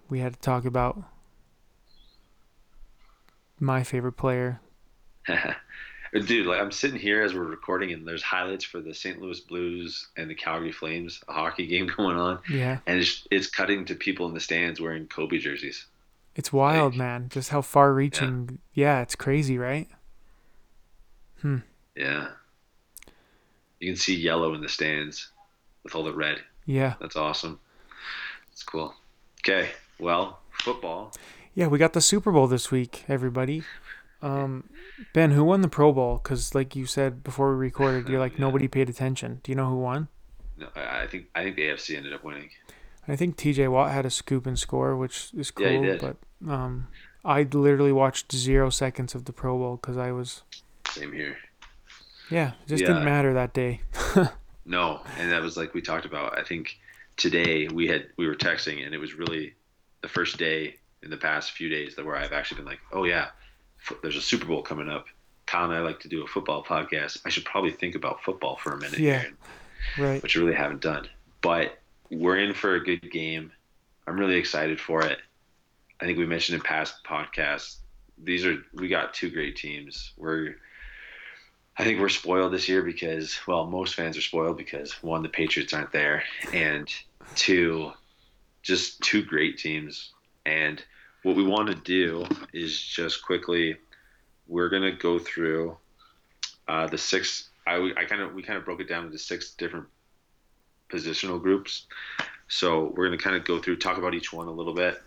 we 0.09 0.19
had 0.19 0.33
to 0.33 0.39
talk 0.39 0.65
about 0.65 1.01
my 3.59 3.83
favorite 3.83 4.13
player. 4.17 4.59
Dude, 6.26 6.45
like 6.47 6.59
I'm 6.61 6.72
sitting 6.72 6.99
here 6.99 7.22
as 7.24 7.34
we're 7.34 7.43
recording, 7.43 7.91
and 7.91 8.07
there's 8.07 8.24
highlights 8.24 8.63
for 8.65 8.80
the 8.80 8.93
St. 8.93 9.22
Louis 9.22 9.39
Blues 9.41 10.07
and 10.18 10.30
the 10.30 10.36
Calgary 10.36 10.72
Flames, 10.72 11.22
a 11.28 11.34
hockey 11.34 11.68
game 11.74 11.89
going 11.97 12.18
on, 12.18 12.39
Yeah, 12.49 12.80
and 12.88 12.99
it's 12.99 13.28
it's 13.32 13.47
cutting 13.47 13.86
to 13.86 13.95
people 13.95 14.28
in 14.28 14.34
the 14.34 14.39
stands 14.39 14.80
wearing 14.82 15.07
Kobe 15.07 15.38
jerseys. 15.38 15.86
it's 16.36 16.51
wild, 16.53 16.93
Like- 16.93 16.97
man. 16.99 17.30
Just 17.30 17.49
how 17.49 17.61
far 17.61 17.93
reaching. 17.93 18.59
Yeah. 18.74 19.01
it's 19.01 19.15
crazy, 19.15 19.57
right? 19.57 19.88
Hmm. 21.41 21.57
Yeah, 21.95 22.30
you 23.80 23.88
can 23.91 23.95
see 23.95 24.15
yellow 24.15 24.53
in 24.53 24.61
the 24.61 24.70
stands 24.70 25.30
with 25.84 25.95
all 25.95 26.03
the 26.03 26.13
red. 26.13 26.39
Yeah. 26.65 26.95
That's 26.99 27.15
awesome. 27.15 27.59
It's 28.51 28.63
cool. 28.63 28.93
Okay, 29.41 29.70
well, 29.99 30.39
football. 30.51 31.13
Yeah, 31.53 31.68
we 31.68 31.78
got 31.80 31.93
the 31.93 32.01
Super 32.01 32.32
Bowl 32.32 32.47
this 32.47 32.70
week, 32.72 33.03
everybody. 33.07 33.63
Um, 34.22 34.70
ben, 35.13 35.32
who 35.32 35.43
won 35.43 35.61
the 35.61 35.68
Pro 35.68 35.91
Bowl? 35.93 36.20
Because, 36.22 36.55
like 36.55 36.76
you 36.76 36.86
said 36.86 37.24
before 37.24 37.51
we 37.51 37.57
recorded, 37.57 38.09
you're 38.09 38.20
like 38.20 38.34
Yeah. 38.38 38.41
nobody 38.45 38.68
paid 38.68 38.89
attention. 38.89 39.39
Do 39.43 39.51
you 39.51 39.55
know 39.55 39.70
who 39.70 39.78
won? 39.78 40.07
No, 40.57 40.68
I 40.76 41.05
think 41.07 41.28
I 41.36 41.43
think 41.43 41.55
the 41.55 41.63
AFC 41.63 41.95
ended 41.95 42.13
up 42.13 42.24
winning. 42.24 42.49
I 43.07 43.15
think 43.15 43.38
T.J. 43.38 43.68
Watt 43.70 43.91
had 43.91 44.05
a 44.05 44.09
scoop 44.09 44.45
and 44.45 44.57
score, 44.59 44.97
which 44.97 45.30
is 45.38 45.51
cool. 45.51 45.65
Yeah, 45.65 45.72
he 45.74 45.82
did. 45.86 46.01
But 46.01 46.18
um, 46.51 46.88
I 47.24 47.43
literally 47.43 47.91
watched 47.93 48.32
zero 48.34 48.70
seconds 48.70 49.15
of 49.15 49.26
the 49.26 49.32
Pro 49.34 49.57
Bowl 49.57 49.78
because 49.78 49.97
I 49.97 50.11
was 50.11 50.41
Same 50.89 51.13
here. 51.13 51.38
yeah, 52.30 52.49
it 52.63 52.68
just 52.68 52.82
Yeah. 52.82 52.88
didn't 52.88 53.05
matter 53.05 53.34
that 53.34 53.53
day. 53.53 53.82
No, 54.70 54.99
and 55.18 55.32
that 55.32 55.41
was 55.41 55.55
like 55.55 55.74
we 55.74 55.82
talked 55.82 56.05
about. 56.05 56.38
I 56.38 56.43
think 56.43 56.78
today 57.15 57.70
we 57.70 57.88
had 57.88 58.07
we 58.18 58.28
were 58.28 58.36
texting, 58.36 58.86
and 58.86 58.93
it 58.93 58.97
was 58.97 59.13
really 59.13 59.53
the 60.01 60.09
first 60.09 60.38
day 60.38 60.76
in 61.03 61.09
the 61.09 61.15
past 61.15 61.51
few 61.53 61.70
days 61.70 61.95
that 61.95 62.05
where 62.05 62.18
I've 62.18 62.34
actually 62.34 62.57
been 62.57 62.65
like, 62.65 62.82
oh 62.91 63.05
yeah, 63.05 63.30
there's 64.01 64.15
a 64.15 64.21
Super 64.21 64.45
Bowl 64.45 64.61
coming 64.61 64.89
up. 64.89 65.05
Kyle 65.45 65.65
and 65.65 65.73
I 65.73 65.79
like 65.79 65.99
to 66.01 66.09
do 66.09 66.23
a 66.23 66.27
football 66.27 66.63
podcast. 66.63 67.21
I 67.25 67.29
should 67.29 67.45
probably 67.45 67.71
think 67.71 67.95
about 67.95 68.21
football 68.23 68.57
for 68.57 68.73
a 68.73 68.77
minute 68.77 68.99
Yeah. 68.99 69.21
here, 69.21 69.33
Right. 69.97 70.21
which 70.21 70.35
I 70.35 70.39
really 70.41 70.55
haven't 70.55 70.81
done. 70.81 71.07
But 71.41 71.79
we're 72.09 72.38
in 72.38 72.53
for 72.53 72.75
a 72.75 72.83
good 72.83 73.09
game. 73.11 73.51
I'm 74.05 74.19
really 74.19 74.35
excited 74.35 74.79
for 74.79 75.03
it. 75.05 75.19
I 76.01 76.05
think 76.05 76.17
we 76.17 76.25
mentioned 76.25 76.55
in 76.55 76.61
past 76.61 77.03
podcasts, 77.03 77.77
these 78.17 78.45
are 78.45 78.57
we 78.73 78.88
got 78.88 79.13
two 79.13 79.29
great 79.29 79.55
teams. 79.55 80.13
We're 80.17 80.55
I 81.79 81.83
think 81.83 81.99
we're 81.99 82.09
spoiled 82.09 82.53
this 82.53 82.67
year 82.67 82.81
because 82.81 83.39
well, 83.47 83.67
most 83.67 83.93
fans 83.95 84.17
are 84.17 84.21
spoiled 84.21 84.57
because 84.57 85.01
one, 85.03 85.21
the 85.21 85.29
Patriots 85.29 85.73
aren't 85.73 85.91
there, 85.91 86.23
and 86.51 86.91
two, 87.35 87.91
just 88.63 88.99
two 89.01 89.21
great 89.23 89.57
teams. 89.59 90.11
And 90.45 90.83
what 91.24 91.36
we 91.36 91.43
want 91.43 91.68
to 91.70 91.76
do 91.76 92.26
is 92.53 92.80
just 92.80 93.24
quickly, 93.24 93.78
we're 94.47 94.70
gonna 94.70 94.91
go 94.91 95.20
through 95.20 95.78
uh, 96.68 96.88
the 96.88 96.97
six. 96.97 97.49
I, 97.65 97.91
I 97.97 98.05
kind 98.05 98.22
of 98.22 98.34
we 98.34 98.43
kind 98.43 98.57
of 98.57 98.65
broke 98.65 98.80
it 98.80 98.88
down 98.88 99.05
into 99.05 99.18
six 99.18 99.51
different 99.51 99.88
positional 100.89 101.41
groups. 101.41 101.86
So 102.47 102.93
we're 102.95 103.05
gonna 103.05 103.18
kind 103.18 103.36
of 103.36 103.45
go 103.45 103.59
through, 103.59 103.78
talk 103.78 103.97
about 103.97 104.13
each 104.13 104.32
one 104.32 104.47
a 104.47 104.51
little 104.51 104.74
bit, 104.74 105.01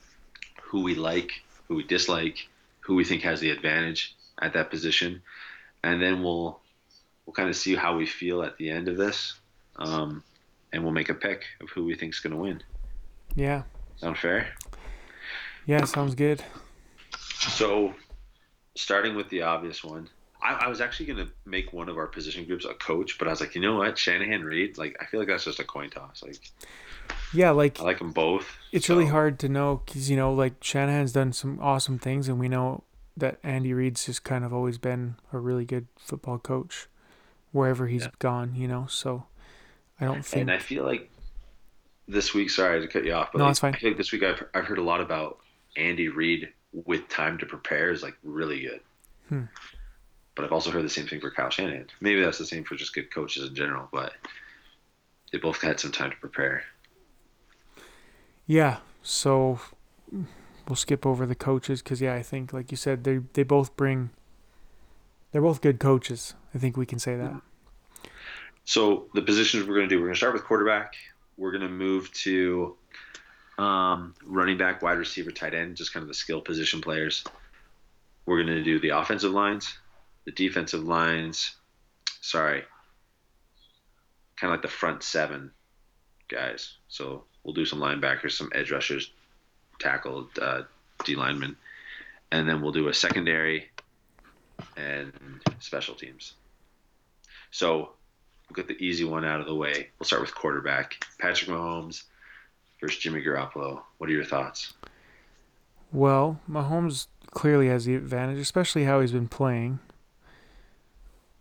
who 0.63 0.83
we 0.83 0.95
like, 0.95 1.33
who 1.69 1.77
we 1.77 1.85
dislike, 1.85 2.49
who 2.81 2.95
we 2.95 3.05
think 3.05 3.23
has 3.23 3.41
the 3.41 3.51
advantage 3.51 4.15
at 4.43 4.53
that 4.55 4.71
position, 4.71 5.23
and 5.83 6.03
then 6.03 6.23
we'll 6.23 6.61
we'll 7.25 7.35
kind 7.35 7.49
of 7.49 7.57
see 7.57 7.75
how 7.75 7.97
we 7.97 8.07
feel 8.07 8.43
at 8.43 8.57
the 8.59 8.71
end 8.71 8.89
of 8.89 8.97
this, 8.97 9.35
um, 9.77 10.23
and 10.73 10.83
we'll 10.83 10.93
make 10.93 11.09
a 11.09 11.15
pick 11.15 11.45
of 11.61 11.71
who 11.71 11.85
we 11.85 11.95
think's 11.95 12.21
gonna 12.21 12.37
win. 12.37 12.63
Yeah. 13.35 13.63
Sound 13.97 14.19
fair? 14.19 14.49
Yeah, 15.67 15.85
sounds 15.85 16.15
good. 16.15 16.43
So, 17.39 17.95
starting 18.75 19.15
with 19.15 19.29
the 19.29 19.43
obvious 19.43 19.83
one, 19.85 20.09
I, 20.43 20.55
I 20.55 20.69
was 20.69 20.81
actually 20.81 21.07
going 21.07 21.27
to 21.27 21.33
make 21.45 21.73
one 21.73 21.89
of 21.89 21.97
our 21.97 22.07
position 22.07 22.45
groups 22.45 22.65
a 22.65 22.75
coach, 22.75 23.19
but 23.19 23.29
I 23.29 23.31
was 23.31 23.41
like, 23.41 23.55
you 23.55 23.61
know 23.61 23.77
what, 23.77 23.97
Shanahan 23.99 24.43
Reid, 24.45 24.79
like 24.79 24.97
I 25.01 25.07
feel 25.07 25.21
like 25.21 25.29
that's 25.29 25.45
just 25.45 25.61
a 25.61 25.65
coin 25.65 25.91
toss. 25.91 26.23
Like 26.23 26.39
Yeah, 27.33 27.51
like 27.51 27.81
I 27.81 27.85
like 27.85 27.99
them 27.99 28.13
both. 28.13 28.47
it's 28.73 28.87
so- 28.87 28.95
really 28.97 29.09
hard 29.11 29.39
to 29.41 29.49
know 29.49 29.83
because 29.85 30.11
you 30.11 30.17
know, 30.17 30.33
like 30.33 30.63
Shanahan's 30.63 31.13
done 31.13 31.33
some 31.33 31.59
awesome 31.61 31.99
things, 31.99 32.29
and 32.29 32.39
we 32.41 32.49
know 32.49 32.85
that 33.17 33.39
Andy 33.43 33.75
Reid's 33.75 34.07
just 34.07 34.25
kind 34.25 34.45
of 34.45 34.53
always 34.53 34.79
been 34.79 35.17
a 35.33 35.39
really 35.39 35.65
good 35.65 35.89
football 35.99 36.39
coach 36.39 36.89
wherever 37.53 37.87
he's 37.87 38.03
Yeah. 38.03 38.11
gone. 38.19 38.55
You 38.55 38.67
know, 38.69 38.87
so 38.89 39.25
I 40.01 40.07
don't 40.07 40.25
think. 40.25 40.43
And 40.43 40.51
I 40.51 40.59
feel 40.59 40.85
like 40.85 41.11
this 42.09 42.33
week, 42.35 42.49
sorry 42.51 42.81
to 42.81 42.89
cut 42.89 43.05
you 43.05 43.13
off, 43.13 43.31
but 43.33 43.39
No, 43.39 43.45
like, 43.45 43.51
it's 43.53 43.61
fine. 43.61 43.75
I 43.75 43.79
feel 43.79 43.91
like 43.91 43.99
this 43.99 44.11
week 44.13 44.23
I've 44.23 44.43
I've 44.55 44.65
heard 44.65 44.79
a 44.79 44.83
lot 44.83 45.01
about 45.03 45.39
Andy 45.77 46.09
Reid 46.09 46.53
with 46.73 47.09
time 47.09 47.39
to 47.39 47.47
prepare 47.47 47.91
is 47.91 48.03
like 48.03 48.17
really 48.23 48.63
good. 48.63 48.81
Hmm. 49.29 49.45
But 50.35 50.45
I've 50.45 50.53
also 50.53 50.71
heard 50.71 50.85
the 50.85 50.91
same 50.91 51.07
thing 51.07 51.21
for 51.21 51.31
Kyle 51.31 51.51
Shanahan. 51.51 51.87
Maybe 52.01 52.21
that's 52.21 52.39
the 52.39 52.47
same 52.47 52.65
for 52.65 52.75
just 52.77 52.95
good 52.95 53.13
coaches 53.13 53.49
in 53.49 53.55
general, 53.55 53.89
but 53.93 54.13
they 55.33 55.39
both 55.39 55.61
had 55.61 55.81
some 55.81 55.93
time 55.93 56.11
to 56.11 56.17
prepare. 56.17 56.65
Yeah, 58.47 58.79
so 59.03 59.61
we'll 60.11 60.77
skip 60.77 61.07
over 61.07 61.27
the 61.27 61.35
coaches 61.35 61.83
because 61.83 62.01
yeah, 62.01 62.15
I 62.15 62.23
think 62.23 62.53
like 62.53 62.71
you 62.71 62.77
said, 62.77 63.05
they 63.05 63.19
they 63.35 63.43
both 63.43 63.77
bring. 63.77 64.11
They're 65.33 65.43
both 65.43 65.61
good 65.61 65.79
coaches. 65.79 66.35
I 66.55 66.59
think 66.59 66.77
we 66.77 66.87
can 66.87 66.99
say 66.99 67.17
that. 67.17 67.41
So 68.65 69.07
the 69.15 69.23
positions 69.23 69.67
we're 69.67 69.75
going 69.75 69.89
to 69.89 69.95
do, 69.95 70.01
we're 70.01 70.07
going 70.07 70.15
to 70.15 70.19
start 70.19 70.33
with 70.33 70.45
quarterback. 70.45 70.95
We're 71.37 71.53
going 71.53 71.63
to 71.63 71.69
move 71.69 72.13
to 72.15 72.77
um, 73.61 74.15
running 74.25 74.57
back, 74.57 74.81
wide 74.81 74.99
receiver, 74.99 75.31
tight 75.31 75.55
end, 75.55 75.77
just 75.77 75.93
kind 75.93 76.03
of 76.03 76.09
the 76.09 76.15
skill 76.15 76.41
position 76.41 76.81
players. 76.81 77.25
We're 78.25 78.43
going 78.43 78.57
to 78.57 78.65
do 78.65 78.81
the 78.81 78.91
offensive 78.91 79.33
lines, 79.33 79.77
the 80.25 80.33
defensive 80.33 80.83
lines. 80.83 81.55
Sorry, 82.23 82.63
kind 84.37 84.51
of 84.51 84.59
like 84.59 84.63
the 84.63 84.69
front 84.69 85.03
seven 85.03 85.51
guys. 86.29 86.77
So 86.89 87.25
we'll 87.45 87.55
do 87.55 87.67
some 87.67 87.81
linebackers, 87.81 88.33
some 88.33 88.51
edge 88.55 88.71
rushers, 88.71 89.11
tackle, 89.79 90.29
uh, 90.41 90.63
D 91.05 91.15
linemen, 91.15 91.57
and 92.33 92.49
then 92.49 92.63
we'll 92.63 92.73
do 92.73 92.89
a 92.89 92.95
secondary 92.95 93.71
and 94.77 95.13
special 95.59 95.95
teams. 95.95 96.35
So 97.51 97.91
we'll 98.49 98.55
get 98.55 98.69
the 98.69 98.83
easy 98.83 99.05
one 99.05 99.25
out 99.25 99.41
of 99.41 99.47
the 99.47 99.55
way. 99.55 99.91
We'll 99.99 100.07
start 100.07 100.23
with 100.23 100.35
quarterback. 100.35 101.05
Patrick 101.19 101.51
Mahomes 101.51 102.05
versus 102.81 102.99
Jimmy 102.99 103.23
Garoppolo. 103.23 103.83
What 103.99 104.09
are 104.11 104.13
your 104.13 104.25
thoughts? 104.25 104.73
Well, 105.93 106.41
Mahomes 106.49 107.07
clearly 107.31 107.69
has 107.69 107.85
the 107.85 107.95
advantage, 107.95 108.39
especially 108.39 108.85
how 108.85 109.01
he's 109.01 109.13
been 109.13 109.29
playing. 109.29 109.79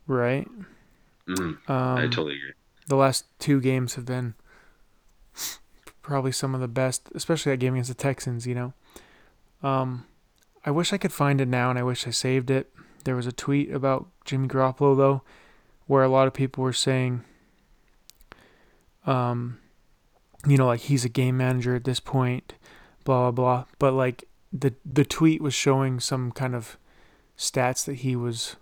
Right. 0.07 0.47
Mm, 1.27 1.57
Um, 1.69 1.97
I 1.97 2.01
totally 2.03 2.35
agree. 2.35 2.53
the 2.87 2.95
last 2.95 3.25
two 3.39 3.61
games 3.61 3.93
have 3.95 4.05
been 4.05 4.33
probably 6.01 6.31
some 6.31 6.55
of 6.55 6.61
the 6.61 6.67
best, 6.67 7.09
especially 7.13 7.51
that 7.51 7.57
game 7.57 7.73
against 7.75 7.89
the 7.89 7.93
Texans. 7.93 8.47
You 8.47 8.55
know, 8.55 8.73
um, 9.61 10.05
I 10.65 10.71
wish 10.71 10.91
I 10.91 10.97
could 10.97 11.13
find 11.13 11.39
it 11.39 11.47
now, 11.47 11.69
and 11.69 11.77
I 11.77 11.83
wish 11.83 12.07
I 12.07 12.11
saved 12.11 12.49
it. 12.49 12.71
There 13.03 13.15
was 13.15 13.27
a 13.27 13.31
tweet 13.31 13.71
about 13.71 14.07
Jimmy 14.25 14.47
Garoppolo 14.47 14.97
though, 14.97 15.21
where 15.85 16.03
a 16.03 16.09
lot 16.09 16.25
of 16.27 16.33
people 16.33 16.63
were 16.63 16.73
saying, 16.73 17.23
um, 19.05 19.59
you 20.47 20.57
know, 20.57 20.67
like 20.67 20.81
he's 20.81 21.05
a 21.05 21.09
game 21.09 21.37
manager 21.37 21.75
at 21.75 21.83
this 21.83 21.99
point, 21.99 22.53
blah 23.03 23.31
blah 23.31 23.31
blah. 23.31 23.65
But 23.77 23.93
like 23.93 24.25
the 24.53 24.73
the 24.85 25.05
tweet 25.05 25.41
was 25.41 25.53
showing 25.53 25.99
some 25.99 26.31
kind 26.31 26.55
of 26.55 26.77
stats 27.37 27.85
that 27.85 27.95
he 27.95 28.15
was. 28.15 28.55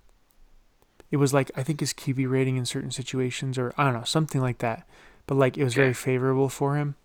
It 1.10 1.18
was 1.18 1.34
like 1.34 1.52
I 1.56 1.64
think 1.64 1.80
his 1.80 1.94
QB 1.94 2.30
rating 2.30 2.58
in 2.58 2.66
certain 2.66 2.92
situations, 2.92 3.58
or 3.58 3.74
I 3.78 3.86
don't 3.86 3.94
know, 3.94 4.04
something 4.04 4.42
like 4.42 4.58
that. 4.60 4.88
But 5.26 5.36
like 5.36 5.58
it 5.58 5.64
was 5.64 5.74
very 5.74 5.94
favorable 5.94 6.50
for 6.50 6.76
him. 6.76 6.96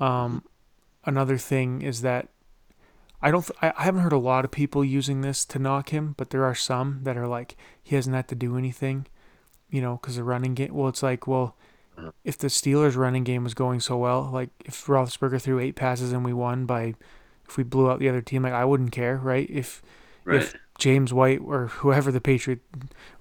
Um, 0.00 0.44
another 1.04 1.38
thing 1.38 1.82
is 1.82 2.02
that 2.02 2.28
I 3.20 3.30
don't. 3.30 3.44
Th- 3.46 3.58
I 3.76 3.82
haven't 3.82 4.02
heard 4.02 4.12
a 4.12 4.18
lot 4.18 4.44
of 4.44 4.50
people 4.50 4.84
using 4.84 5.20
this 5.20 5.44
to 5.46 5.58
knock 5.58 5.90
him, 5.90 6.14
but 6.16 6.30
there 6.30 6.44
are 6.44 6.54
some 6.54 7.00
that 7.02 7.16
are 7.16 7.26
like 7.26 7.56
he 7.82 7.96
hasn't 7.96 8.14
had 8.14 8.28
to 8.28 8.34
do 8.34 8.56
anything, 8.56 9.06
you 9.70 9.80
know, 9.80 9.98
because 10.00 10.16
the 10.16 10.24
running 10.24 10.54
game. 10.54 10.72
Well, 10.72 10.88
it's 10.88 11.02
like, 11.02 11.26
well, 11.26 11.56
if 12.24 12.38
the 12.38 12.48
Steelers' 12.48 12.96
running 12.96 13.24
game 13.24 13.44
was 13.44 13.54
going 13.54 13.80
so 13.80 13.96
well, 13.96 14.30
like 14.32 14.50
if 14.64 14.86
Roethlisberger 14.86 15.40
threw 15.40 15.58
eight 15.58 15.76
passes 15.76 16.12
and 16.12 16.24
we 16.24 16.32
won 16.32 16.66
by, 16.66 16.94
if 17.48 17.56
we 17.56 17.64
blew 17.64 17.90
out 17.90 17.98
the 17.98 18.08
other 18.08 18.20
team, 18.20 18.42
like 18.42 18.52
I 18.52 18.64
wouldn't 18.64 18.92
care, 18.92 19.16
right? 19.16 19.48
If 19.50 19.82
right. 20.24 20.42
if 20.42 20.54
James 20.78 21.12
White 21.12 21.40
or 21.44 21.68
whoever 21.68 22.12
the 22.12 22.20
Patriot, 22.20 22.60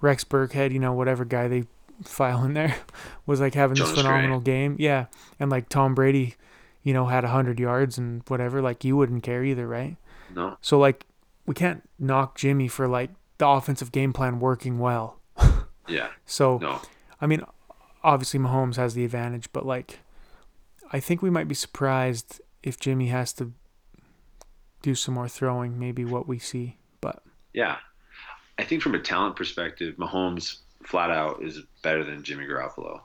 Rex 0.02 0.24
Burkhead, 0.24 0.72
you 0.72 0.80
know, 0.80 0.94
whatever 0.94 1.26
guy 1.26 1.48
they 1.48 1.64
file 2.04 2.44
in 2.44 2.54
there, 2.54 2.76
was 3.26 3.40
like 3.40 3.54
having 3.54 3.78
this 3.78 3.92
phenomenal 3.92 4.40
Gray. 4.40 4.54
game, 4.54 4.76
yeah, 4.80 5.06
and 5.40 5.50
like 5.50 5.70
Tom 5.70 5.96
Brady 5.96 6.36
you 6.88 6.94
know, 6.94 7.08
had 7.08 7.26
100 7.26 7.60
yards 7.60 7.98
and 7.98 8.22
whatever, 8.30 8.62
like 8.62 8.86
you 8.86 8.96
wouldn't 8.96 9.22
care 9.22 9.44
either, 9.44 9.68
right? 9.68 9.98
No. 10.34 10.58
So, 10.62 10.80
like, 10.80 11.06
we 11.46 11.54
can't 11.54 11.84
knock 12.00 12.38
Jimmy 12.38 12.70
for, 12.70 12.88
like, 12.88 13.10
the 13.40 13.46
offensive 13.46 13.92
game 13.92 14.14
plan 14.14 14.40
working 14.40 14.80
well. 14.80 15.20
yeah. 15.90 16.08
So, 16.26 16.60
no. 16.60 16.80
I 17.20 17.28
mean, 17.28 17.42
obviously 18.08 18.40
Mahomes 18.40 18.78
has 18.78 18.94
the 18.94 19.04
advantage, 19.04 19.50
but, 19.52 19.66
like, 19.66 20.00
I 20.92 21.02
think 21.02 21.22
we 21.22 21.30
might 21.30 21.50
be 21.50 21.56
surprised 21.56 22.42
if 22.64 22.80
Jimmy 22.80 23.08
has 23.08 23.34
to 23.34 23.52
do 24.82 24.96
some 24.96 25.16
more 25.16 25.28
throwing, 25.28 25.78
maybe 25.78 26.06
what 26.06 26.28
we 26.28 26.40
see. 26.40 26.78
But, 27.02 27.22
yeah. 27.54 27.78
I 28.58 28.64
think 28.64 28.82
from 28.82 28.96
a 28.96 29.00
talent 29.00 29.36
perspective, 29.36 29.96
Mahomes 29.98 30.60
flat 30.84 31.12
out 31.12 31.44
is 31.44 31.60
better 31.84 32.06
than 32.06 32.24
Jimmy 32.24 32.46
Garoppolo. 32.46 33.02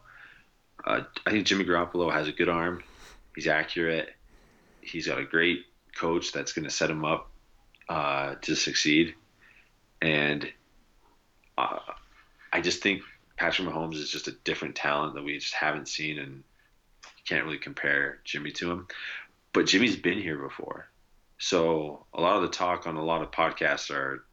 Uh, 0.85 1.01
I 1.27 1.31
think 1.31 1.47
Jimmy 1.47 1.65
Garoppolo 1.65 2.13
has 2.13 2.29
a 2.29 2.33
good 2.33 2.49
arm. 2.49 2.83
He's 3.35 3.49
accurate. 3.49 4.11
He's 4.81 5.09
got 5.09 5.19
a 5.19 5.25
great 5.25 5.65
coach 5.97 6.33
that's 6.33 6.53
going 6.53 6.65
to 6.65 6.71
set 6.71 6.91
him 6.91 7.05
up 7.05 7.29
uh, 7.89 8.37
to 8.43 8.55
succeed. 8.55 9.15
And 10.01 10.49
uh, 11.59 11.79
I 12.53 12.61
just 12.61 12.83
think 12.83 13.03
Patrick 13.43 13.67
Mahomes 13.67 13.97
is 13.97 14.09
just 14.09 14.29
a 14.29 14.37
different 14.45 14.77
talent 14.77 15.15
that 15.15 15.25
we 15.25 15.37
just 15.37 15.53
haven't 15.53 15.89
seen, 15.89 16.21
and 16.21 16.45
you 17.03 17.23
can't 17.27 17.45
really 17.45 17.59
compare 17.59 18.21
Jimmy 18.23 18.53
to 18.53 18.71
him. 18.71 18.87
But 19.53 19.67
Jimmy's 19.67 19.97
been 19.97 20.23
here 20.23 20.39
before. 20.39 20.89
So 21.39 22.07
a 22.15 22.21
lot 22.21 22.37
of 22.37 22.43
the 22.43 22.57
talk 22.57 22.87
on 22.87 22.95
a 22.95 23.05
lot 23.05 23.21
of 23.21 23.33
podcasts 23.33 23.91
are 23.91 24.25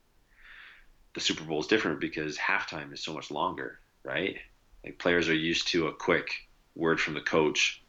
the 1.16 1.22
Super 1.22 1.44
Bowl 1.44 1.60
is 1.60 1.66
different 1.66 2.00
because 2.00 2.38
halftime 2.38 2.94
is 2.94 3.02
so 3.02 3.12
much 3.12 3.32
longer, 3.32 3.80
right? 4.04 4.38
Like 4.86 5.00
players 5.00 5.28
are 5.28 5.34
used 5.34 5.70
to 5.70 5.88
a 5.88 5.94
quick 5.94 6.48
word 6.76 7.02
from 7.02 7.16
the 7.16 7.22
coach 7.22 7.82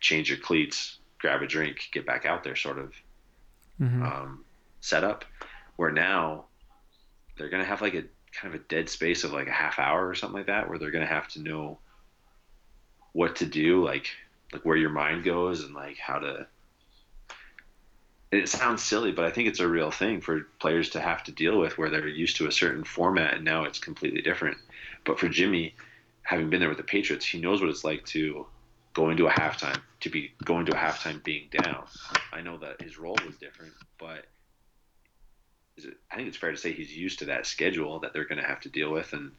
change 0.00 0.28
your 0.30 0.38
cleats, 0.38 0.98
grab 1.18 1.42
a 1.42 1.48
drink, 1.48 1.88
get 1.90 2.06
back 2.06 2.26
out 2.26 2.44
there, 2.44 2.54
sort 2.54 2.78
of 2.78 2.92
mm-hmm. 3.80 4.04
um, 4.04 4.44
setup. 4.82 5.24
Where 5.74 5.90
now 5.90 6.44
they're 7.36 7.48
gonna 7.48 7.64
have 7.64 7.82
like 7.82 7.94
a 7.94 8.04
kind 8.40 8.54
of 8.54 8.60
a 8.60 8.64
dead 8.64 8.88
space 8.88 9.24
of 9.24 9.32
like 9.32 9.48
a 9.48 9.52
half 9.52 9.78
hour 9.78 10.06
or 10.08 10.14
something 10.14 10.38
like 10.38 10.46
that, 10.46 10.68
where 10.68 10.78
they're 10.78 10.90
gonna 10.90 11.06
have 11.06 11.28
to 11.28 11.42
know 11.42 11.78
what 13.12 13.36
to 13.36 13.46
do, 13.46 13.84
like 13.84 14.10
like 14.52 14.64
where 14.64 14.76
your 14.76 14.90
mind 14.90 15.24
goes 15.24 15.62
and 15.64 15.74
like 15.74 15.98
how 15.98 16.18
to. 16.18 16.46
and 18.32 18.40
It 18.40 18.48
sounds 18.48 18.82
silly, 18.82 19.12
but 19.12 19.24
I 19.24 19.30
think 19.30 19.48
it's 19.48 19.60
a 19.60 19.68
real 19.68 19.90
thing 19.90 20.20
for 20.20 20.46
players 20.60 20.90
to 20.90 21.00
have 21.00 21.24
to 21.24 21.32
deal 21.32 21.58
with, 21.58 21.78
where 21.78 21.90
they're 21.90 22.08
used 22.08 22.36
to 22.36 22.46
a 22.46 22.52
certain 22.52 22.84
format 22.84 23.34
and 23.34 23.44
now 23.44 23.64
it's 23.64 23.78
completely 23.78 24.22
different. 24.22 24.56
But 25.04 25.18
for 25.18 25.28
Jimmy, 25.28 25.74
having 26.22 26.50
been 26.50 26.60
there 26.60 26.68
with 26.68 26.78
the 26.78 26.84
Patriots, 26.84 27.26
he 27.26 27.40
knows 27.40 27.60
what 27.60 27.70
it's 27.70 27.84
like 27.84 28.04
to 28.06 28.46
go 28.94 29.10
into 29.10 29.26
a 29.26 29.30
halftime 29.30 29.80
to 30.00 30.10
be 30.10 30.32
going 30.44 30.66
to 30.66 30.72
a 30.72 30.78
halftime 30.78 31.22
being 31.22 31.48
down. 31.50 31.84
I 32.32 32.40
know 32.40 32.58
that 32.58 32.80
his 32.82 32.98
role 32.98 33.16
was 33.26 33.36
different, 33.36 33.72
but 33.98 34.26
I 36.10 36.16
think 36.16 36.28
it's 36.28 36.36
fair 36.36 36.50
to 36.50 36.56
say 36.56 36.72
he's 36.72 36.96
used 36.96 37.20
to 37.20 37.26
that 37.26 37.46
schedule 37.46 38.00
that 38.00 38.12
they're 38.12 38.24
going 38.24 38.40
to 38.40 38.46
have 38.46 38.60
to 38.60 38.68
deal 38.68 38.90
with, 38.90 39.12
and 39.12 39.32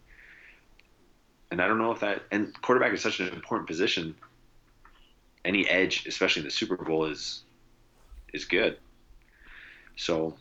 and 1.51 1.61
I 1.61 1.67
don't 1.67 1.77
know 1.77 1.91
if 1.91 1.99
that 2.01 2.23
and 2.31 2.59
quarterback 2.61 2.93
is 2.93 3.01
such 3.01 3.19
an 3.19 3.29
important 3.29 3.67
position. 3.67 4.15
Any 5.45 5.67
edge, 5.69 6.05
especially 6.05 6.41
in 6.41 6.45
the 6.45 6.51
Super 6.51 6.77
Bowl, 6.77 7.05
is 7.05 7.43
is 8.33 8.45
good. 8.45 8.77
So, 9.95 10.35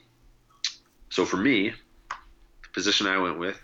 so 1.11 1.25
for 1.25 1.37
me, 1.37 1.71
the 2.11 2.69
position 2.73 3.07
I 3.07 3.19
went 3.19 3.39
with 3.39 3.61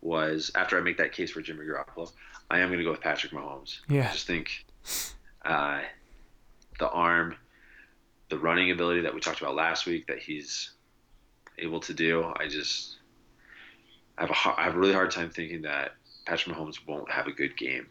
was 0.00 0.50
after 0.54 0.78
I 0.78 0.80
make 0.80 0.96
that 0.98 1.12
case 1.12 1.30
for 1.30 1.40
Jimmy 1.40 1.64
Garoppolo, 1.64 2.10
I 2.50 2.60
am 2.60 2.68
going 2.68 2.78
to 2.78 2.84
go 2.84 2.90
with 2.90 3.00
Patrick 3.00 3.32
Mahomes. 3.32 3.80
Yeah. 3.88 4.08
I 4.08 4.12
just 4.12 4.26
think 4.26 4.64
uh, 5.44 5.80
the 6.78 6.88
arm, 6.88 7.36
the 8.28 8.38
running 8.38 8.70
ability 8.70 9.02
that 9.02 9.14
we 9.14 9.20
talked 9.20 9.40
about 9.40 9.54
last 9.54 9.86
week 9.86 10.06
that 10.06 10.18
he's 10.18 10.70
able 11.58 11.80
to 11.80 11.94
do. 11.94 12.32
I 12.36 12.48
just 12.48 12.96
I 14.16 14.22
have 14.22 14.30
a 14.30 14.60
I 14.60 14.64
have 14.64 14.74
a 14.74 14.78
really 14.78 14.92
hard 14.92 15.10
time 15.10 15.30
thinking 15.30 15.62
that 15.62 15.92
Patrick 16.26 16.54
Mahomes 16.54 16.86
won't 16.86 17.10
have 17.10 17.26
a 17.26 17.32
good 17.32 17.56
game. 17.56 17.86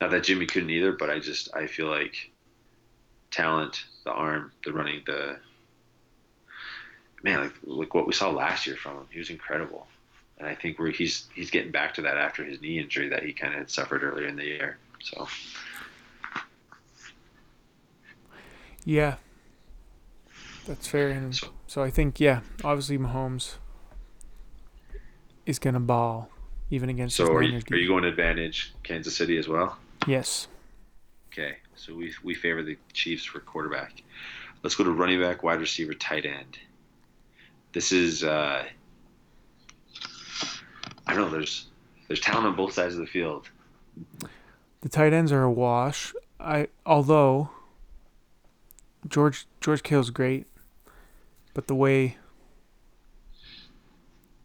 Not 0.00 0.10
that 0.10 0.24
Jimmy 0.24 0.46
couldn't 0.46 0.70
either, 0.70 0.92
but 0.92 1.10
I 1.10 1.18
just 1.18 1.54
I 1.54 1.66
feel 1.66 1.86
like 1.86 2.30
talent, 3.30 3.84
the 4.04 4.12
arm, 4.12 4.52
the 4.64 4.72
running, 4.72 5.02
the 5.06 5.36
man, 7.22 7.40
like 7.40 7.54
like 7.64 7.94
what 7.94 8.06
we 8.06 8.12
saw 8.12 8.30
last 8.30 8.66
year 8.66 8.76
from 8.76 8.96
him, 8.98 9.06
he 9.10 9.18
was 9.18 9.30
incredible. 9.30 9.86
And 10.38 10.48
I 10.48 10.54
think 10.54 10.78
where 10.78 10.90
he's 10.90 11.28
he's 11.34 11.50
getting 11.50 11.70
back 11.70 11.94
to 11.94 12.02
that 12.02 12.16
after 12.16 12.44
his 12.44 12.60
knee 12.60 12.78
injury 12.78 13.08
that 13.08 13.22
he 13.22 13.32
kind 13.32 13.52
of 13.54 13.60
had 13.60 13.70
suffered 13.70 14.02
earlier 14.02 14.26
in 14.26 14.36
the 14.36 14.44
year. 14.44 14.78
So 15.00 15.28
Yeah, 18.84 19.16
that's 20.66 20.88
fair. 20.88 21.10
And 21.10 21.34
so, 21.34 21.48
so 21.66 21.82
I 21.82 21.90
think, 21.90 22.20
yeah, 22.20 22.40
obviously 22.64 22.98
Mahomes 22.98 23.56
is 25.46 25.58
going 25.58 25.74
to 25.74 25.80
ball 25.80 26.30
even 26.70 26.88
against. 26.88 27.16
So 27.16 27.32
are 27.32 27.42
you, 27.42 27.60
are 27.70 27.76
you 27.76 27.88
going 27.88 28.02
to 28.04 28.08
advantage 28.08 28.72
Kansas 28.82 29.16
City 29.16 29.36
as 29.38 29.48
well? 29.48 29.76
Yes. 30.06 30.48
Okay, 31.32 31.56
so 31.74 31.94
we 31.94 32.12
we 32.22 32.34
favor 32.34 32.62
the 32.62 32.76
Chiefs 32.92 33.24
for 33.24 33.40
quarterback. 33.40 34.02
Let's 34.62 34.74
go 34.74 34.84
to 34.84 34.90
running 34.90 35.20
back, 35.20 35.42
wide 35.42 35.60
receiver, 35.60 35.94
tight 35.94 36.26
end. 36.26 36.58
This 37.72 37.90
is 37.90 38.22
uh, 38.22 38.64
I 41.06 41.14
don't 41.14 41.22
know. 41.22 41.30
There's 41.30 41.68
there's 42.08 42.20
talent 42.20 42.46
on 42.46 42.56
both 42.56 42.74
sides 42.74 42.94
of 42.94 43.00
the 43.00 43.06
field. 43.06 43.48
The 44.82 44.88
tight 44.88 45.12
ends 45.12 45.32
are 45.32 45.42
a 45.42 45.50
wash. 45.50 46.12
I 46.38 46.68
although 46.84 47.50
George 49.08 49.46
George 49.60 49.82
Kittle's 49.82 50.10
great, 50.10 50.46
but 51.54 51.66
the 51.66 51.74
way 51.74 52.16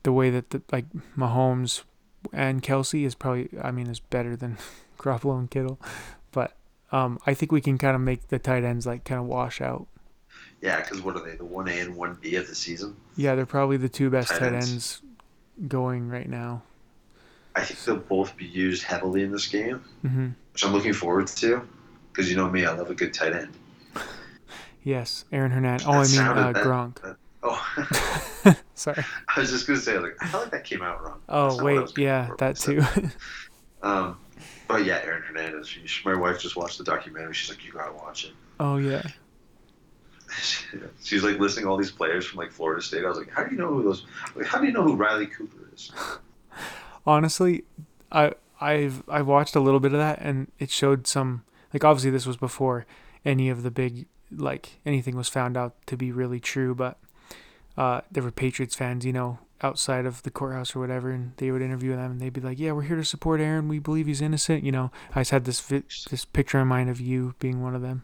the 0.03 0.12
way 0.12 0.30
that 0.30 0.51
the, 0.51 0.62
like 0.72 0.86
Mahomes 1.18 1.84
and 2.32 2.62
Kelce 2.62 3.05
is 3.05 3.16
probably 3.16 3.49
I 3.62 3.72
mean 3.72 3.88
is 3.88 3.99
better 3.99 4.36
than 4.36 4.58
Garoppolo 4.97 5.38
and 5.39 5.51
Kittle, 5.51 5.80
but 6.32 6.55
um, 6.91 7.20
I 7.26 7.34
think 7.34 7.51
we 7.51 7.62
can 7.62 7.78
kind 7.78 7.95
of 7.95 8.01
make 8.01 8.30
the 8.30 8.39
tight 8.39 8.64
ends 8.64 8.86
like 8.86 9.03
kind 9.03 9.20
of 9.20 9.28
wash 9.28 9.62
out. 9.62 9.88
Yeah, 10.62 10.82
because 10.82 11.01
what 11.01 11.16
are 11.16 11.24
they? 11.24 11.36
The 11.36 11.45
one 11.45 11.68
A 11.68 11.80
and 11.80 11.95
one 11.95 12.18
B 12.20 12.36
of 12.36 12.47
the 12.47 12.55
season. 12.55 12.95
Yeah, 13.16 13.36
they're 13.36 13.45
probably 13.45 13.78
the 13.78 13.89
two 13.89 14.10
best 14.10 14.30
tight, 14.30 14.39
tight 14.39 14.53
ends. 14.53 14.72
ends. 14.72 15.01
going 15.68 16.10
right 16.10 16.28
now. 16.28 16.64
I 17.55 17.64
think 17.64 17.84
they'll 17.84 17.97
both 17.97 18.38
be 18.38 18.45
used 18.45 18.84
heavily 18.84 19.24
in 19.24 19.32
this 19.32 19.47
game, 19.47 19.84
mm-hmm. 20.05 20.30
which 20.53 20.64
I'm 20.64 20.74
looking 20.74 20.93
forward 20.93 21.28
to. 21.28 21.68
Because 22.12 22.30
you 22.30 22.36
know 22.36 22.49
me, 22.49 22.66
I 22.66 22.74
love 22.74 22.89
a 22.89 22.95
good 22.95 23.14
tight 23.14 23.34
end. 23.34 23.53
Yes, 24.88 25.25
Aaron 25.33 25.51
Hernandez. 25.51 25.85
Oh, 25.85 25.91
I 25.91 26.07
mean 26.07 26.19
uh, 26.21 26.53
that, 26.53 26.63
Gronk. 26.63 27.01
That, 27.01 27.17
oh, 27.43 28.55
sorry. 28.73 29.03
I 29.35 29.41
was 29.41 29.51
just 29.51 29.67
gonna 29.67 29.81
say, 29.81 29.99
like, 29.99 30.15
I 30.21 30.27
feel 30.29 30.39
like 30.39 30.51
that 30.51 30.63
came 30.63 30.81
out 30.81 31.03
wrong. 31.03 31.19
Oh 31.27 31.61
wait, 31.61 31.97
yeah, 31.97 32.29
that 32.38 32.55
too. 32.55 32.81
um, 33.83 34.17
but 34.69 34.85
yeah, 34.85 35.01
Aaron 35.03 35.23
Hernandez. 35.23 35.77
My 36.05 36.15
wife 36.15 36.39
just 36.39 36.55
watched 36.55 36.77
the 36.77 36.85
documentary. 36.85 37.33
She's 37.33 37.49
like, 37.49 37.65
you 37.65 37.73
gotta 37.73 37.91
watch 37.95 38.23
it. 38.23 38.31
Oh 38.61 38.77
yeah. 38.77 39.01
She's 41.03 41.21
like 41.21 41.38
listing 41.38 41.65
all 41.65 41.75
these 41.75 41.91
players 41.91 42.25
from 42.25 42.38
like 42.38 42.53
Florida 42.53 42.81
State. 42.81 43.03
I 43.03 43.09
was 43.09 43.17
like, 43.17 43.29
how 43.29 43.43
do 43.43 43.51
you 43.51 43.57
know 43.57 43.67
who 43.67 43.83
those? 43.83 44.05
Like, 44.38 44.45
how 44.45 44.57
do 44.61 44.67
you 44.67 44.71
know 44.71 44.83
who 44.83 44.95
Riley 44.95 45.27
Cooper 45.27 45.69
is? 45.75 45.91
Honestly, 47.05 47.65
I 48.09 48.31
I've 48.61 49.03
I 49.09 49.21
watched 49.21 49.53
a 49.53 49.59
little 49.59 49.81
bit 49.81 49.91
of 49.91 49.99
that, 49.99 50.19
and 50.21 50.49
it 50.59 50.71
showed 50.71 51.07
some 51.07 51.43
like 51.73 51.83
obviously 51.83 52.09
this 52.09 52.25
was 52.25 52.38
before 52.38 52.85
any 53.25 53.49
of 53.49 53.63
the 53.63 53.71
big 53.71 54.05
like 54.32 54.80
anything 54.86 55.15
was 55.15 55.30
found 55.30 55.57
out 55.57 55.75
to 55.88 55.97
be 55.97 56.11
really 56.11 56.39
true, 56.39 56.75
but 56.75 56.97
uh, 57.78 58.01
there 58.11 58.23
were 58.23 58.32
Patriots 58.32 58.75
fans, 58.75 59.05
you 59.05 59.13
know, 59.13 59.39
outside 59.61 60.05
of 60.05 60.23
the 60.23 60.30
courthouse 60.30 60.75
or 60.75 60.80
whatever, 60.80 61.09
and 61.11 61.34
they 61.38 61.51
would 61.51 61.61
interview 61.61 61.95
them, 61.95 62.11
and 62.11 62.19
they'd 62.19 62.34
be 62.34 62.41
like, 62.41 62.59
"Yeah, 62.59 62.71
we're 62.73 62.84
here 62.84 62.95
to 62.97 63.05
support 63.05 63.39
Aaron. 63.39 63.67
We 63.67 63.80
believe 63.80 64.07
he's 64.07 64.21
innocent." 64.21 64.63
You 64.63 64.71
know, 64.71 64.91
I 65.15 65.21
just 65.21 65.32
had 65.32 65.45
this 65.45 65.59
vi- 65.61 65.84
this 66.09 66.25
picture 66.25 66.59
in 66.59 66.67
mind 66.67 66.89
of 66.89 66.99
you 66.99 67.36
being 67.39 67.61
one 67.61 67.75
of 67.75 67.82
them. 67.82 68.03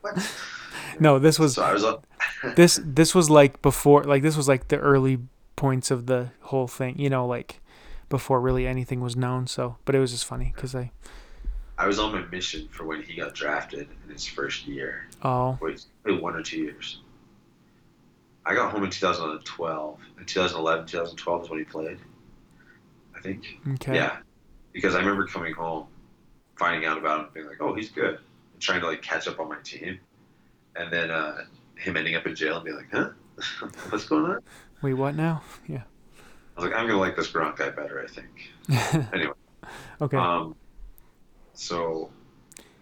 What? 0.00 0.32
no, 1.00 1.18
this 1.18 1.38
was 1.38 1.54
So 1.54 1.62
I 1.62 1.72
was 1.72 1.84
up. 1.84 2.06
this 2.56 2.80
this 2.82 3.14
was 3.14 3.30
like 3.30 3.62
before 3.62 4.04
like 4.04 4.22
this 4.22 4.36
was 4.36 4.48
like 4.48 4.68
the 4.68 4.78
early 4.78 5.18
points 5.56 5.90
of 5.90 6.06
the 6.06 6.30
whole 6.42 6.68
thing 6.68 6.98
you 6.98 7.08
know 7.08 7.26
like 7.26 7.60
before 8.08 8.40
really 8.40 8.66
anything 8.66 9.00
was 9.00 9.16
known 9.16 9.46
so 9.46 9.76
but 9.84 9.94
it 9.94 9.98
was 9.98 10.12
just 10.12 10.24
funny 10.24 10.52
because 10.54 10.74
i 10.74 10.90
I 11.78 11.86
was 11.86 11.98
on 11.98 12.12
my 12.12 12.22
mission 12.26 12.68
for 12.70 12.84
when 12.84 13.02
he 13.02 13.16
got 13.16 13.34
drafted 13.34 13.88
in 14.04 14.12
his 14.12 14.26
first 14.26 14.66
year. 14.66 15.08
oh 15.22 15.58
Wait, 15.60 15.84
one 16.04 16.34
or 16.34 16.42
two 16.42 16.58
years. 16.58 17.00
I 18.46 18.54
got 18.54 18.72
home 18.72 18.84
in 18.84 18.90
2012. 18.90 19.98
In 20.18 20.24
2011, 20.24 20.86
2012 20.86 21.42
is 21.42 21.50
when 21.50 21.58
he 21.58 21.64
played. 21.64 21.98
I 23.14 23.20
think. 23.20 23.44
okay 23.74 23.94
Yeah, 23.94 24.18
because 24.72 24.94
I 24.94 25.00
remember 25.00 25.26
coming 25.26 25.52
home, 25.54 25.86
finding 26.56 26.86
out 26.86 26.96
about 26.96 27.20
him, 27.20 27.28
being 27.34 27.46
like, 27.46 27.60
"Oh, 27.60 27.74
he's 27.74 27.90
good," 27.90 28.18
and 28.52 28.62
trying 28.62 28.80
to 28.80 28.86
like 28.86 29.02
catch 29.02 29.26
up 29.26 29.40
on 29.40 29.48
my 29.48 29.58
team, 29.64 29.98
and 30.76 30.92
then 30.92 31.10
uh, 31.10 31.44
him 31.76 31.96
ending 31.96 32.14
up 32.14 32.26
in 32.26 32.34
jail 32.34 32.56
and 32.56 32.64
being 32.64 32.76
like, 32.76 32.90
"Huh, 32.92 33.10
what's 33.90 34.04
going 34.04 34.24
on?" 34.26 34.40
wait 34.82 34.92
what 34.92 35.14
now 35.14 35.42
yeah 35.66 35.82
I 36.56 36.60
was 36.60 36.70
like, 36.70 36.78
"I'm 36.78 36.86
gonna 36.86 37.00
like 37.00 37.16
this 37.16 37.30
Gronk 37.30 37.56
guy 37.56 37.70
better, 37.70 38.02
I 38.02 38.06
think." 38.06 39.08
Anyway, 39.12 39.32
okay 40.00 40.16
um, 40.16 40.54
so, 41.56 42.10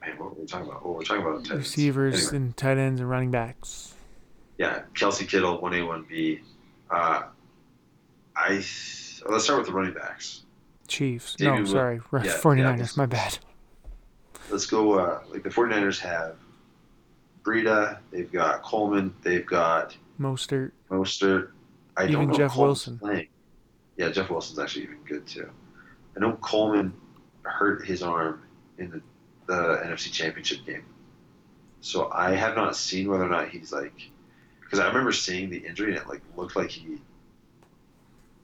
man, 0.00 0.18
what 0.18 0.34
were 0.34 0.42
we 0.42 0.46
talking 0.46 0.68
about? 0.68 0.82
Oh, 0.84 0.92
we're 0.92 1.02
talking 1.02 1.22
about 1.22 1.44
tight 1.44 1.54
ends. 1.54 1.68
receivers 1.68 2.28
Anyway, 2.28 2.36
and 2.36 2.56
tight 2.56 2.78
ends 2.78 3.00
and 3.00 3.08
running 3.08 3.30
backs 3.30 3.94
yeah, 4.58 4.82
Kelce 4.94 5.28
Kittle, 5.28 5.60
one 5.60 5.74
A, 5.74 5.82
one 5.82 6.04
B. 6.08 6.40
Uh, 6.90 7.22
let's 8.48 9.44
start 9.44 9.58
with 9.58 9.66
the 9.66 9.72
running 9.72 9.94
backs. 9.94 10.44
chiefs 10.86 11.36
no 11.40 11.50
Wi- 11.52 11.64
sorry 11.64 11.96
yeah, 11.96 12.32
49ers 12.32 12.78
yeah. 12.78 12.86
my 12.96 13.06
bad 13.06 13.38
Let's 14.50 14.66
go. 14.66 14.98
Uh, 14.98 15.20
like 15.30 15.42
the 15.42 15.48
49ers 15.48 15.98
have 16.00 16.36
Breida, 17.42 17.98
they've 18.10 18.30
got 18.30 18.62
Coleman, 18.62 19.14
they've 19.22 19.46
got 19.46 19.96
mostert 20.20 20.72
Mostert. 20.90 21.48
I 21.96 22.04
Even 22.04 22.12
don't 22.12 22.26
know 22.28 22.34
Jeff 22.34 22.50
Coleman's 22.52 22.86
Wilson. 22.86 22.98
Playing. 22.98 23.28
Yeah, 23.96 24.10
Jeff 24.10 24.30
Wilson's 24.30 24.58
actually 24.58 24.84
even 24.84 24.98
good 25.06 25.26
too. 25.26 25.48
I 26.16 26.20
know 26.20 26.32
Coleman 26.34 26.92
hurt 27.42 27.86
his 27.86 28.02
arm 28.02 28.42
in 28.78 28.90
the, 28.90 29.02
the 29.46 29.82
NFC 29.84 30.12
Championship 30.12 30.64
game, 30.66 30.84
so 31.80 32.10
I 32.10 32.34
have 32.34 32.56
not 32.56 32.76
seen 32.76 33.10
whether 33.10 33.24
or 33.24 33.28
not 33.28 33.48
he's 33.48 33.72
like, 33.72 34.10
because 34.60 34.78
I 34.78 34.86
remember 34.88 35.12
seeing 35.12 35.50
the 35.50 35.58
injury 35.58 35.90
and 35.92 35.98
it 36.00 36.08
like 36.08 36.22
looked 36.36 36.56
like 36.56 36.70
he 36.70 36.98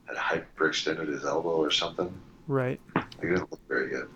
had 0.07 0.17
hyperextended 0.17 1.09
his 1.09 1.25
elbow 1.25 1.57
or 1.57 1.71
something. 1.71 2.13
right 2.47 2.81
Like, 2.95 3.07
it 3.23 3.27
didn't 3.29 3.51
look 3.51 3.61
very 3.69 3.89
good. 3.89 4.09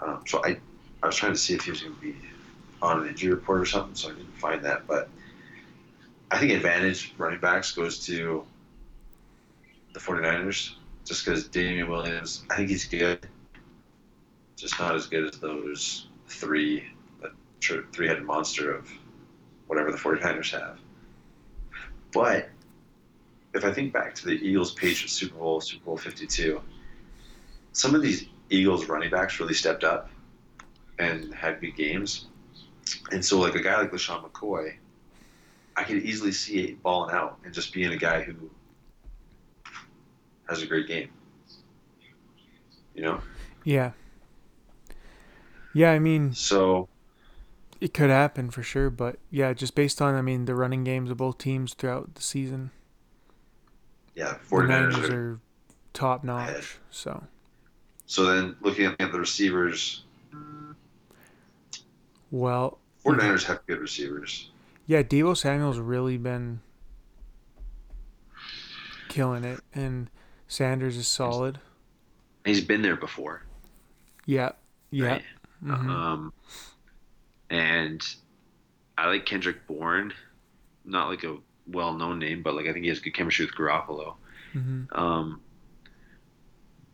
Um, 0.00 0.22
so 0.26 0.42
I, 0.44 0.58
I 1.02 1.06
was 1.06 1.16
trying 1.16 1.32
to 1.32 1.38
see 1.38 1.54
if 1.54 1.62
he 1.64 1.70
was 1.70 1.80
going 1.80 1.94
to 1.94 2.00
be 2.00 2.14
on 2.80 3.02
an 3.02 3.08
injury 3.08 3.34
report 3.34 3.60
or 3.60 3.66
something, 3.66 3.94
so 3.94 4.10
I 4.10 4.14
didn't 4.14 4.38
find 4.38 4.64
that. 4.64 4.86
But 4.86 5.08
I 6.30 6.38
think 6.38 6.52
advantage 6.52 7.12
running 7.18 7.40
backs 7.40 7.72
goes 7.72 8.06
to 8.06 8.44
the 9.92 10.00
49ers 10.00 10.74
just 11.04 11.24
because 11.24 11.48
Damian 11.48 11.90
Williams, 11.90 12.44
I 12.50 12.56
think 12.56 12.68
he's 12.68 12.84
good, 12.84 13.26
just 14.60 14.78
not 14.78 14.94
as 14.94 15.06
good 15.06 15.24
as 15.24 15.40
those 15.40 16.06
three, 16.28 16.84
three-headed 17.60 18.24
monster 18.24 18.74
of 18.74 18.90
whatever 19.66 19.90
the 19.90 19.98
49ers 19.98 20.50
have. 20.50 20.78
But 22.12 22.48
if 23.54 23.64
I 23.64 23.72
think 23.72 23.92
back 23.92 24.14
to 24.16 24.26
the 24.26 24.32
Eagles 24.32 24.72
Patriots 24.72 25.12
Super 25.12 25.36
Bowl, 25.38 25.60
Super 25.60 25.84
Bowl 25.84 25.96
52, 25.96 26.60
some 27.72 27.94
of 27.94 28.02
these 28.02 28.26
Eagles 28.50 28.86
running 28.86 29.10
backs 29.10 29.38
really 29.40 29.54
stepped 29.54 29.84
up 29.84 30.10
and 30.98 31.32
had 31.32 31.60
good 31.60 31.76
games. 31.76 32.26
And 33.12 33.24
so, 33.24 33.38
like 33.38 33.54
a 33.54 33.62
guy 33.62 33.80
like 33.80 33.92
LeSean 33.92 34.28
McCoy, 34.28 34.74
I 35.76 35.84
could 35.84 35.98
easily 35.98 36.32
see 36.32 36.64
it 36.64 36.82
balling 36.82 37.14
out 37.14 37.38
and 37.44 37.54
just 37.54 37.72
being 37.72 37.92
a 37.92 37.96
guy 37.96 38.22
who 38.22 38.50
has 40.48 40.62
a 40.62 40.66
great 40.66 40.88
game. 40.88 41.10
You 42.94 43.02
know? 43.02 43.20
yeah 43.64 43.92
yeah 45.72 45.90
i 45.92 45.98
mean 45.98 46.32
So, 46.32 46.88
it 47.80 47.94
could 47.94 48.10
happen 48.10 48.50
for 48.50 48.62
sure 48.62 48.90
but 48.90 49.16
yeah 49.30 49.52
just 49.52 49.74
based 49.74 50.00
on 50.02 50.14
i 50.14 50.22
mean 50.22 50.44
the 50.44 50.54
running 50.54 50.84
games 50.84 51.10
of 51.10 51.16
both 51.16 51.38
teams 51.38 51.74
throughout 51.74 52.14
the 52.14 52.22
season 52.22 52.70
yeah, 54.14 54.34
the 54.50 54.56
49ers 54.56 54.68
niners 54.68 54.96
are. 55.10 55.14
are 55.32 55.40
top 55.92 56.24
ahead. 56.28 56.54
notch 56.56 56.78
so 56.90 57.22
So 58.06 58.24
then, 58.26 58.56
looking 58.60 58.86
at 58.86 59.12
the 59.12 59.18
receivers, 59.18 60.02
well 62.30 62.78
49ers 63.04 63.44
have 63.44 63.64
good 63.66 63.78
receivers. 63.80 64.50
Yeah, 64.86 65.02
Deebo 65.02 65.36
Samuel's 65.36 65.78
really 65.78 66.18
been 66.18 66.60
killing 69.08 69.44
it, 69.44 69.60
and 69.74 70.10
Sanders 70.48 70.96
is 70.96 71.06
solid. 71.06 71.60
He's 72.44 72.60
been 72.60 72.82
there 72.82 72.96
before. 72.96 73.42
Yeah, 74.26 74.52
yeah. 74.90 75.06
Right? 75.06 75.22
Mhm. 75.64 75.88
Um, 75.88 76.32
and 77.48 78.02
I 78.96 79.08
like 79.08 79.26
Kendrick 79.26 79.66
Bourne, 79.66 80.12
not 80.84 81.08
like 81.08 81.24
a 81.24 81.36
well-known 81.66 82.18
name, 82.18 82.42
but 82.42 82.54
like 82.54 82.66
I 82.66 82.72
think 82.72 82.84
he 82.84 82.88
has 82.88 83.00
good 83.00 83.14
chemistry 83.14 83.46
with 83.46 83.54
Garoppolo. 83.54 84.14
Mhm. 84.54 84.86
Um, 84.96 85.40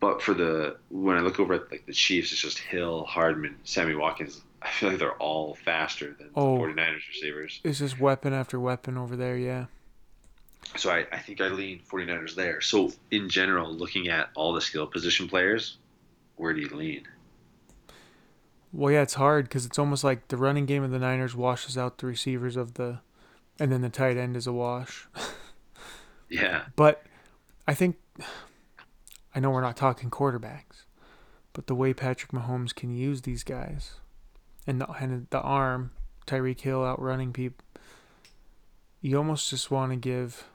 but 0.01 0.21
for 0.23 0.35
the 0.35 0.77
when 0.91 1.17
I 1.17 1.21
look 1.21 1.41
over 1.41 1.55
at 1.55 1.71
like 1.71 1.87
the 1.87 1.93
Chiefs, 1.93 2.33
it's 2.33 2.41
just 2.41 2.59
Hill, 2.59 3.05
Hardman, 3.05 3.57
Sammy 3.65 3.95
Watkins. 3.95 4.43
I 4.63 4.71
feel 4.71 4.91
like 4.91 4.99
they're 4.99 5.13
all 5.15 5.55
faster 5.65 6.15
than 6.19 6.31
Oh. 6.35 6.55
the 6.59 6.65
49ers 6.73 7.07
receivers. 7.09 7.61
It's 7.65 7.79
just 7.79 8.01
weapon 8.01 8.33
after 8.33 8.59
weapon 8.59 8.97
over 8.97 9.15
there. 9.17 9.37
Yeah. 9.37 9.67
So 10.77 10.91
I, 10.91 11.07
I 11.13 11.19
think 11.19 11.41
I 11.41 11.49
lean 11.49 11.81
49ers 11.89 12.35
there. 12.35 12.61
So 12.61 12.93
in 13.11 13.29
general, 13.29 13.73
looking 13.73 14.09
at 14.09 14.31
all 14.35 14.53
the 14.53 14.61
skill 14.61 14.87
position 14.87 15.29
players, 15.29 15.79
where 16.37 16.53
do 16.53 16.61
you 16.61 16.69
lean? 16.69 17.07
Well, 18.77 18.93
yeah, 18.93 19.01
it's 19.01 19.15
hard 19.15 19.47
because 19.47 19.65
it's 19.65 19.79
almost 19.79 20.05
like 20.05 20.29
the 20.29 20.37
running 20.37 20.67
game 20.67 20.83
of 20.83 20.91
the 20.91 20.99
Niners 20.99 21.35
washes 21.35 21.79
out 21.79 21.97
the 21.97 22.07
receivers 22.07 22.57
of 22.57 22.75
the, 22.75 22.99
and 23.59 23.73
then 23.73 23.81
the 23.81 23.89
tight 23.89 24.19
end 24.19 24.37
is 24.37 24.47
a 24.47 24.53
wash. 24.53 25.09
Yeah, 26.29 26.65
But 26.75 27.05
I 27.69 27.75
think 27.75 27.99
I 29.33 29.39
know 29.39 29.51
we're 29.51 29.61
not 29.61 29.77
talking 29.77 30.11
quarterbacks, 30.11 30.83
but 31.53 31.69
the 31.69 31.75
way 31.77 31.95
Patrick 31.95 32.33
Mahomes 32.33 32.75
can 32.75 32.91
use 32.91 33.23
these 33.23 33.45
guys, 33.45 33.93
and 34.67 34.81
the 34.81 34.91
and 34.91 35.29
the 35.31 35.41
arm, 35.41 35.93
Tyreek 36.27 36.63
Hill 36.63 36.85
outrunning 36.85 37.33
people, 37.33 37.65
you 39.01 39.17
almost 39.17 39.49
just 39.51 39.71
want 39.71 39.93
to 39.93 39.97
give. 39.97 40.49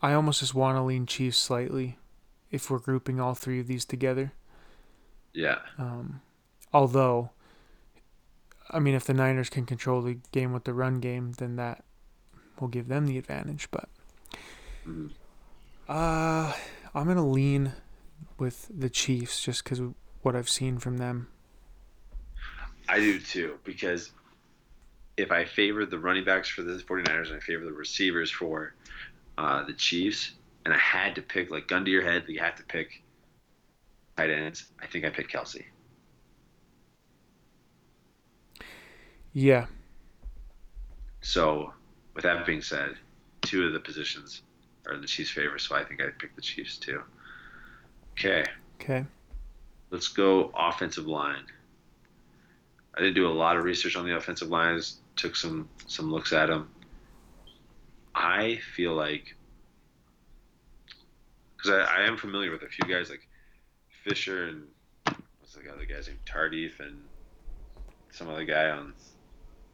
I 0.00 0.14
almost 0.14 0.40
just 0.40 0.54
want 0.54 0.78
to 0.78 0.82
lean 0.82 1.04
Chiefs 1.04 1.36
slightly, 1.36 1.98
if 2.50 2.70
we're 2.70 2.78
grouping 2.78 3.20
all 3.20 3.34
three 3.34 3.60
of 3.60 3.66
these 3.66 3.84
together. 3.84 4.32
Yeah, 5.32 5.58
Um, 5.78 6.20
although, 6.72 7.30
I 8.70 8.78
mean, 8.78 8.94
if 8.94 9.04
the 9.04 9.14
Niners 9.14 9.48
can 9.50 9.66
control 9.66 10.02
the 10.02 10.18
game 10.32 10.52
with 10.52 10.64
the 10.64 10.74
run 10.74 11.00
game, 11.00 11.32
then 11.32 11.56
that 11.56 11.84
will 12.60 12.68
give 12.68 12.88
them 12.88 13.06
the 13.06 13.18
advantage. 13.18 13.70
But 13.70 13.88
Mhm. 14.86 15.12
uh, 15.88 16.52
I'm 16.94 17.06
gonna 17.06 17.26
lean 17.26 17.72
with 18.38 18.68
the 18.74 18.90
Chiefs 18.90 19.42
just 19.42 19.64
because 19.64 19.80
what 20.22 20.34
I've 20.36 20.48
seen 20.48 20.78
from 20.78 20.98
them. 20.98 21.28
I 22.88 22.98
do 22.98 23.20
too. 23.20 23.58
Because 23.64 24.12
if 25.16 25.30
I 25.30 25.44
favor 25.44 25.84
the 25.84 25.98
running 25.98 26.24
backs 26.24 26.48
for 26.48 26.62
the 26.62 26.78
49ers 26.82 27.28
and 27.28 27.36
I 27.36 27.40
favor 27.40 27.64
the 27.64 27.72
receivers 27.72 28.30
for 28.30 28.74
uh, 29.36 29.62
the 29.64 29.72
Chiefs, 29.74 30.32
and 30.64 30.74
I 30.74 30.78
had 30.78 31.14
to 31.14 31.22
pick 31.22 31.50
like 31.50 31.68
gun 31.68 31.84
to 31.84 31.90
your 31.90 32.02
head, 32.02 32.24
you 32.28 32.40
have 32.40 32.56
to 32.56 32.64
pick 32.64 33.02
tight 34.18 34.30
ends. 34.30 34.66
I 34.82 34.86
think 34.86 35.04
I 35.04 35.10
pick 35.10 35.30
Kelce. 35.30 35.64
Yeah, 39.32 39.66
So, 41.20 41.72
with 42.14 42.24
that 42.24 42.44
being 42.46 42.62
said, 42.62 42.96
two 43.42 43.66
of 43.66 43.72
the 43.72 43.80
positions 43.80 44.42
are 44.86 44.94
in 44.94 45.00
the 45.00 45.06
Chiefs' 45.06 45.30
favor, 45.30 45.58
so 45.58 45.76
I 45.76 45.84
think 45.84 46.02
I'd 46.02 46.18
pick 46.18 46.34
the 46.34 46.42
Chiefs 46.42 46.78
too. 46.78 47.02
Okay, 48.18 48.44
okay. 48.80 49.06
let's 49.90 50.08
go 50.08 50.50
offensive 50.56 51.06
line. 51.06 51.44
I 52.96 53.00
didn't 53.00 53.14
do 53.14 53.28
a 53.28 53.32
lot 53.32 53.56
of 53.56 53.64
research 53.64 53.96
on 53.96 54.06
the 54.06 54.16
offensive 54.16 54.48
lines. 54.48 55.00
Took 55.16 55.36
some 55.36 55.70
some 55.86 56.10
looks 56.10 56.32
at 56.32 56.46
them. 56.46 56.70
I 58.14 58.56
feel 58.74 58.94
like 58.94 59.36
because 61.56 61.70
I, 61.72 62.02
I 62.02 62.06
am 62.06 62.16
familiar 62.16 62.50
with 62.52 62.62
a 62.62 62.68
few 62.68 62.84
guys 62.92 63.10
like 63.10 63.27
Fisher 64.08 64.48
and 64.48 64.62
what's 65.40 65.54
the 65.54 65.72
other 65.72 65.84
guy's 65.84 66.08
name, 66.08 66.18
Tardif, 66.26 66.80
and 66.80 67.02
some 68.10 68.28
other 68.28 68.44
guy 68.44 68.70
on. 68.70 68.92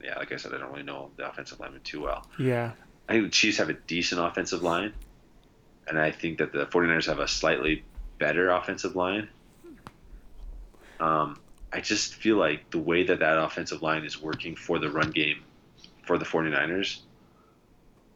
Yeah, 0.03 0.19
like 0.19 0.33
I 0.33 0.37
said, 0.37 0.53
I 0.53 0.59
don't 0.59 0.71
really 0.71 0.83
know 0.83 1.11
the 1.17 1.29
offensive 1.29 1.61
lineman 1.61 1.81
too 1.83 2.03
well. 2.03 2.27
Yeah. 2.39 2.73
I 3.09 3.13
think 3.13 3.25
the 3.25 3.31
Chiefs 3.31 3.59
have 3.59 3.69
a 3.71 3.75
decent 3.75 4.21
offensive 4.21 4.63
line, 4.63 4.93
and 5.89 5.99
I 5.99 6.11
think 6.11 6.39
that 6.39 6.53
the 6.53 6.67
49ers 6.67 7.07
have 7.07 7.19
a 7.21 7.29
slightly 7.29 7.85
better 8.19 8.51
offensive 8.51 8.97
line. 8.97 9.29
Um, 11.01 11.39
I 11.73 11.81
just 11.81 12.15
feel 12.15 12.37
like 12.37 12.71
the 12.71 12.79
way 12.79 13.05
that 13.05 13.21
that 13.21 13.39
offensive 13.39 13.83
line 13.83 14.05
is 14.05 14.21
working 14.21 14.57
for 14.57 14.79
the 14.79 14.91
run 14.91 15.11
game 15.11 15.43
for 16.07 16.19
the 16.19 16.25
49ers, 16.25 17.01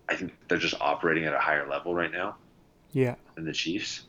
I 0.08 0.14
think 0.16 0.32
they're 0.48 0.58
just 0.58 0.74
operating 0.80 1.24
at 1.24 1.34
a 1.34 1.38
higher 1.38 1.68
level 1.68 1.94
right 1.94 2.10
now 2.12 2.36
Yeah. 2.92 3.14
than 3.34 3.44
the 3.44 3.52
Chiefs. 3.52 4.04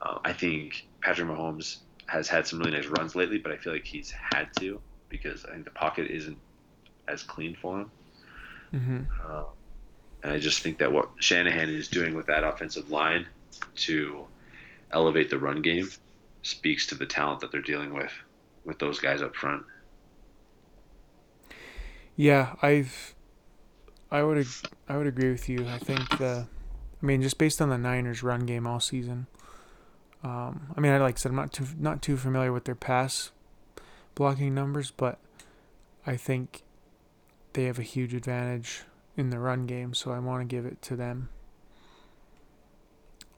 Uh, 0.00 0.18
I 0.24 0.32
think 0.32 0.86
Patrick 1.00 1.28
Mahomes 1.28 1.78
has 2.06 2.28
had 2.28 2.46
some 2.46 2.58
really 2.60 2.72
nice 2.72 2.86
runs 2.86 3.14
lately, 3.14 3.38
but 3.38 3.52
I 3.52 3.56
feel 3.56 3.72
like 3.72 3.84
he's 3.84 4.10
had 4.10 4.48
to 4.58 4.80
because 5.08 5.44
I 5.44 5.52
think 5.52 5.64
the 5.64 5.70
pocket 5.70 6.10
isn't 6.10 6.38
as 7.08 7.22
clean 7.22 7.56
for 7.60 7.80
him. 7.80 7.90
Mm-hmm. 8.74 8.98
Uh, 9.24 9.44
and 10.22 10.32
I 10.32 10.38
just 10.38 10.62
think 10.62 10.78
that 10.78 10.92
what 10.92 11.10
Shanahan 11.18 11.68
is 11.68 11.88
doing 11.88 12.14
with 12.14 12.26
that 12.26 12.44
offensive 12.44 12.90
line 12.90 13.26
to 13.76 14.24
elevate 14.92 15.30
the 15.30 15.38
run 15.38 15.62
game 15.62 15.88
speaks 16.42 16.86
to 16.88 16.94
the 16.94 17.06
talent 17.06 17.40
that 17.40 17.52
they're 17.52 17.60
dealing 17.60 17.94
with 17.94 18.12
with 18.64 18.78
those 18.78 18.98
guys 18.98 19.22
up 19.22 19.34
front. 19.34 19.64
Yeah, 22.16 22.54
I've, 22.62 23.14
I 24.10 24.22
would, 24.22 24.38
ag- 24.38 24.70
I 24.88 24.96
would 24.96 25.06
agree 25.06 25.30
with 25.30 25.48
you. 25.48 25.66
I 25.68 25.78
think 25.78 26.18
the, 26.18 26.46
I 27.02 27.06
mean, 27.06 27.22
just 27.22 27.38
based 27.38 27.60
on 27.60 27.68
the 27.68 27.78
Niners' 27.78 28.22
run 28.22 28.46
game 28.46 28.66
all 28.66 28.80
season. 28.80 29.26
Um, 30.22 30.72
I 30.76 30.80
mean, 30.80 30.92
I 30.92 30.98
like 30.98 31.16
I 31.16 31.18
said, 31.18 31.30
I'm 31.30 31.36
not 31.36 31.52
too 31.52 31.66
not 31.78 32.02
too 32.02 32.16
familiar 32.16 32.52
with 32.52 32.64
their 32.64 32.74
pass 32.74 33.30
blocking 34.14 34.54
numbers, 34.54 34.90
but 34.90 35.18
I 36.06 36.16
think 36.16 36.62
they 37.52 37.64
have 37.64 37.78
a 37.78 37.82
huge 37.82 38.14
advantage 38.14 38.82
in 39.16 39.30
the 39.30 39.38
run 39.38 39.66
game, 39.66 39.94
so 39.94 40.10
I 40.12 40.18
want 40.18 40.42
to 40.42 40.46
give 40.46 40.66
it 40.66 40.82
to 40.82 40.96
them. 40.96 41.28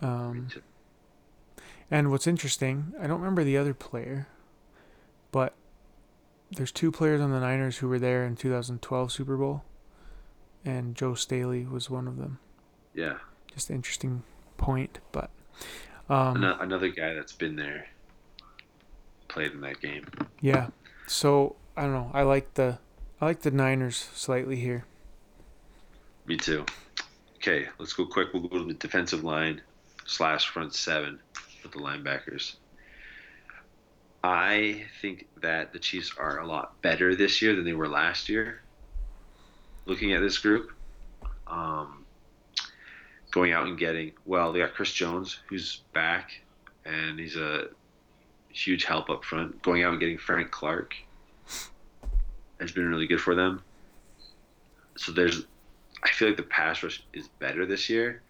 Um, 0.00 0.48
and 1.90 2.10
what's 2.10 2.26
interesting, 2.26 2.92
I 3.00 3.06
don't 3.06 3.20
remember 3.20 3.44
the 3.44 3.56
other 3.56 3.74
player, 3.74 4.28
but 5.32 5.54
there's 6.50 6.72
two 6.72 6.90
players 6.92 7.20
on 7.20 7.30
the 7.30 7.40
Niners 7.40 7.78
who 7.78 7.88
were 7.88 7.98
there 7.98 8.24
in 8.24 8.36
2012 8.36 9.12
Super 9.12 9.36
Bowl, 9.36 9.64
and 10.64 10.94
Joe 10.94 11.14
Staley 11.14 11.66
was 11.66 11.90
one 11.90 12.06
of 12.06 12.16
them. 12.16 12.38
Yeah, 12.94 13.18
Just 13.52 13.70
an 13.70 13.76
interesting 13.76 14.22
point, 14.56 14.98
but 15.12 15.30
um, 16.09 16.42
another 16.42 16.88
guy 16.88 17.14
that's 17.14 17.32
been 17.32 17.56
there 17.56 17.86
played 19.28 19.52
in 19.52 19.61
that 19.61 19.80
game. 19.80 20.06
yeah. 20.40 20.68
So 21.06 21.56
I 21.76 21.82
don't 21.82 21.92
know. 21.92 22.11
I 22.12 22.22
like 22.22 22.54
the 22.54 22.78
I 23.20 23.26
like 23.26 23.40
the 23.40 23.50
Niners 23.50 24.09
slightly 24.14 24.56
here. 24.56 24.84
Me 26.26 26.36
too. 26.36 26.64
Okay, 27.36 27.66
let's 27.78 27.92
go 27.92 28.04
quick. 28.04 28.28
We'll 28.32 28.42
go 28.42 28.59
to 28.59 28.64
the 28.64 28.74
defensive 28.74 29.24
line 29.24 29.62
slash 30.06 30.48
front 30.48 30.74
seven 30.74 31.20
with 31.62 31.72
the 31.72 31.78
linebackers. 31.78 32.56
I 34.22 34.84
think 35.00 35.26
that 35.40 35.72
the 35.72 35.78
Chiefs 35.78 36.12
are 36.18 36.40
a 36.40 36.46
lot 36.46 36.80
better 36.82 37.14
this 37.14 37.40
year 37.40 37.54
than 37.54 37.64
they 37.64 37.72
were 37.72 37.88
last 37.88 38.28
year. 38.28 38.62
Looking 39.86 40.12
at 40.12 40.20
this 40.20 40.36
group, 40.38 40.72
um, 41.46 41.97
going 43.30 43.52
out 43.52 43.66
and 43.66 43.78
getting 43.78 44.12
well, 44.26 44.52
they 44.52 44.60
got 44.60 44.74
Chris 44.74 44.92
Jones 44.92 45.38
who's 45.48 45.82
back, 45.92 46.30
and 46.84 47.18
he's 47.18 47.36
a 47.36 47.68
huge 48.50 48.84
help 48.84 49.10
up 49.10 49.24
front. 49.24 49.60
Going 49.62 49.82
out 49.84 49.92
and 49.92 50.00
getting 50.00 50.18
Frank 50.18 50.50
Clark 50.50 50.94
has 52.60 52.72
been 52.72 52.88
really 52.88 53.06
good 53.06 53.20
for 53.20 53.34
them. 53.34 53.62
So 54.96 55.12
there's 55.12 55.44
I 56.02 56.08
feel 56.10 56.28
like 56.28 56.36
the 56.36 56.42
pass 56.44 56.82
rush 56.82 57.02
is 57.12 57.28
better 57.38 57.66
this 57.66 57.88
year. 57.88 58.22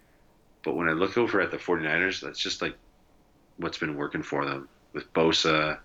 But 0.65 0.75
when 0.75 0.89
I 0.89 0.93
look 0.93 1.17
over 1.17 1.41
at 1.41 1.51
the 1.51 1.57
49ers, 1.57 2.21
that's 2.21 2.39
just 2.39 2.61
like 2.63 2.77
what's 3.59 3.79
been 3.79 3.97
working 3.97 4.23
for 4.23 4.45
them 4.45 4.69
with 4.93 5.13
Bosa, 5.13 5.79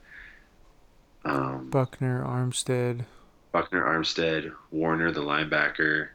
um, 1.25 1.69
Buckner, 1.69 2.23
Armstead, 2.23 3.05
Buckner, 3.51 3.83
Armstead, 3.83 4.51
Warner, 4.71 5.11
the 5.11 5.21
linebacker, 5.21 6.09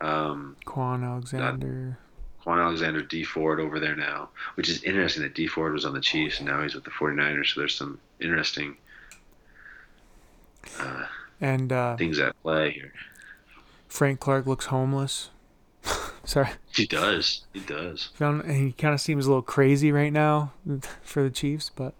um, 0.00 0.56
Kwon 0.66 1.04
Alexander. 1.04 1.98
Kwon 2.44 2.60
Alexander, 2.62 3.02
Dee 3.02 3.24
Ford 3.24 3.60
over 3.60 3.78
there 3.78 3.94
now, 3.96 4.28
which 4.56 4.68
is 4.68 4.82
interesting 4.82 5.22
that 5.22 5.34
Dee 5.34 5.46
Ford 5.46 5.72
was 5.72 5.84
on 5.84 5.94
the 5.94 6.00
Chiefs 6.00 6.38
and 6.38 6.48
now 6.48 6.62
he's 6.62 6.74
with 6.74 6.84
the 6.84 6.90
49ers. 6.90 7.54
So 7.54 7.60
there's 7.60 7.74
some 7.74 7.98
interesting 8.20 8.76
uh, 10.78 11.06
And 11.40 11.72
uh, 11.72 11.96
things 11.96 12.18
at 12.18 12.40
play 12.42 12.70
here. 12.72 12.92
Frank 13.88 14.20
Clark 14.20 14.46
looks 14.46 14.66
homeless. 14.66 15.30
Sorry, 16.24 16.50
He 16.74 16.86
does. 16.86 17.42
He 17.52 17.60
does. 17.60 18.10
found 18.14 18.42
and 18.44 18.52
he 18.56 18.72
kind 18.72 18.94
of 18.94 19.00
seems 19.00 19.26
a 19.26 19.28
little 19.28 19.42
crazy 19.42 19.90
right 19.90 20.12
now 20.12 20.52
for 21.02 21.22
the 21.22 21.30
Chiefs, 21.30 21.70
but 21.74 21.94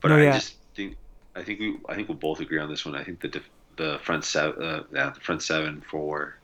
But 0.00 0.08
No, 0.08 0.16
I 0.16 0.22
yeah. 0.24 0.32
just 0.34 0.56
think 0.74 0.96
I 1.34 1.42
think 1.42 1.60
we 1.60 1.78
I 1.88 1.94
think 1.94 2.08
we'll 2.08 2.18
both 2.18 2.40
agree 2.40 2.58
on 2.58 2.68
this 2.68 2.84
one. 2.84 2.94
I 2.94 3.02
think 3.04 3.20
the 3.20 3.40
the 3.76 3.98
front 4.02 4.24
seven 4.24 4.62
uh, 4.62 4.82
yeah, 4.92 5.10
the 5.10 5.20
front 5.20 5.42
seven 5.42 5.82
for 5.90 6.36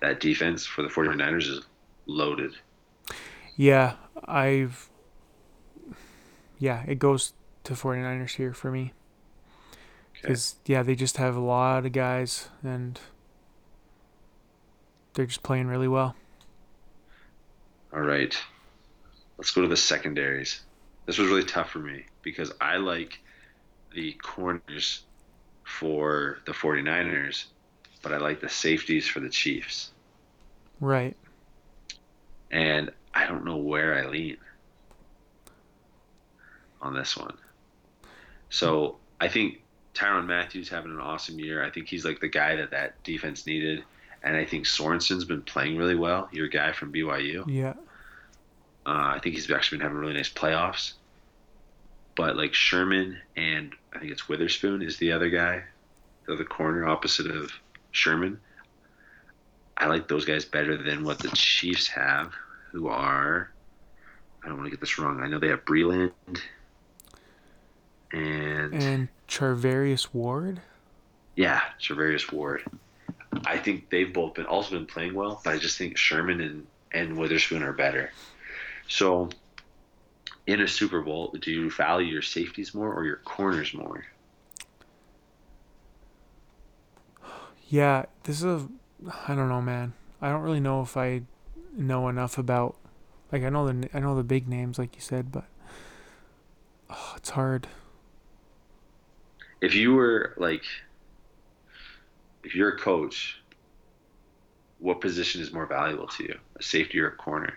that 0.00 0.20
defense 0.20 0.64
for 0.66 0.82
the 0.82 0.88
49ers 0.88 1.48
is 1.48 1.60
loaded. 2.06 2.54
yeah, 3.56 3.94
I've 4.24 4.88
yeah, 6.58 6.84
it 6.86 6.98
goes 6.98 7.32
to 7.64 7.72
49ers 7.74 8.36
here 8.36 8.54
for 8.54 8.70
me. 8.70 8.92
Okay. 10.12 10.20
Because 10.22 10.56
yeah, 10.66 10.82
they 10.82 10.94
just 10.94 11.16
have 11.16 11.34
a 11.34 11.40
lot 11.40 11.84
of 11.84 11.92
guys, 11.92 12.48
and 12.62 13.00
they're 15.14 15.26
just 15.26 15.42
playing 15.42 15.66
really 15.66 15.88
well. 15.88 16.14
All 17.92 18.00
right. 18.00 18.36
Let's 19.36 19.50
go 19.50 19.62
to 19.62 19.68
the 19.68 19.76
secondaries. 19.76 20.60
This 21.06 21.18
was 21.18 21.28
really 21.28 21.44
tough 21.44 21.70
for 21.70 21.80
me 21.80 22.04
because 22.22 22.52
I 22.60 22.76
like 22.76 23.18
the 23.92 24.12
corners 24.22 25.02
for 25.64 26.38
the 26.46 26.52
49ers, 26.52 27.46
but 28.02 28.12
I 28.12 28.18
like 28.18 28.40
the 28.40 28.48
safeties 28.48 29.08
for 29.08 29.20
the 29.20 29.28
Chiefs. 29.28 29.90
Right. 30.80 31.16
And 32.52 32.90
I 33.14 33.26
don't 33.26 33.44
know 33.44 33.56
where 33.56 33.94
I 33.96 34.06
lean 34.06 34.36
on 36.80 36.94
this 36.94 37.16
one. 37.16 37.36
So 38.50 38.96
I 39.20 39.28
think 39.28 39.62
Tyrann 39.94 40.26
Mathieu 40.26 40.64
having 40.64 40.92
an 40.92 41.00
awesome 41.00 41.38
year. 41.38 41.64
I 41.64 41.70
think 41.70 41.88
he's 41.88 42.04
like 42.04 42.20
the 42.20 42.28
guy 42.28 42.56
that 42.56 42.70
that 42.70 43.02
defense 43.02 43.46
needed. 43.46 43.84
And 44.22 44.36
I 44.36 44.44
think 44.44 44.66
Sorensen's 44.66 45.24
been 45.24 45.42
playing 45.42 45.76
really 45.76 45.94
well. 45.94 46.28
Your 46.32 46.48
guy 46.48 46.72
from 46.72 46.92
BYU. 46.92 47.44
Yeah. 47.46 47.74
Uh, 48.84 49.14
I 49.14 49.20
think 49.22 49.34
he's 49.34 49.50
actually 49.50 49.78
been 49.78 49.86
having 49.86 49.98
really 49.98 50.14
nice 50.14 50.32
playoffs. 50.32 50.94
But 52.14 52.36
like 52.36 52.54
Sherman 52.54 53.18
and 53.36 53.72
I 53.94 53.98
think 53.98 54.12
it's 54.12 54.28
Witherspoon 54.28 54.82
is 54.82 54.98
the 54.98 55.12
other 55.12 55.30
guy, 55.30 55.62
the 56.26 56.34
other 56.34 56.44
corner 56.44 56.86
opposite 56.86 57.30
of 57.30 57.52
Sherman. 57.90 58.38
I 59.76 59.86
like 59.86 60.08
those 60.08 60.24
guys 60.24 60.44
better 60.44 60.76
than 60.76 61.04
what 61.04 61.18
the 61.18 61.28
Chiefs 61.28 61.86
have, 61.88 62.32
who 62.70 62.88
are. 62.88 63.50
I 64.44 64.48
don't 64.48 64.56
want 64.56 64.66
to 64.66 64.70
get 64.70 64.80
this 64.80 64.98
wrong. 64.98 65.20
I 65.22 65.28
know 65.28 65.38
they 65.38 65.48
have 65.48 65.64
Breeland 65.64 66.12
and, 68.12 68.74
And 68.74 69.08
Charvarius 69.28 70.08
Ward. 70.12 70.60
yeah, 71.36 71.60
Travarius 71.80 72.30
Ward. 72.32 72.62
I 73.46 73.56
think 73.56 73.88
they've 73.88 74.12
both 74.12 74.34
been 74.34 74.44
also 74.46 74.76
been 74.76 74.86
playing 74.86 75.14
well, 75.14 75.40
but 75.44 75.54
I 75.54 75.58
just 75.58 75.78
think 75.78 75.96
Sherman 75.96 76.40
and, 76.40 76.66
and 76.92 77.16
Witherspoon 77.16 77.62
are 77.62 77.72
better. 77.72 78.10
So 78.88 79.30
in 80.46 80.60
a 80.60 80.68
Super 80.68 81.00
Bowl, 81.00 81.34
do 81.40 81.50
you 81.50 81.70
value 81.70 82.12
your 82.12 82.22
safeties 82.22 82.74
more 82.74 82.92
or 82.92 83.04
your 83.06 83.16
corners 83.16 83.72
more? 83.72 84.04
Yeah, 87.68 88.04
this 88.24 88.38
is 88.38 88.44
a. 88.44 88.68
I 89.28 89.34
don't 89.34 89.48
know, 89.48 89.62
man. 89.62 89.94
I 90.20 90.28
don't 90.30 90.42
really 90.42 90.60
know 90.60 90.82
if 90.82 90.96
I 90.96 91.22
know 91.76 92.08
enough 92.08 92.38
about. 92.38 92.76
Like 93.30 93.42
I 93.42 93.48
know 93.48 93.66
the 93.66 93.88
I 93.94 94.00
know 94.00 94.14
the 94.14 94.22
big 94.22 94.46
names, 94.46 94.78
like 94.78 94.94
you 94.94 95.00
said, 95.00 95.32
but 95.32 95.44
oh, 96.90 97.14
it's 97.16 97.30
hard. 97.30 97.66
If 99.60 99.74
you 99.74 99.94
were 99.94 100.34
like 100.36 100.64
if 102.44 102.54
you're 102.54 102.70
a 102.70 102.78
coach, 102.78 103.40
what 104.78 105.00
position 105.00 105.40
is 105.40 105.52
more 105.52 105.66
valuable 105.66 106.08
to 106.08 106.24
you? 106.24 106.38
A 106.56 106.62
safety 106.62 107.00
or 107.00 107.08
a 107.08 107.16
corner? 107.16 107.54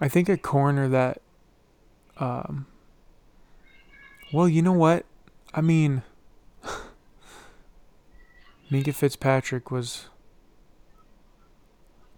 I 0.00 0.08
think 0.08 0.28
a 0.28 0.36
corner 0.36 0.88
that. 0.88 1.22
Um. 2.18 2.66
Well, 4.32 4.48
you 4.48 4.62
know 4.62 4.72
what? 4.72 5.06
I 5.54 5.60
mean. 5.62 6.02
Minkah 8.70 8.94
Fitzpatrick 8.94 9.70
was 9.70 10.09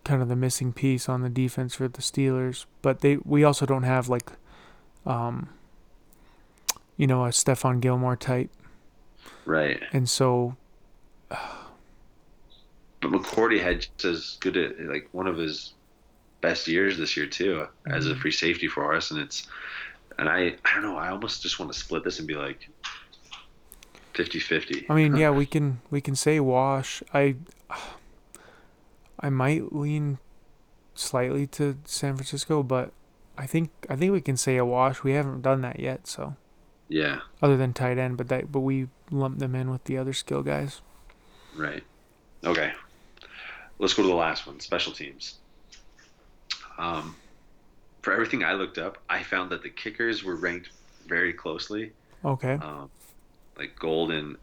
kind 0.04 0.20
of 0.22 0.28
the 0.28 0.36
missing 0.36 0.72
piece 0.72 1.08
on 1.08 1.22
the 1.22 1.28
defense 1.28 1.74
for 1.76 1.88
the 1.88 2.02
Steelers. 2.02 2.66
But 2.82 3.00
they 3.00 3.16
we 3.24 3.44
also 3.44 3.66
don't 3.66 3.82
have 3.84 4.08
like, 4.08 4.30
um, 5.06 5.48
you 6.96 7.06
know, 7.06 7.24
a 7.24 7.28
Stephon 7.30 7.80
Gilmore 7.80 8.16
type, 8.16 8.50
Right. 9.44 9.82
and 9.92 10.08
so 10.08 10.56
But 13.00 13.10
McCourty 13.10 13.60
had 13.60 13.80
just 13.80 14.04
as 14.04 14.36
good 14.40 14.56
at 14.56 14.78
like 14.80 15.08
one 15.12 15.26
of 15.26 15.36
his 15.36 15.74
best 16.40 16.68
years 16.68 16.96
this 16.98 17.16
year 17.16 17.26
too 17.26 17.66
as 17.86 18.06
a 18.06 18.14
Mhm. 18.14 18.20
free 18.20 18.30
safety 18.30 18.68
for 18.68 18.94
us, 18.94 19.10
and 19.10 19.20
it's 19.20 19.48
and 20.18 20.28
I 20.28 20.56
I 20.64 20.74
don't 20.74 20.82
know 20.82 20.96
I 20.96 21.08
almost 21.10 21.42
just 21.42 21.58
want 21.58 21.72
to 21.72 21.78
split 21.78 22.04
this 22.04 22.18
and 22.20 22.28
be 22.28 22.34
like 22.34 22.68
50-50. 24.14 24.86
I 24.88 24.94
mean, 24.94 25.16
yeah, 25.22 25.30
we 25.30 25.46
can 25.46 25.80
we 25.90 26.00
can 26.00 26.14
say 26.14 26.38
wash. 26.40 27.02
I 27.14 27.36
I 29.22 29.30
might 29.30 29.72
lean 29.72 30.18
slightly 30.94 31.46
to 31.48 31.78
San 31.84 32.16
Francisco, 32.16 32.62
but 32.62 32.92
I 33.38 33.46
think 33.46 33.70
I 33.88 33.96
think 33.96 34.12
we 34.12 34.20
can 34.20 34.36
say 34.36 34.56
a 34.56 34.64
wash. 34.64 35.02
We 35.02 35.12
haven't 35.12 35.42
done 35.42 35.60
that 35.62 35.78
yet, 35.80 36.06
so 36.06 36.36
Yeah. 36.88 37.20
other 37.40 37.56
than 37.56 37.72
tight 37.72 37.98
end, 37.98 38.16
but 38.16 38.28
that 38.28 38.50
but 38.52 38.60
we 38.60 38.88
lump 39.10 39.38
them 39.38 39.54
in 39.54 39.70
with 39.70 39.84
the 39.84 39.96
other 39.96 40.12
skill 40.12 40.42
guys. 40.42 40.80
Right. 41.56 41.84
Okay. 42.44 42.72
Let's 43.78 43.94
go 43.94 44.02
to 44.02 44.08
the 44.08 44.14
last 44.14 44.46
one, 44.46 44.60
special 44.60 44.92
teams. 44.92 45.38
Um, 46.78 47.16
for 48.02 48.12
everything 48.12 48.42
I 48.44 48.54
looked 48.54 48.78
up, 48.78 48.98
I 49.08 49.22
found 49.22 49.50
that 49.50 49.62
the 49.62 49.70
kickers 49.70 50.24
were 50.24 50.36
ranked 50.36 50.70
very 51.06 51.32
closely. 51.32 51.92
Okay. 52.24 52.54
Um, 52.54 52.90
like 53.56 53.78
Golden, 53.78 54.36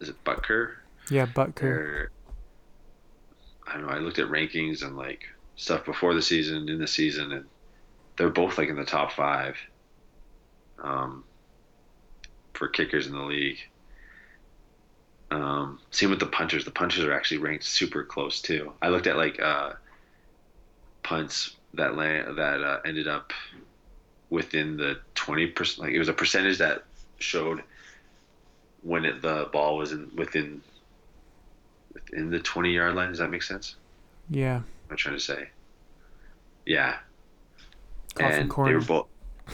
is 0.00 0.08
it 0.08 0.22
Butker? 0.24 0.74
Yeah, 1.10 1.26
Butker. 1.26 1.54
They're, 1.60 2.10
I 3.66 3.74
don't 3.74 3.86
know. 3.86 3.92
I 3.92 3.98
looked 3.98 4.18
at 4.18 4.28
rankings 4.28 4.82
and 4.82 4.96
like 4.96 5.24
stuff 5.56 5.84
before 5.84 6.14
the 6.14 6.22
season, 6.22 6.68
in 6.68 6.78
the 6.78 6.86
season, 6.86 7.32
and 7.32 7.46
they're 8.16 8.28
both 8.28 8.58
like 8.58 8.68
in 8.68 8.76
the 8.76 8.84
top 8.84 9.12
five 9.12 9.56
um, 10.82 11.24
for 12.52 12.68
kickers 12.68 13.06
in 13.06 13.12
the 13.12 13.22
league. 13.22 13.58
Um, 15.30 15.80
same 15.90 16.10
with 16.10 16.20
the 16.20 16.26
punchers. 16.26 16.64
The 16.64 16.70
punchers 16.70 17.04
are 17.04 17.12
actually 17.12 17.38
ranked 17.38 17.64
super 17.64 18.04
close 18.04 18.40
too. 18.40 18.72
I 18.80 18.88
looked 18.88 19.06
at 19.06 19.16
like 19.16 19.40
uh, 19.40 19.72
punts 21.02 21.56
that 21.74 21.96
land 21.96 22.38
that 22.38 22.62
uh, 22.62 22.80
ended 22.84 23.08
up 23.08 23.32
within 24.30 24.76
the 24.76 24.98
twenty 25.14 25.46
percent. 25.46 25.86
Like 25.86 25.94
it 25.94 25.98
was 25.98 26.08
a 26.08 26.12
percentage 26.12 26.58
that 26.58 26.84
showed 27.18 27.62
when 28.82 29.04
it, 29.04 29.22
the 29.22 29.48
ball 29.52 29.76
was 29.78 29.92
in 29.92 30.10
within 30.14 30.62
within 31.94 32.30
the 32.30 32.40
twenty 32.40 32.72
yard 32.72 32.94
line. 32.94 33.08
Does 33.08 33.18
that 33.18 33.30
make 33.30 33.42
sense? 33.42 33.76
Yeah. 34.28 34.60
I'm 34.90 34.96
trying 34.96 35.16
to 35.16 35.20
say. 35.20 35.48
Yeah, 36.66 36.96
Coffin 38.14 38.42
and 38.42 38.50
corner. 38.50 38.70
they 38.72 38.76
were 38.76 38.84
both. 38.84 39.06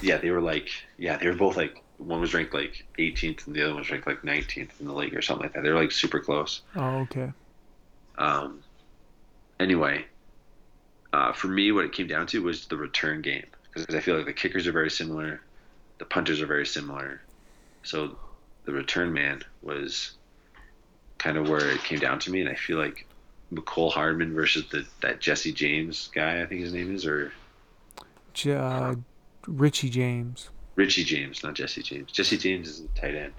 Yeah, 0.03 0.19
they 0.19 0.31
were 0.31 0.41
like. 0.41 0.69
Yeah, 0.99 1.17
they 1.17 1.29
were 1.29 1.37
both 1.37 1.57
like. 1.57 1.83
One 1.99 2.21
was 2.21 2.33
ranked 2.33 2.55
like 2.55 2.87
18th, 2.99 3.47
and 3.47 3.55
the 3.55 3.63
other 3.63 3.73
one 3.73 3.81
was 3.81 3.91
ranked 3.91 4.07
like 4.07 4.23
19th 4.23 4.81
in 4.81 4.87
the 4.87 4.93
league 4.93 5.15
or 5.15 5.21
something 5.21 5.45
like 5.45 5.53
that. 5.53 5.63
They 5.63 5.69
were 5.69 5.79
like 5.79 5.93
super 5.93 6.19
close. 6.19 6.63
Oh, 6.75 7.01
okay. 7.01 7.31
Um, 8.17 8.63
anyway, 9.59 10.07
uh, 11.13 11.33
for 11.33 11.49
me, 11.49 11.73
what 11.73 11.85
it 11.85 11.93
came 11.93 12.07
down 12.07 12.27
to 12.29 12.43
was 12.43 12.67
the 12.67 12.77
return 12.77 13.21
game 13.21 13.45
because 13.73 13.95
I 13.95 14.01
feel 14.01 14.17
like 14.17 14.27
the 14.27 14.33
kickers 14.33 14.67
are 14.67 14.73
very 14.73 14.91
similar, 14.91 15.41
the 15.99 16.05
punters 16.05 16.41
are 16.41 16.47
very 16.47 16.67
similar, 16.67 17.21
so 17.83 18.17
the 18.65 18.73
return 18.73 19.13
man 19.13 19.43
was 19.63 20.13
kind 21.21 21.39
of 21.39 21.49
where 21.49 21.71
it 21.71 21.85
came 21.85 22.01
down 22.01 22.19
to 22.21 22.33
me, 22.33 22.41
and 22.41 22.51
I 22.51 22.57
feel 22.57 22.79
like 22.79 23.07
Mecole 23.53 23.93
Hardman 23.93 24.35
versus 24.35 24.69
the 24.71 24.87
that 25.03 25.21
Jesse 25.21 25.53
James 25.53 26.11
guy, 26.15 26.43
I 26.43 26.47
think 26.47 26.63
his 26.63 26.73
name 26.75 26.95
is, 26.95 27.07
or 27.07 27.33
J- 28.35 28.55
uh, 28.55 28.97
Richie 29.47 29.91
James. 29.91 30.51
Richie 30.77 31.05
James, 31.05 31.43
not 31.45 31.55
Jesse 31.55 31.83
James. 31.83 32.11
Jesse 32.13 32.39
James 32.39 32.69
is 32.69 32.81
a 32.81 32.89
tight 33.01 33.15
end. 33.15 33.35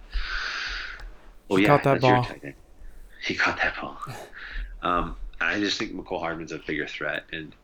Oh 1.50 1.58
He 1.58 1.64
yeah, 1.64 1.68
caught 1.68 1.84
that 1.84 2.02
ball. 2.02 2.28
He 3.22 3.36
caught 3.36 3.58
that 3.58 3.76
ball. 3.80 4.00
Um, 4.82 5.18
I 5.40 5.60
just 5.60 5.78
think 5.78 5.94
Mecole 5.94 6.20
Hardman's 6.20 6.52
a 6.52 6.60
bigger 6.60 6.88
threat, 6.88 7.26
and 7.32 7.56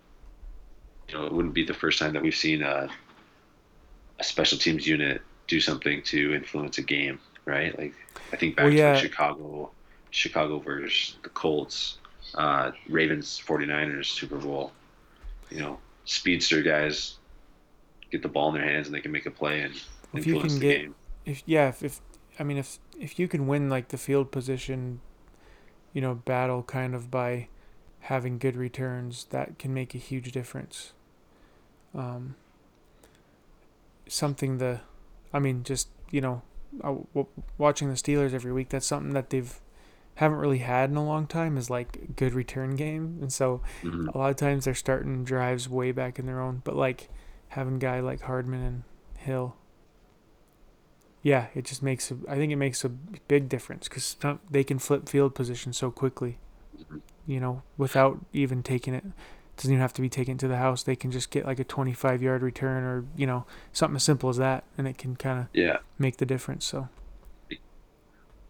you 1.10 1.16
know 1.16 1.26
it 1.26 1.34
wouldn't 1.34 1.54
be 1.56 1.66
the 1.66 1.74
first 1.74 2.00
time 2.00 2.14
that 2.14 2.22
we've 2.24 2.36
seen 2.36 2.62
a, 2.64 2.90
a 4.20 4.24
special 4.24 4.58
teams 4.60 4.88
unit 4.88 5.22
do 5.48 5.60
something 5.62 6.04
to 6.04 6.34
influence 6.36 6.78
a 6.78 6.84
game, 6.84 7.20
right? 7.46 7.78
Like 7.78 7.96
I 8.34 8.38
think 8.38 8.56
back 8.56 8.66
Well, 8.66 8.74
to 8.74 8.78
yeah. 8.78 8.94
like 8.94 9.02
Chicago, 9.02 9.72
Chicago 10.18 10.60
versus 10.60 11.16
the 11.24 11.30
Colts, 11.30 11.98
uh, 12.36 12.72
Ravens 12.90 13.42
49ers 13.46 14.06
Super 14.06 14.38
Bowl. 14.38 14.72
You 15.52 15.60
know, 15.60 15.80
speedster 16.06 16.62
guys 16.62 17.18
get 18.12 18.22
the 18.22 18.28
ball 18.28 18.50
in 18.50 18.56
their 18.56 18.64
hands 18.70 18.88
and 18.88 18.96
they 18.96 19.02
can 19.02 19.12
make 19.12 19.26
a 19.28 19.32
play 19.32 19.62
and 19.62 19.74
If 20.14 20.26
you 20.26 20.34
influence 20.36 20.54
can 20.54 20.60
the 20.62 20.68
get- 20.68 20.82
game. 20.82 20.96
If 21.26 21.44
yeah, 21.46 21.68
if, 21.70 21.84
if 21.84 22.02
I 22.40 22.44
mean 22.44 22.58
if 22.58 22.80
if 23.00 23.20
you 23.20 23.28
can 23.28 23.48
win 23.48 23.70
like 23.70 23.90
the 23.90 23.98
field 23.98 24.32
position, 24.32 25.02
you 25.94 26.02
know, 26.02 26.16
battle 26.16 26.64
kind 26.64 26.96
of 26.96 27.12
by 27.12 27.50
having 28.02 28.38
good 28.38 28.56
returns, 28.56 29.26
that 29.32 29.60
can 29.60 29.74
make 29.74 29.94
a 29.94 29.98
huge 29.98 30.32
difference. 30.32 30.94
Um, 31.94 32.36
something 34.08 34.58
the, 34.58 34.82
I 35.34 35.40
mean, 35.40 35.64
just 35.64 35.90
you 36.12 36.22
know, 36.22 36.42
uh, 36.84 36.96
watching 37.58 37.90
the 37.90 37.96
Steelers 37.96 38.34
every 38.34 38.54
week. 38.54 38.70
That's 38.70 38.86
something 38.88 39.14
that 39.14 39.30
they've 39.30 39.60
haven't 40.18 40.38
really 40.38 40.60
had 40.60 40.90
in 40.92 40.96
a 40.98 41.06
long 41.06 41.26
time 41.28 41.58
is 41.58 41.70
like 41.70 42.16
good 42.16 42.34
return 42.34 42.76
game, 42.76 43.18
and 43.22 43.32
so 43.34 43.62
Mhm. 43.84 44.14
a 44.14 44.18
lot 44.18 44.30
of 44.30 44.36
times 44.36 44.66
they're 44.66 44.74
starting 44.76 45.24
drives 45.24 45.68
way 45.70 45.92
back 45.92 46.20
in 46.20 46.26
their 46.26 46.40
own. 46.40 46.62
But 46.64 46.76
like 46.76 47.10
having 47.50 47.76
a 47.76 47.80
guy 47.80 48.00
like 48.00 48.22
Hardman 48.22 48.62
and 48.62 48.84
Hill, 49.18 49.56
yeah, 51.22 51.48
it 51.56 51.66
just 51.66 51.84
makes. 51.84 52.12
A, 52.12 52.18
I 52.28 52.36
think 52.36 52.52
it 52.52 52.56
makes 52.58 52.84
a 52.86 52.90
big 52.90 53.50
difference 53.50 53.88
because 53.88 54.16
they 54.50 54.64
can 54.64 54.80
flip 54.80 55.10
field 55.10 55.36
position 55.36 55.74
so 55.74 55.92
quickly. 55.92 56.38
Mhm. 56.78 57.02
You 57.26 57.40
know, 57.40 57.64
without 57.78 58.20
even 58.34 58.64
taking 58.64 58.94
it. 58.94 59.04
Doesn't 59.58 59.72
even 59.72 59.82
have 59.82 59.94
to 59.94 60.02
be 60.04 60.10
taken 60.10 60.38
to 60.38 60.48
the 60.48 60.58
house. 60.58 60.84
They 60.84 60.96
can 60.96 61.10
just 61.10 61.32
get 61.32 61.44
like 61.46 61.58
a 61.58 61.64
25 61.64 62.22
yard 62.22 62.44
return 62.44 62.84
or, 62.84 63.06
you 63.16 63.26
know, 63.26 63.46
something 63.74 63.96
as 63.96 64.04
simple 64.04 64.30
as 64.30 64.38
that. 64.38 64.64
And 64.78 64.88
it 64.88 65.00
can 65.00 65.16
kind 65.16 65.40
of 65.40 65.48
Yeah, 65.52 65.78
make 65.98 66.18
the 66.18 66.28
difference. 66.28 66.64
So, 66.64 66.90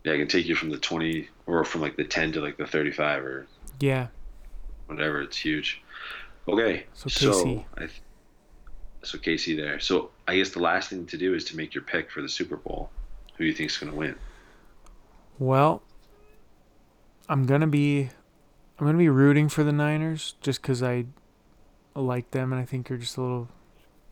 yeah, 0.07 0.13
I 0.13 0.17
can 0.17 0.27
take 0.27 0.45
you 0.45 0.55
from 0.55 0.69
the 0.69 0.77
20 0.77 1.27
or 1.47 1.65
from 1.65 1.81
like 1.81 1.97
the 1.97 2.05
10 2.05 2.31
to 2.33 2.41
like 2.41 2.55
the 2.55 2.65
35 2.65 3.25
or 3.25 3.47
yeah. 3.81 4.07
whatever. 4.85 5.21
It's 5.21 5.35
huge. 5.35 5.81
Okay, 6.47 6.85
So, 6.93 7.09
so 7.09 7.65
I, 7.75 7.79
th- 7.81 8.01
so 9.03 9.17
KC 9.17 9.57
there. 9.57 9.81
So 9.81 10.11
I 10.25 10.37
guess 10.37 10.51
the 10.51 10.61
last 10.61 10.89
thing 10.89 11.05
to 11.07 11.17
do 11.17 11.33
is 11.33 11.43
to 11.45 11.57
make 11.57 11.75
your 11.75 11.83
pick 11.83 12.09
for 12.09 12.21
the 12.21 12.29
Super 12.29 12.55
Bowl. 12.55 12.89
Who 13.35 13.43
do 13.43 13.47
you 13.49 13.53
think's 13.53 13.77
going 13.77 13.91
to 13.91 13.97
win? 13.97 14.15
Well, 15.39 15.83
I'm 17.27 17.45
gonna 17.45 17.67
be, 17.67 18.09
I'm 18.79 18.85
gonna 18.85 18.97
be 18.97 19.09
rooting 19.09 19.49
for 19.49 19.65
the 19.65 19.73
Niners 19.73 20.35
just 20.39 20.61
because 20.61 20.81
I 20.81 21.05
like 21.93 22.31
them 22.31 22.53
and 22.53 22.61
I 22.61 22.65
think 22.65 22.87
they're 22.87 22.97
just 22.97 23.17
a 23.17 23.21
little 23.21 23.49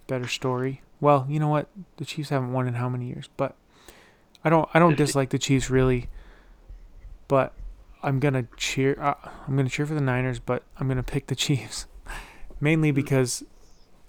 better 0.08 0.28
story. 0.28 0.82
Well, 1.00 1.26
you 1.30 1.40
know 1.40 1.48
what? 1.48 1.70
The 1.98 2.06
Chiefs 2.06 2.30
haven't 2.30 2.52
won 2.52 2.68
in 2.68 2.76
how 2.76 2.90
many 2.90 3.08
years? 3.08 3.30
But 3.38 3.56
I 4.46 4.50
don't, 4.50 4.70
I 4.74 4.80
don't 4.80 4.92
50. 4.92 5.04
dislike 5.04 5.30
the 5.32 5.40
Chiefs 5.40 5.70
really. 5.70 6.08
But 7.28 7.54
I'm 8.06 8.20
gonna 8.20 8.46
cheer. 8.56 8.96
Uh, 9.02 9.16
I'm 9.48 9.58
gonna 9.58 9.68
cheer 9.68 9.88
for 9.88 9.96
the 9.96 10.02
Niners, 10.02 10.40
but 10.40 10.62
I'm 10.80 10.88
gonna 10.88 11.02
pick 11.02 11.26
the 11.26 11.36
Chiefs, 11.46 11.88
mainly 12.62 12.92
because 12.92 13.44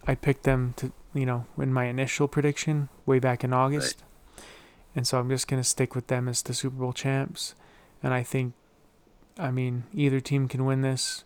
I 0.06 0.14
picked 0.14 0.42
them 0.42 0.74
to, 0.76 0.92
you 1.14 1.24
know, 1.24 1.46
in 1.56 1.72
my 1.72 1.86
initial 1.86 2.28
prediction 2.28 2.90
way 3.06 3.18
back 3.18 3.42
in 3.42 3.54
August, 3.54 4.04
and 4.94 5.06
so 5.06 5.18
I'm 5.18 5.30
just 5.30 5.48
gonna 5.48 5.64
stick 5.64 5.94
with 5.94 6.08
them 6.08 6.28
as 6.28 6.42
the 6.42 6.52
Super 6.52 6.76
Bowl 6.76 6.92
champs. 6.92 7.54
And 8.02 8.12
I 8.12 8.22
think, 8.22 8.52
I 9.38 9.50
mean, 9.50 9.84
either 9.94 10.20
team 10.20 10.46
can 10.46 10.66
win 10.66 10.82
this. 10.82 11.24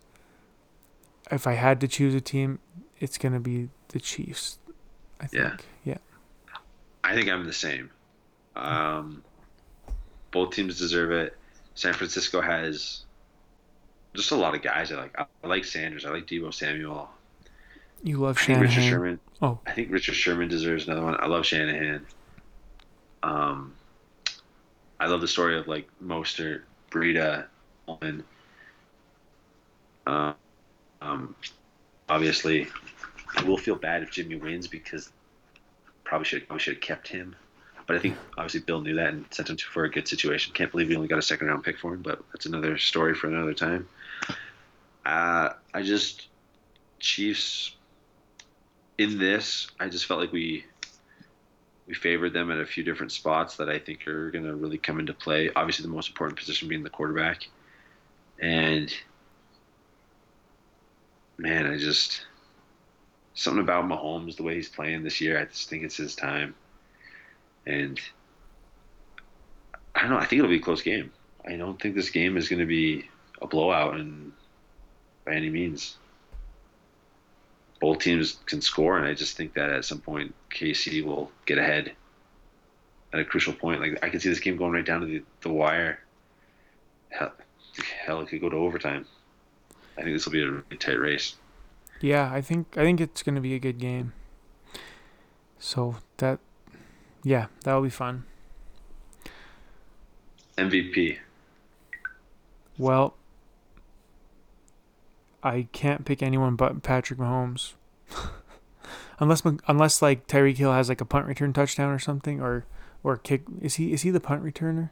If 1.33 1.49
I 1.49 1.55
had 1.55 1.81
to 1.81 1.89
choose 1.89 2.15
a 2.15 2.21
team, 2.21 2.61
it's 3.01 3.19
gonna 3.19 3.41
be 3.41 3.69
the 3.89 3.99
Chiefs. 3.99 4.61
I 5.21 5.27
think. 5.27 5.43
Yeah. 5.85 5.97
Yeah. 6.53 6.59
I 7.03 7.17
think 7.17 7.29
I'm 7.29 7.47
the 7.47 7.53
same. 7.53 7.91
Um, 8.57 9.23
both 10.31 10.55
teams 10.55 10.79
deserve 10.79 11.11
it. 11.13 11.37
San 11.75 11.95
Francisco 11.95 12.41
has 12.41 13.05
just 14.15 14.31
a 14.33 14.37
lot 14.37 14.55
of 14.55 14.63
guys 14.63 14.93
I 14.93 14.97
like. 14.97 15.19
I 15.19 15.47
like 15.47 15.65
Sanders. 15.65 16.05
I 16.05 16.11
like 16.11 16.27
Deebo 16.27 16.53
Samuel. 16.53 17.09
You 18.03 18.19
love 18.19 18.39
think 18.39 18.61
Richard 18.61 18.83
Sherman. 18.83 19.21
Oh. 19.43 19.59
I 19.67 19.73
think 19.73 19.91
Richard 19.91 20.15
Sherman 20.15 20.49
deserves 20.49 20.87
another 20.87 21.03
one. 21.03 21.17
I 21.21 21.27
love 21.27 21.45
Shanahan. 21.47 22.07
Um, 23.23 23.75
I 24.99 25.07
love 25.07 25.21
the 25.21 25.29
story 25.29 25.59
of 25.59 25.69
like 25.69 25.89
Mostert, 26.03 26.63
Breida, 26.91 27.47
Ullman. 27.87 28.25
Uh, 30.07 30.33
um, 31.03 31.35
obviously, 32.09 32.67
I 33.37 33.43
will 33.45 33.59
feel 33.59 33.77
bad 33.77 34.03
if 34.03 34.11
Jimmy 34.11 34.37
wins 34.37 34.67
because 34.67 35.11
probably 36.05 36.25
should 36.25 36.47
probably 36.47 36.61
should 36.61 36.75
have 36.75 36.83
kept 36.83 37.09
him. 37.09 37.37
But 37.91 37.97
I 37.97 38.03
think 38.03 38.19
obviously 38.39 38.61
Bill 38.61 38.81
knew 38.81 38.95
that 38.95 39.15
and 39.15 39.25
sent 39.33 39.51
him 39.51 39.57
to, 39.57 39.67
for 39.67 39.83
a 39.83 39.91
good 39.91 40.07
situation. 40.07 40.55
Can't 40.55 40.71
believe 40.71 40.91
he 40.91 40.95
only 40.95 41.09
got 41.09 41.19
a 41.19 41.23
second 41.23 41.49
round 41.49 41.65
pick 41.65 41.77
for 41.77 41.93
him, 41.93 42.03
but 42.03 42.23
that's 42.31 42.47
another 42.47 42.79
story 42.79 43.17
for 43.17 43.27
another 43.27 43.53
time. 43.53 43.89
Uh, 45.05 45.49
I 45.75 45.83
just 45.83 46.29
Chiefs 47.01 47.75
in 48.97 49.19
this. 49.19 49.73
I 49.81 49.89
just 49.89 50.07
felt 50.07 50.21
like 50.21 50.31
we 50.31 50.65
we 51.89 51.95
favored 51.95 52.33
them 52.33 52.53
at 52.53 52.61
a 52.61 52.65
few 52.65 52.85
different 52.85 53.11
spots 53.11 53.57
that 53.57 53.69
I 53.69 53.81
think 53.81 54.07
are 54.07 54.31
going 54.31 54.45
to 54.45 54.55
really 54.55 54.79
come 54.79 55.01
into 55.01 55.13
play. 55.13 55.51
Obviously, 55.57 55.83
the 55.83 55.93
most 55.93 56.11
important 56.11 56.39
position 56.39 56.69
being 56.69 56.85
the 56.85 56.91
quarterback, 56.91 57.49
and 58.39 58.89
man, 61.39 61.67
I 61.67 61.77
just 61.77 62.25
something 63.35 63.61
about 63.65 63.87
Mahomes, 63.87 64.37
the 64.37 64.45
way 64.45 64.55
he's 64.55 64.69
playing 64.69 65.03
this 65.03 65.21
year. 65.21 65.41
I 65.41 65.47
just 65.47 65.69
think 65.69 65.83
it's 65.83 65.97
his 65.97 66.15
time, 66.15 66.55
and 67.67 68.01
I 69.95 70.03
don't 70.03 70.11
know. 70.11 70.19
I 70.19 70.27
think 70.27 70.39
it'll 70.39 70.51
be 70.51 70.57
a 70.57 70.61
close 70.61 70.83
game. 70.83 71.13
I 71.47 71.57
don't 71.57 71.81
think 71.81 71.95
this 71.95 72.11
game 72.11 72.37
is 72.37 72.49
going 72.49 72.61
to 72.61 72.67
be 72.67 73.09
a 73.41 73.47
blowout, 73.47 73.95
and 73.95 74.33
by 75.25 75.35
any 75.35 75.51
means, 75.51 75.97
both 77.81 77.99
teams 77.99 78.39
can 78.47 78.61
score, 78.61 78.99
and 78.99 79.07
I 79.07 79.15
just 79.15 79.37
think 79.37 79.55
that 79.55 79.71
at 79.71 79.85
some 79.85 80.01
point 80.01 80.35
KC 80.51 81.05
will 81.05 81.31
get 81.47 81.59
ahead 81.59 81.93
at 83.13 83.21
a 83.21 83.25
crucial 83.25 83.53
point. 83.53 83.81
Like 83.81 83.99
I 84.03 84.09
can 84.09 84.21
see 84.21 84.29
this 84.29 84.41
game 84.41 84.57
going 84.57 84.73
right 84.73 84.85
down 84.85 85.01
to 85.01 85.07
the, 85.07 85.23
the 85.41 85.49
wire. 85.51 86.01
Hell, 87.09 87.33
hell, 88.05 88.21
it 88.21 88.29
could 88.29 88.41
go 88.41 88.49
to 88.49 88.57
overtime. 88.57 89.07
I 89.97 90.03
think 90.03 90.15
this 90.15 90.25
will 90.25 90.33
be 90.33 90.43
a 90.43 90.51
really 90.51 90.77
tight 90.79 90.99
race. 90.99 91.37
Yeah, 92.01 92.31
I 92.33 92.41
think 92.41 92.77
I 92.77 92.83
think 92.83 93.01
it's 93.01 93.23
gonna 93.23 93.41
be 93.41 93.55
a 93.55 93.59
good 93.59 93.79
game. 93.79 94.13
So 95.59 95.97
that, 96.19 96.39
yeah, 97.23 97.47
that'll 97.65 97.83
be 97.83 97.91
fun. 97.91 98.25
MVP. 100.57 101.19
Well, 102.79 103.15
I 105.43 105.69
can't 105.73 106.05
pick 106.05 106.23
anyone 106.23 106.57
but 106.57 106.83
Patrick 106.83 107.19
Mahomes. 107.19 107.75
unless 109.21 109.43
unless 109.69 110.03
like 110.03 110.27
Tyreek 110.27 110.57
Hill 110.57 110.73
has 110.73 110.89
like 110.89 111.01
a 111.01 111.05
punt 111.05 111.27
return 111.27 111.53
touchdown 111.53 111.91
or 111.91 111.99
something 111.99 112.41
or 112.41 112.65
or 113.03 113.17
kick 113.17 113.43
is 113.61 113.77
he 113.77 113.93
is 113.93 114.03
he 114.03 114.11
the 114.11 114.21
punt 114.21 114.43
returner? 114.43 114.91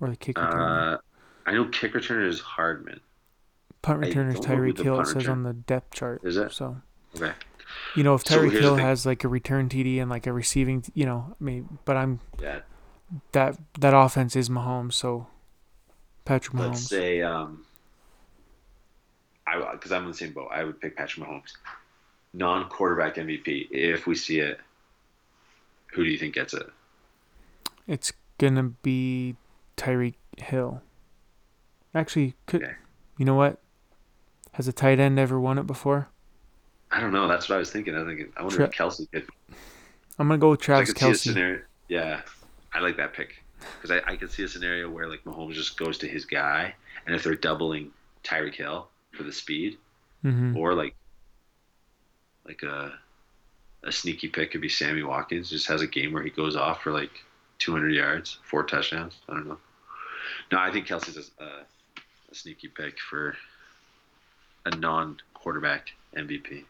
Or 0.00 0.08
the 0.08 0.16
kick 0.16 0.36
returner? 0.36 0.94
Uh, 0.94 0.98
I 1.46 1.52
know 1.52 1.66
kick 1.66 1.92
returner 1.92 2.26
is 2.26 2.40
Hardman. 2.40 3.00
Punt 3.82 4.00
returner 4.00 4.30
is 4.30 4.40
don't 4.40 4.48
know 4.48 4.56
who 4.56 4.72
Tyreek 4.72 4.82
Hill. 4.82 5.00
It 5.00 5.06
says 5.06 5.16
return- 5.16 5.32
on 5.32 5.42
the 5.42 5.52
depth 5.52 5.94
chart. 5.94 6.22
Is 6.24 6.36
it? 6.36 6.52
So 6.52 6.80
Okay. 7.16 7.32
You 7.94 8.04
know 8.04 8.14
if 8.14 8.24
So 8.24 8.36
Tyreek 8.36 8.52
the 8.52 8.60
Hill 8.60 8.76
has 8.76 9.04
like 9.06 9.24
a 9.24 9.28
return 9.28 9.68
TD 9.68 10.00
and 10.00 10.10
like 10.10 10.26
a 10.26 10.32
receiving, 10.32 10.84
you 10.94 11.06
know, 11.06 11.36
I 11.40 11.44
mean, 11.44 11.78
but 11.84 11.96
I'm 11.96 12.20
Yeah. 12.40 12.60
that 13.32 13.58
that 13.78 13.94
offense 13.94 14.36
is 14.36 14.48
Mahomes, 14.48 14.94
so 14.94 15.26
Patrick 16.24 16.56
Mahomes. 16.56 16.68
Let's 16.70 16.82
say 16.82 17.22
um, 17.22 17.64
I 19.46 19.72
because 19.72 19.92
I'm 19.92 20.04
in 20.04 20.10
the 20.10 20.16
same 20.16 20.32
boat. 20.32 20.48
I 20.52 20.64
would 20.64 20.80
pick 20.80 20.96
Patrick 20.96 21.26
Mahomes, 21.26 21.52
non-quarterback 22.32 23.16
MVP. 23.16 23.68
If 23.70 24.06
we 24.06 24.14
see 24.14 24.38
it, 24.40 24.60
who 25.92 26.04
do 26.04 26.10
you 26.10 26.18
think 26.18 26.34
gets 26.34 26.54
it? 26.54 26.68
It's 27.86 28.12
gonna 28.38 28.62
be 28.82 29.34
Tyreek 29.76 30.14
Hill. 30.38 30.82
Actually, 31.94 32.34
could 32.46 32.62
Okay. 32.62 32.74
you 33.18 33.24
know 33.24 33.34
what? 33.34 33.60
Has 34.52 34.68
a 34.68 34.72
tight 34.72 35.00
end 35.00 35.18
ever 35.18 35.40
won 35.40 35.58
it 35.58 35.66
before? 35.66 36.08
I 36.90 37.00
don't 37.00 37.12
know. 37.12 37.28
That's 37.28 37.48
what 37.48 37.56
I 37.56 37.58
was 37.58 37.70
thinking. 37.70 37.94
I 37.94 37.98
was 37.98 38.08
thinking. 38.08 38.32
I 38.36 38.42
wonder 38.42 38.56
Tra- 38.56 38.66
if 38.66 38.72
Kelce 38.72 39.10
could. 39.10 39.26
I'm 40.18 40.28
gonna 40.28 40.38
go 40.38 40.50
with 40.50 40.60
Travis 40.60 40.92
could 40.92 40.98
see 40.98 41.06
a 41.06 41.10
Kelce. 41.10 41.16
scenario. 41.18 41.60
Yeah, 41.88 42.22
I 42.72 42.80
like 42.80 42.96
that 42.96 43.12
pick 43.12 43.42
because 43.76 43.90
I, 43.90 44.12
I 44.12 44.16
could 44.16 44.30
see 44.30 44.42
a 44.42 44.48
scenario 44.48 44.90
where 44.90 45.06
like 45.06 45.24
Mahomes 45.24 45.54
just 45.54 45.78
goes 45.78 45.98
to 45.98 46.08
his 46.08 46.24
guy, 46.24 46.74
and 47.06 47.14
if 47.14 47.22
they're 47.22 47.34
doubling 47.34 47.90
Tyreek 48.24 48.54
Hill 48.54 48.88
for 49.12 49.22
the 49.22 49.32
speed, 49.32 49.78
hmm 50.22 50.56
or 50.56 50.74
like 50.74 50.94
like 52.46 52.62
a 52.62 52.92
a 53.84 53.92
sneaky 53.92 54.28
pick 54.28 54.50
could 54.52 54.60
be 54.60 54.68
Sammy 54.68 55.02
Watkins. 55.02 55.48
Just 55.48 55.66
has 55.68 55.80
a 55.82 55.86
game 55.86 56.12
where 56.12 56.22
he 56.22 56.30
goes 56.30 56.54
off 56.56 56.82
for 56.82 56.92
like 56.92 57.10
200 57.60 57.90
yards, 57.94 58.38
four 58.44 58.62
touchdowns. 58.64 59.14
I 59.28 59.34
don't 59.34 59.46
know. 59.48 59.58
No, 60.52 60.58
I 60.58 60.70
think 60.70 60.86
Kelce's 60.86 61.30
a, 61.38 61.42
a, 61.42 61.46
a 62.30 62.34
sneaky 62.34 62.68
pick 62.68 62.98
for 62.98 63.36
a 64.66 64.76
non-quarterback 64.76 65.90
MVP. 66.16 66.64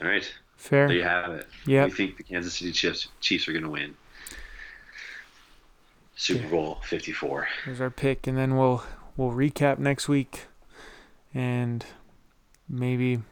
All 0.00 0.06
right, 0.08 0.30
Fair. 0.56 0.88
there 0.88 0.96
you 0.96 1.02
have 1.02 1.32
it. 1.32 1.46
Yep. 1.66 1.86
We 1.86 1.92
think 1.94 2.16
the 2.16 2.22
Kansas 2.22 2.54
City 2.54 2.72
Chiefs 2.72 3.08
Chiefs 3.20 3.48
are 3.48 3.52
going 3.52 3.64
to 3.64 3.70
win 3.70 3.94
Super 6.16 6.44
Yeah. 6.44 6.50
Bowl 6.50 6.78
54. 6.84 7.48
There's 7.66 7.80
our 7.80 7.90
pick, 7.90 8.26
and 8.26 8.36
then 8.36 8.56
we'll 8.56 8.82
we'll 9.16 9.30
recap 9.32 9.78
next 9.78 10.08
week, 10.08 10.46
and 11.34 11.84
maybe 12.68 13.14
and 13.14 13.24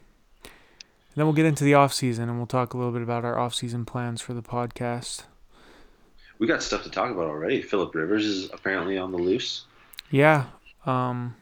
then 1.15 1.25
we'll 1.25 1.33
get 1.33 1.45
into 1.45 1.63
the 1.63 1.73
off 1.73 1.93
season, 1.93 2.29
and 2.29 2.37
we'll 2.37 2.47
talk 2.47 2.73
a 2.73 2.77
little 2.77 2.91
bit 2.93 3.01
about 3.01 3.25
our 3.25 3.37
off 3.37 3.53
season 3.53 3.85
plans 3.85 4.21
for 4.21 4.33
the 4.33 4.41
podcast. 4.41 5.23
We 6.39 6.47
got 6.47 6.63
stuff 6.63 6.83
to 6.83 6.89
talk 6.89 7.11
about 7.11 7.25
already. 7.27 7.61
Philip 7.61 7.93
Rivers 7.93 8.25
is 8.25 8.49
apparently 8.53 8.97
on 8.97 9.11
the 9.11 9.17
loose. 9.17 9.65
Yeah. 10.09 10.45
Um, 10.85 11.35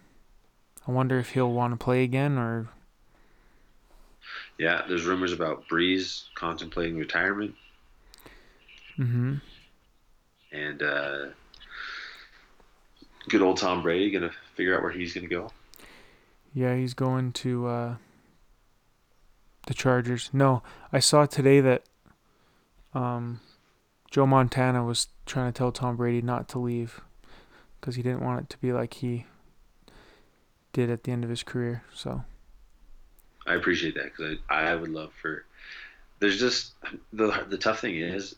I 0.87 0.91
wonder 0.91 1.19
if 1.19 1.29
he'll 1.31 1.51
want 1.51 1.73
to 1.73 1.77
play 1.83 2.03
again, 2.03 2.37
or 2.39 2.67
Yeah, 4.57 4.83
there's 4.87 5.05
rumors 5.05 5.33
about 5.33 5.67
Brees 5.67 6.23
contemplating 6.35 6.97
retirement, 6.97 7.53
hmm 8.95 9.35
and 10.51 10.81
uh, 10.81 11.25
good 13.29 13.41
old 13.41 13.57
Tom 13.57 13.83
Brady 13.83 14.09
gonna 14.11 14.31
figure 14.55 14.75
out 14.75 14.81
where 14.81 14.91
he's 14.91 15.13
gonna 15.13 15.27
go. 15.27 15.51
yeah, 16.53 16.75
he's 16.75 16.93
going 16.95 17.33
to 17.33 17.67
uh, 17.67 17.95
the 19.67 19.73
Chargers. 19.73 20.29
No, 20.33 20.63
I 20.91 20.99
saw 20.99 21.25
today 21.25 21.59
that 21.61 21.83
um, 22.93 23.41
Joe 24.09 24.25
Montana 24.25 24.83
was 24.83 25.07
trying 25.27 25.51
to 25.51 25.55
tell 25.57 25.71
Tom 25.71 25.97
Brady 25.97 26.21
not 26.21 26.47
to 26.49 26.59
leave 26.59 27.01
because 27.79 27.95
he 27.95 28.01
didn't 28.01 28.21
want 28.21 28.39
it 28.41 28.49
to 28.49 28.57
be 28.57 28.71
like 28.73 28.95
he 28.95 29.25
did 30.73 30.89
at 30.89 31.03
the 31.03 31.11
end 31.11 31.23
of 31.23 31.29
his 31.29 31.43
career. 31.43 31.83
So 31.93 32.23
I 33.47 33.55
appreciate 33.55 33.95
that 33.95 34.05
because 34.05 34.37
I, 34.49 34.63
I 34.63 34.75
would 34.75 34.89
love 34.89 35.11
for. 35.21 35.45
There's 36.19 36.39
just 36.39 36.73
the 37.13 37.45
the 37.49 37.57
tough 37.57 37.79
thing 37.79 37.95
is, 37.95 38.35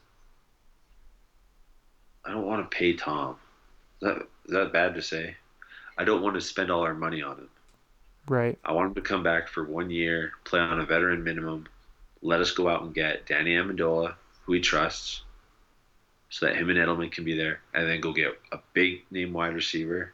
I 2.24 2.32
don't 2.32 2.46
want 2.46 2.70
to 2.70 2.78
pay 2.78 2.94
Tom. 2.94 3.38
Is 4.02 4.08
that 4.08 4.18
is 4.46 4.52
that 4.52 4.72
bad 4.72 4.96
to 4.96 5.02
say? 5.02 5.36
I 5.98 6.04
don't 6.06 6.22
want 6.22 6.36
to 6.36 6.42
spend 6.42 6.72
all 6.72 6.82
our 6.82 6.94
money 6.94 7.22
on 7.22 7.38
him. 7.38 7.50
right, 8.28 8.58
I 8.64 8.72
want 8.72 8.90
him 8.90 8.96
to 8.96 9.02
come 9.02 9.24
back 9.24 9.50
for 9.50 9.66
one 9.66 9.90
year, 9.90 10.32
play 10.46 10.60
on 10.60 10.80
a 10.80 10.86
veteran 10.86 11.24
minimum, 11.24 11.68
let 12.22 12.40
us 12.40 12.52
go 12.52 12.70
out 12.70 12.84
and 12.84 12.94
get 12.94 13.26
Danny 13.26 13.56
Amendola, 13.56 14.14
who 14.46 14.54
he 14.54 14.62
trusts, 14.62 15.24
so 16.30 16.46
that 16.46 16.56
him 16.56 16.70
and 16.70 16.78
Edelman 16.78 17.12
can 17.12 17.26
be 17.26 17.36
there, 17.36 17.60
and 17.74 17.88
then 17.88 18.00
go 18.00 18.14
get 18.14 18.40
a 18.52 18.60
big 18.74 19.04
name 19.12 19.34
wide 19.34 19.56
receiver, 19.56 20.14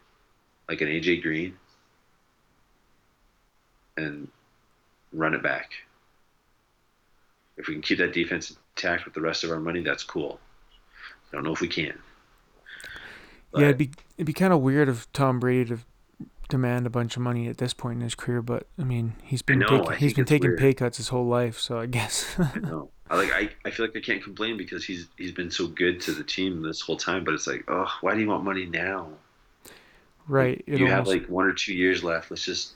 like 0.67 0.81
an 0.81 0.87
AJ 0.87 1.21
Green, 1.21 1.55
and 3.97 4.27
run 5.15 5.33
it 5.33 5.43
back. 5.43 5.71
If 7.57 7.67
we 7.67 7.73
can 7.73 7.81
keep 7.81 7.99
that 7.99 8.13
defense 8.13 8.55
intact 8.75 9.05
with 9.05 9.13
the 9.13 9.21
rest 9.21 9.43
of 9.43 9.51
our 9.51 9.59
money, 9.59 9.81
that's 9.81 10.03
cool. 10.03 10.39
I 11.31 11.35
don't 11.35 11.43
know 11.43 11.53
if 11.53 11.61
we 11.61 11.67
can. 11.67 11.97
yeah, 13.55 13.65
it'd 13.65 13.77
be 13.77 13.91
it'd 14.17 14.27
be 14.27 14.33
kind 14.33 14.53
of 14.53 14.61
weird 14.61 14.89
of 14.89 15.11
Tom 15.13 15.39
Brady 15.39 15.65
to 15.65 15.79
demand 16.49 16.85
a 16.85 16.89
bunch 16.89 17.15
of 17.15 17.21
money 17.21 17.47
at 17.47 17.57
this 17.57 17.73
point 17.73 17.97
in 17.97 18.01
his 18.01 18.15
career, 18.15 18.41
but 18.41 18.67
I 18.77 18.83
mean 18.83 19.15
he's 19.23 19.41
been 19.41 19.59
know, 19.59 19.67
taking, 19.67 19.97
he's 19.97 20.13
been 20.13 20.25
taking 20.25 20.51
weird. 20.51 20.59
pay 20.59 20.73
cuts 20.73 20.97
his 20.97 21.09
whole 21.09 21.25
life, 21.25 21.59
so 21.59 21.79
I 21.79 21.85
guess 21.85 22.37
I 22.55 22.59
know. 22.59 22.89
I 23.09 23.15
like 23.17 23.31
I, 23.33 23.49
I 23.65 23.71
feel 23.71 23.85
like 23.85 23.95
I 23.95 24.01
can't 24.01 24.23
complain 24.23 24.57
because 24.57 24.83
he's 24.83 25.07
he's 25.17 25.31
been 25.31 25.51
so 25.51 25.67
good 25.67 26.01
to 26.01 26.11
the 26.11 26.23
team 26.23 26.61
this 26.61 26.81
whole 26.81 26.97
time, 26.97 27.23
but 27.23 27.33
it's 27.33 27.47
like, 27.47 27.63
oh, 27.67 27.89
why 28.01 28.13
do 28.13 28.21
you 28.21 28.27
want 28.27 28.43
money 28.43 28.65
now? 28.65 29.09
right. 30.27 30.63
You 30.65 30.87
have 30.87 31.07
like 31.07 31.27
one 31.27 31.45
or 31.45 31.53
two 31.53 31.73
years 31.73 32.03
left. 32.03 32.31
Let's 32.31 32.45
just 32.45 32.73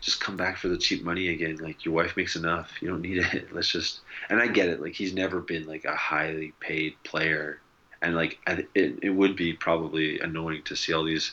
just 0.00 0.20
come 0.20 0.36
back 0.36 0.56
for 0.56 0.68
the 0.68 0.78
cheap 0.78 1.04
money 1.04 1.28
again. 1.28 1.56
Like 1.56 1.84
your 1.84 1.94
wife 1.94 2.16
makes 2.16 2.36
enough. 2.36 2.70
You 2.80 2.88
don't 2.88 3.02
need 3.02 3.18
it. 3.32 3.52
Let's 3.52 3.70
just 3.70 4.00
and 4.28 4.40
I 4.40 4.46
get 4.46 4.68
it. 4.68 4.80
Like 4.80 4.94
he's 4.94 5.14
never 5.14 5.40
been 5.40 5.66
like 5.66 5.84
a 5.84 5.96
highly 5.96 6.52
paid 6.60 6.94
player, 7.04 7.60
and 8.02 8.14
like 8.14 8.38
it 8.46 8.98
it 9.02 9.10
would 9.10 9.36
be 9.36 9.52
probably 9.52 10.20
annoying 10.20 10.62
to 10.64 10.76
see 10.76 10.92
all 10.92 11.04
these 11.04 11.32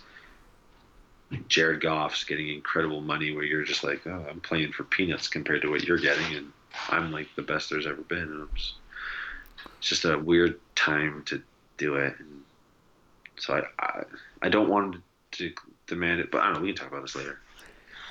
Jared 1.48 1.82
Goffs 1.82 2.28
getting 2.28 2.50
incredible 2.50 3.02
money 3.02 3.34
where 3.34 3.44
you're 3.44 3.64
just 3.64 3.84
like, 3.84 4.06
oh, 4.06 4.26
I'm 4.30 4.40
playing 4.40 4.72
for 4.72 4.84
peanuts 4.84 5.28
compared 5.28 5.62
to 5.64 5.70
what 5.70 5.84
you're 5.84 5.98
getting, 5.98 6.36
and 6.36 6.52
I'm 6.90 7.12
like 7.12 7.28
the 7.36 7.42
best 7.42 7.70
there's 7.70 7.88
ever 7.88 8.02
been. 8.02 8.20
And 8.20 8.48
just, 8.56 8.74
it's 9.80 9.90
just 9.90 10.06
a 10.06 10.18
weird 10.18 10.60
time 10.76 11.24
to 11.28 11.42
do 11.78 11.96
it. 11.96 12.16
And 12.20 12.44
so 13.38 13.56
I, 13.56 13.84
I, 13.84 14.04
I 14.44 14.50
don't 14.50 14.70
want 14.70 14.98
to 15.34 15.52
demand 15.88 16.20
it, 16.20 16.32
but 16.32 16.42
I 16.42 16.46
don't 16.46 16.56
know. 16.56 16.62
We 16.62 16.68
can 16.68 16.76
talk 16.76 16.92
about 16.92 17.02
this 17.02 17.16
later. 17.16 17.40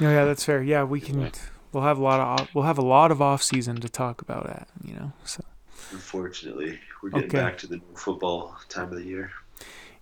No, 0.01 0.11
yeah, 0.11 0.24
that's 0.24 0.45
fair. 0.45 0.62
Yeah, 0.62 0.84
we 0.84 1.01
can. 1.01 1.30
We'll 1.72 1.82
have 1.84 1.99
a 1.99 2.03
lot 2.03 2.20
of 2.20 2.26
off, 2.40 2.55
we'll 2.55 2.64
have 2.64 2.78
a 2.78 2.82
lot 2.82 3.11
of 3.11 3.22
off 3.22 3.43
season 3.43 3.76
to 3.80 3.88
talk 3.88 4.20
about 4.20 4.47
that. 4.47 4.68
You 4.84 4.95
know, 4.95 5.12
so 5.24 5.43
Unfortunately, 5.90 6.78
we're 7.03 7.11
getting 7.11 7.28
Okay. 7.28 7.38
back 7.38 7.59
to 7.59 7.66
the 7.66 7.80
football 7.95 8.57
time 8.68 8.88
of 8.90 8.97
the 8.97 9.05
year. 9.05 9.30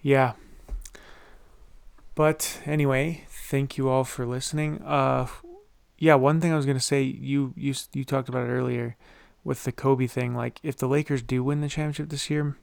yeah. 0.02 0.32
But 2.14 2.60
anyway, 2.66 3.24
thank 3.28 3.78
you 3.78 3.88
all 3.88 4.04
for 4.04 4.26
listening. 4.26 4.82
Uh, 4.82 5.26
yeah, 5.98 6.14
one 6.16 6.40
thing 6.40 6.52
I 6.52 6.56
was 6.56 6.66
gonna 6.66 6.80
say, 6.80 7.02
you 7.02 7.54
you 7.56 7.74
you 7.92 8.04
talked 8.04 8.28
about 8.28 8.46
it 8.46 8.50
earlier 8.52 8.96
with 9.44 9.64
the 9.64 9.72
Kobe 9.72 10.06
thing. 10.06 10.34
Like, 10.34 10.58
if 10.62 10.76
the 10.76 10.88
Lakers 10.88 11.22
do 11.22 11.42
win 11.44 11.60
the 11.60 11.68
championship 11.68 12.08
this 12.10 12.28
year, 12.28 12.56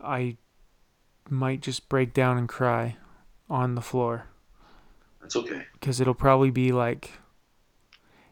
I 0.00 0.36
might 1.28 1.60
just 1.60 1.88
break 1.88 2.14
down 2.14 2.38
and 2.38 2.48
cry 2.48 2.96
on 3.50 3.74
the 3.74 3.82
floor. 3.82 4.26
That's 5.24 5.36
okay. 5.36 5.62
Because 5.72 6.02
it'll 6.02 6.12
probably 6.12 6.50
be 6.50 6.70
like, 6.70 7.12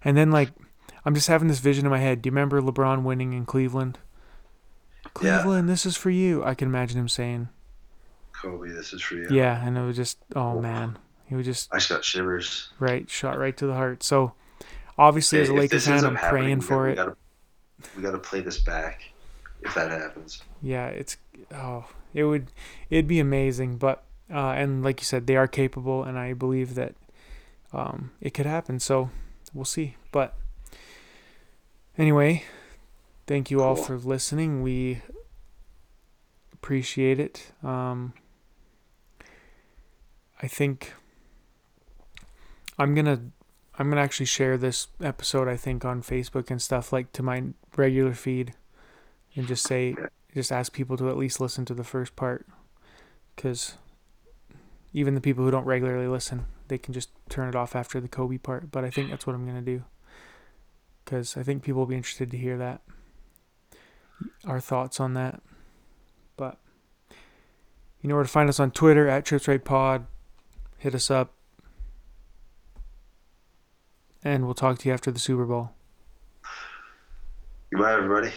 and 0.05 0.15
then 0.15 0.31
like, 0.31 0.51
I'm 1.07 1.15
just 1.15 1.29
having 1.29 1.49
this 1.49 1.59
vision 1.59 1.87
in 1.87 1.91
my 1.91 2.01
head. 2.01 2.21
Do 2.21 2.29
you 2.29 2.33
remember 2.33 2.61
LeBron 2.61 3.03
winning 3.03 3.33
in 3.33 3.47
Cleveland? 3.47 3.99
Cleveland, 5.15 5.69
yeah. 5.69 5.73
this 5.73 5.87
is 5.87 5.97
for 5.97 6.11
you. 6.11 6.45
I 6.45 6.55
can 6.55 6.69
imagine 6.69 6.99
him 6.99 7.09
saying, 7.09 7.49
Kobe, 8.33 8.69
this 8.69 8.93
is 8.93 9.01
for 9.01 9.15
you. 9.15 9.27
Yeah, 9.31 9.67
and 9.67 9.79
it 9.79 9.81
was 9.81 9.97
just, 9.97 10.19
oh, 10.37 10.61
man. 10.61 10.99
He 11.25 11.35
was 11.35 11.47
just. 11.47 11.73
I 11.73 11.79
just 11.79 11.89
got 11.89 12.05
shivers. 12.05 12.69
Right, 12.79 13.09
shot 13.09 13.39
right 13.39 13.57
to 13.57 13.67
the 13.67 13.73
heart. 13.73 14.03
So, 14.03 14.35
obviously, 14.99 15.41
as 15.41 15.49
a 15.49 15.55
Lakers 15.55 15.87
fan, 15.87 16.05
I'm 16.05 16.17
praying 16.17 16.61
for 16.61 16.85
we 16.85 16.93
it. 16.93 16.97
Gotta, 16.97 17.17
we 17.97 18.03
got 18.03 18.11
to 18.11 18.19
play 18.19 18.41
this 18.41 18.59
back 18.59 19.01
if 19.63 19.75
that 19.75 19.91
happens. 19.91 20.43
Yeah, 20.61 20.89
it's 20.89 21.17
oh, 21.55 21.87
it 22.13 22.25
would 22.25 22.49
it'd 22.91 23.09
be 23.09 23.19
amazing, 23.19 23.79
but 23.79 24.05
uh, 24.33 24.53
and 24.53 24.83
like 24.83 25.01
you 25.01 25.05
said, 25.05 25.27
they 25.27 25.37
are 25.37 25.49
capable, 25.49 26.03
and 26.03 26.19
I 26.19 26.33
believe 26.33 26.75
that 26.75 26.95
um, 27.73 28.13
it 28.21 28.35
could 28.35 28.47
happen. 28.47 28.81
So 28.81 29.11
we'll 29.53 29.65
see. 29.65 29.97
But 30.11 30.37
anyway, 31.99 32.45
thank 33.27 33.51
you 33.51 33.63
all 33.63 33.77
for 33.77 33.97
listening. 33.99 34.63
We 34.63 35.03
appreciate 36.53 37.19
it. 37.19 37.53
Um, 37.63 38.15
I 40.43 40.49
think 40.49 40.93
I'm 42.79 42.95
gonna 42.95 43.21
I'm 43.79 43.89
gonna 43.89 44.01
actually 44.01 44.27
share 44.27 44.57
this 44.57 44.89
episode. 45.01 45.49
I 45.49 45.57
think 45.57 45.85
on 45.85 46.03
Facebook 46.03 46.51
and 46.51 46.61
stuff 46.61 46.93
like 46.93 47.13
to 47.13 47.23
my 47.23 47.45
regular 47.77 48.15
feed, 48.15 48.55
and 49.35 49.47
just 49.47 49.65
say 49.67 49.95
just 50.35 50.51
ask 50.51 50.73
people 50.73 50.97
to 50.97 51.09
at 51.09 51.17
least 51.17 51.41
listen 51.41 51.65
to 51.67 51.75
the 51.75 51.85
first 51.85 52.17
part, 52.17 52.47
because 53.37 53.77
even 54.93 55.15
the 55.15 55.21
people 55.21 55.45
who 55.45 55.51
don't 55.51 55.65
regularly 55.65 56.07
listen, 56.07 56.47
they 56.69 56.79
can 56.79 56.95
just 56.95 57.11
turn 57.29 57.49
it 57.49 57.55
off 57.55 57.75
after 57.75 58.01
the 58.01 58.09
Kobe 58.09 58.39
part. 58.39 58.71
But 58.71 58.85
I 58.85 58.91
think 58.91 59.11
that's 59.11 59.27
what 59.27 59.35
I'm 59.35 59.47
gonna 59.47 59.63
do, 59.63 59.85
because 61.05 61.37
I 61.37 61.43
think 61.43 61.63
people 61.63 61.81
will 61.81 61.87
be 61.87 61.97
interested 61.97 62.31
to 62.31 62.37
hear 62.37 62.59
that, 62.59 62.83
our 64.45 64.61
thoughts 64.61 65.01
on 65.01 65.15
that. 65.15 65.41
But 66.37 66.59
you 68.01 68.09
know 68.09 68.15
where 68.17 68.25
to 68.25 68.31
find 68.31 68.49
us 68.49 68.61
on 68.61 68.71
Twitter 68.71 69.09
at 69.09 69.25
Trips 69.25 69.49
Right 69.49 69.65
Pod. 69.65 70.07
Hit 70.79 70.95
us 70.95 71.11
up, 71.11 71.33
and 74.25 74.45
we'll 74.45 74.55
talk 74.55 74.79
to 74.79 74.89
you 74.89 74.95
after 74.95 75.11
the 75.11 75.21
Super 75.21 75.45
Bowl. 75.45 75.71
Goodbye, 77.71 77.95
everybody. 77.95 78.33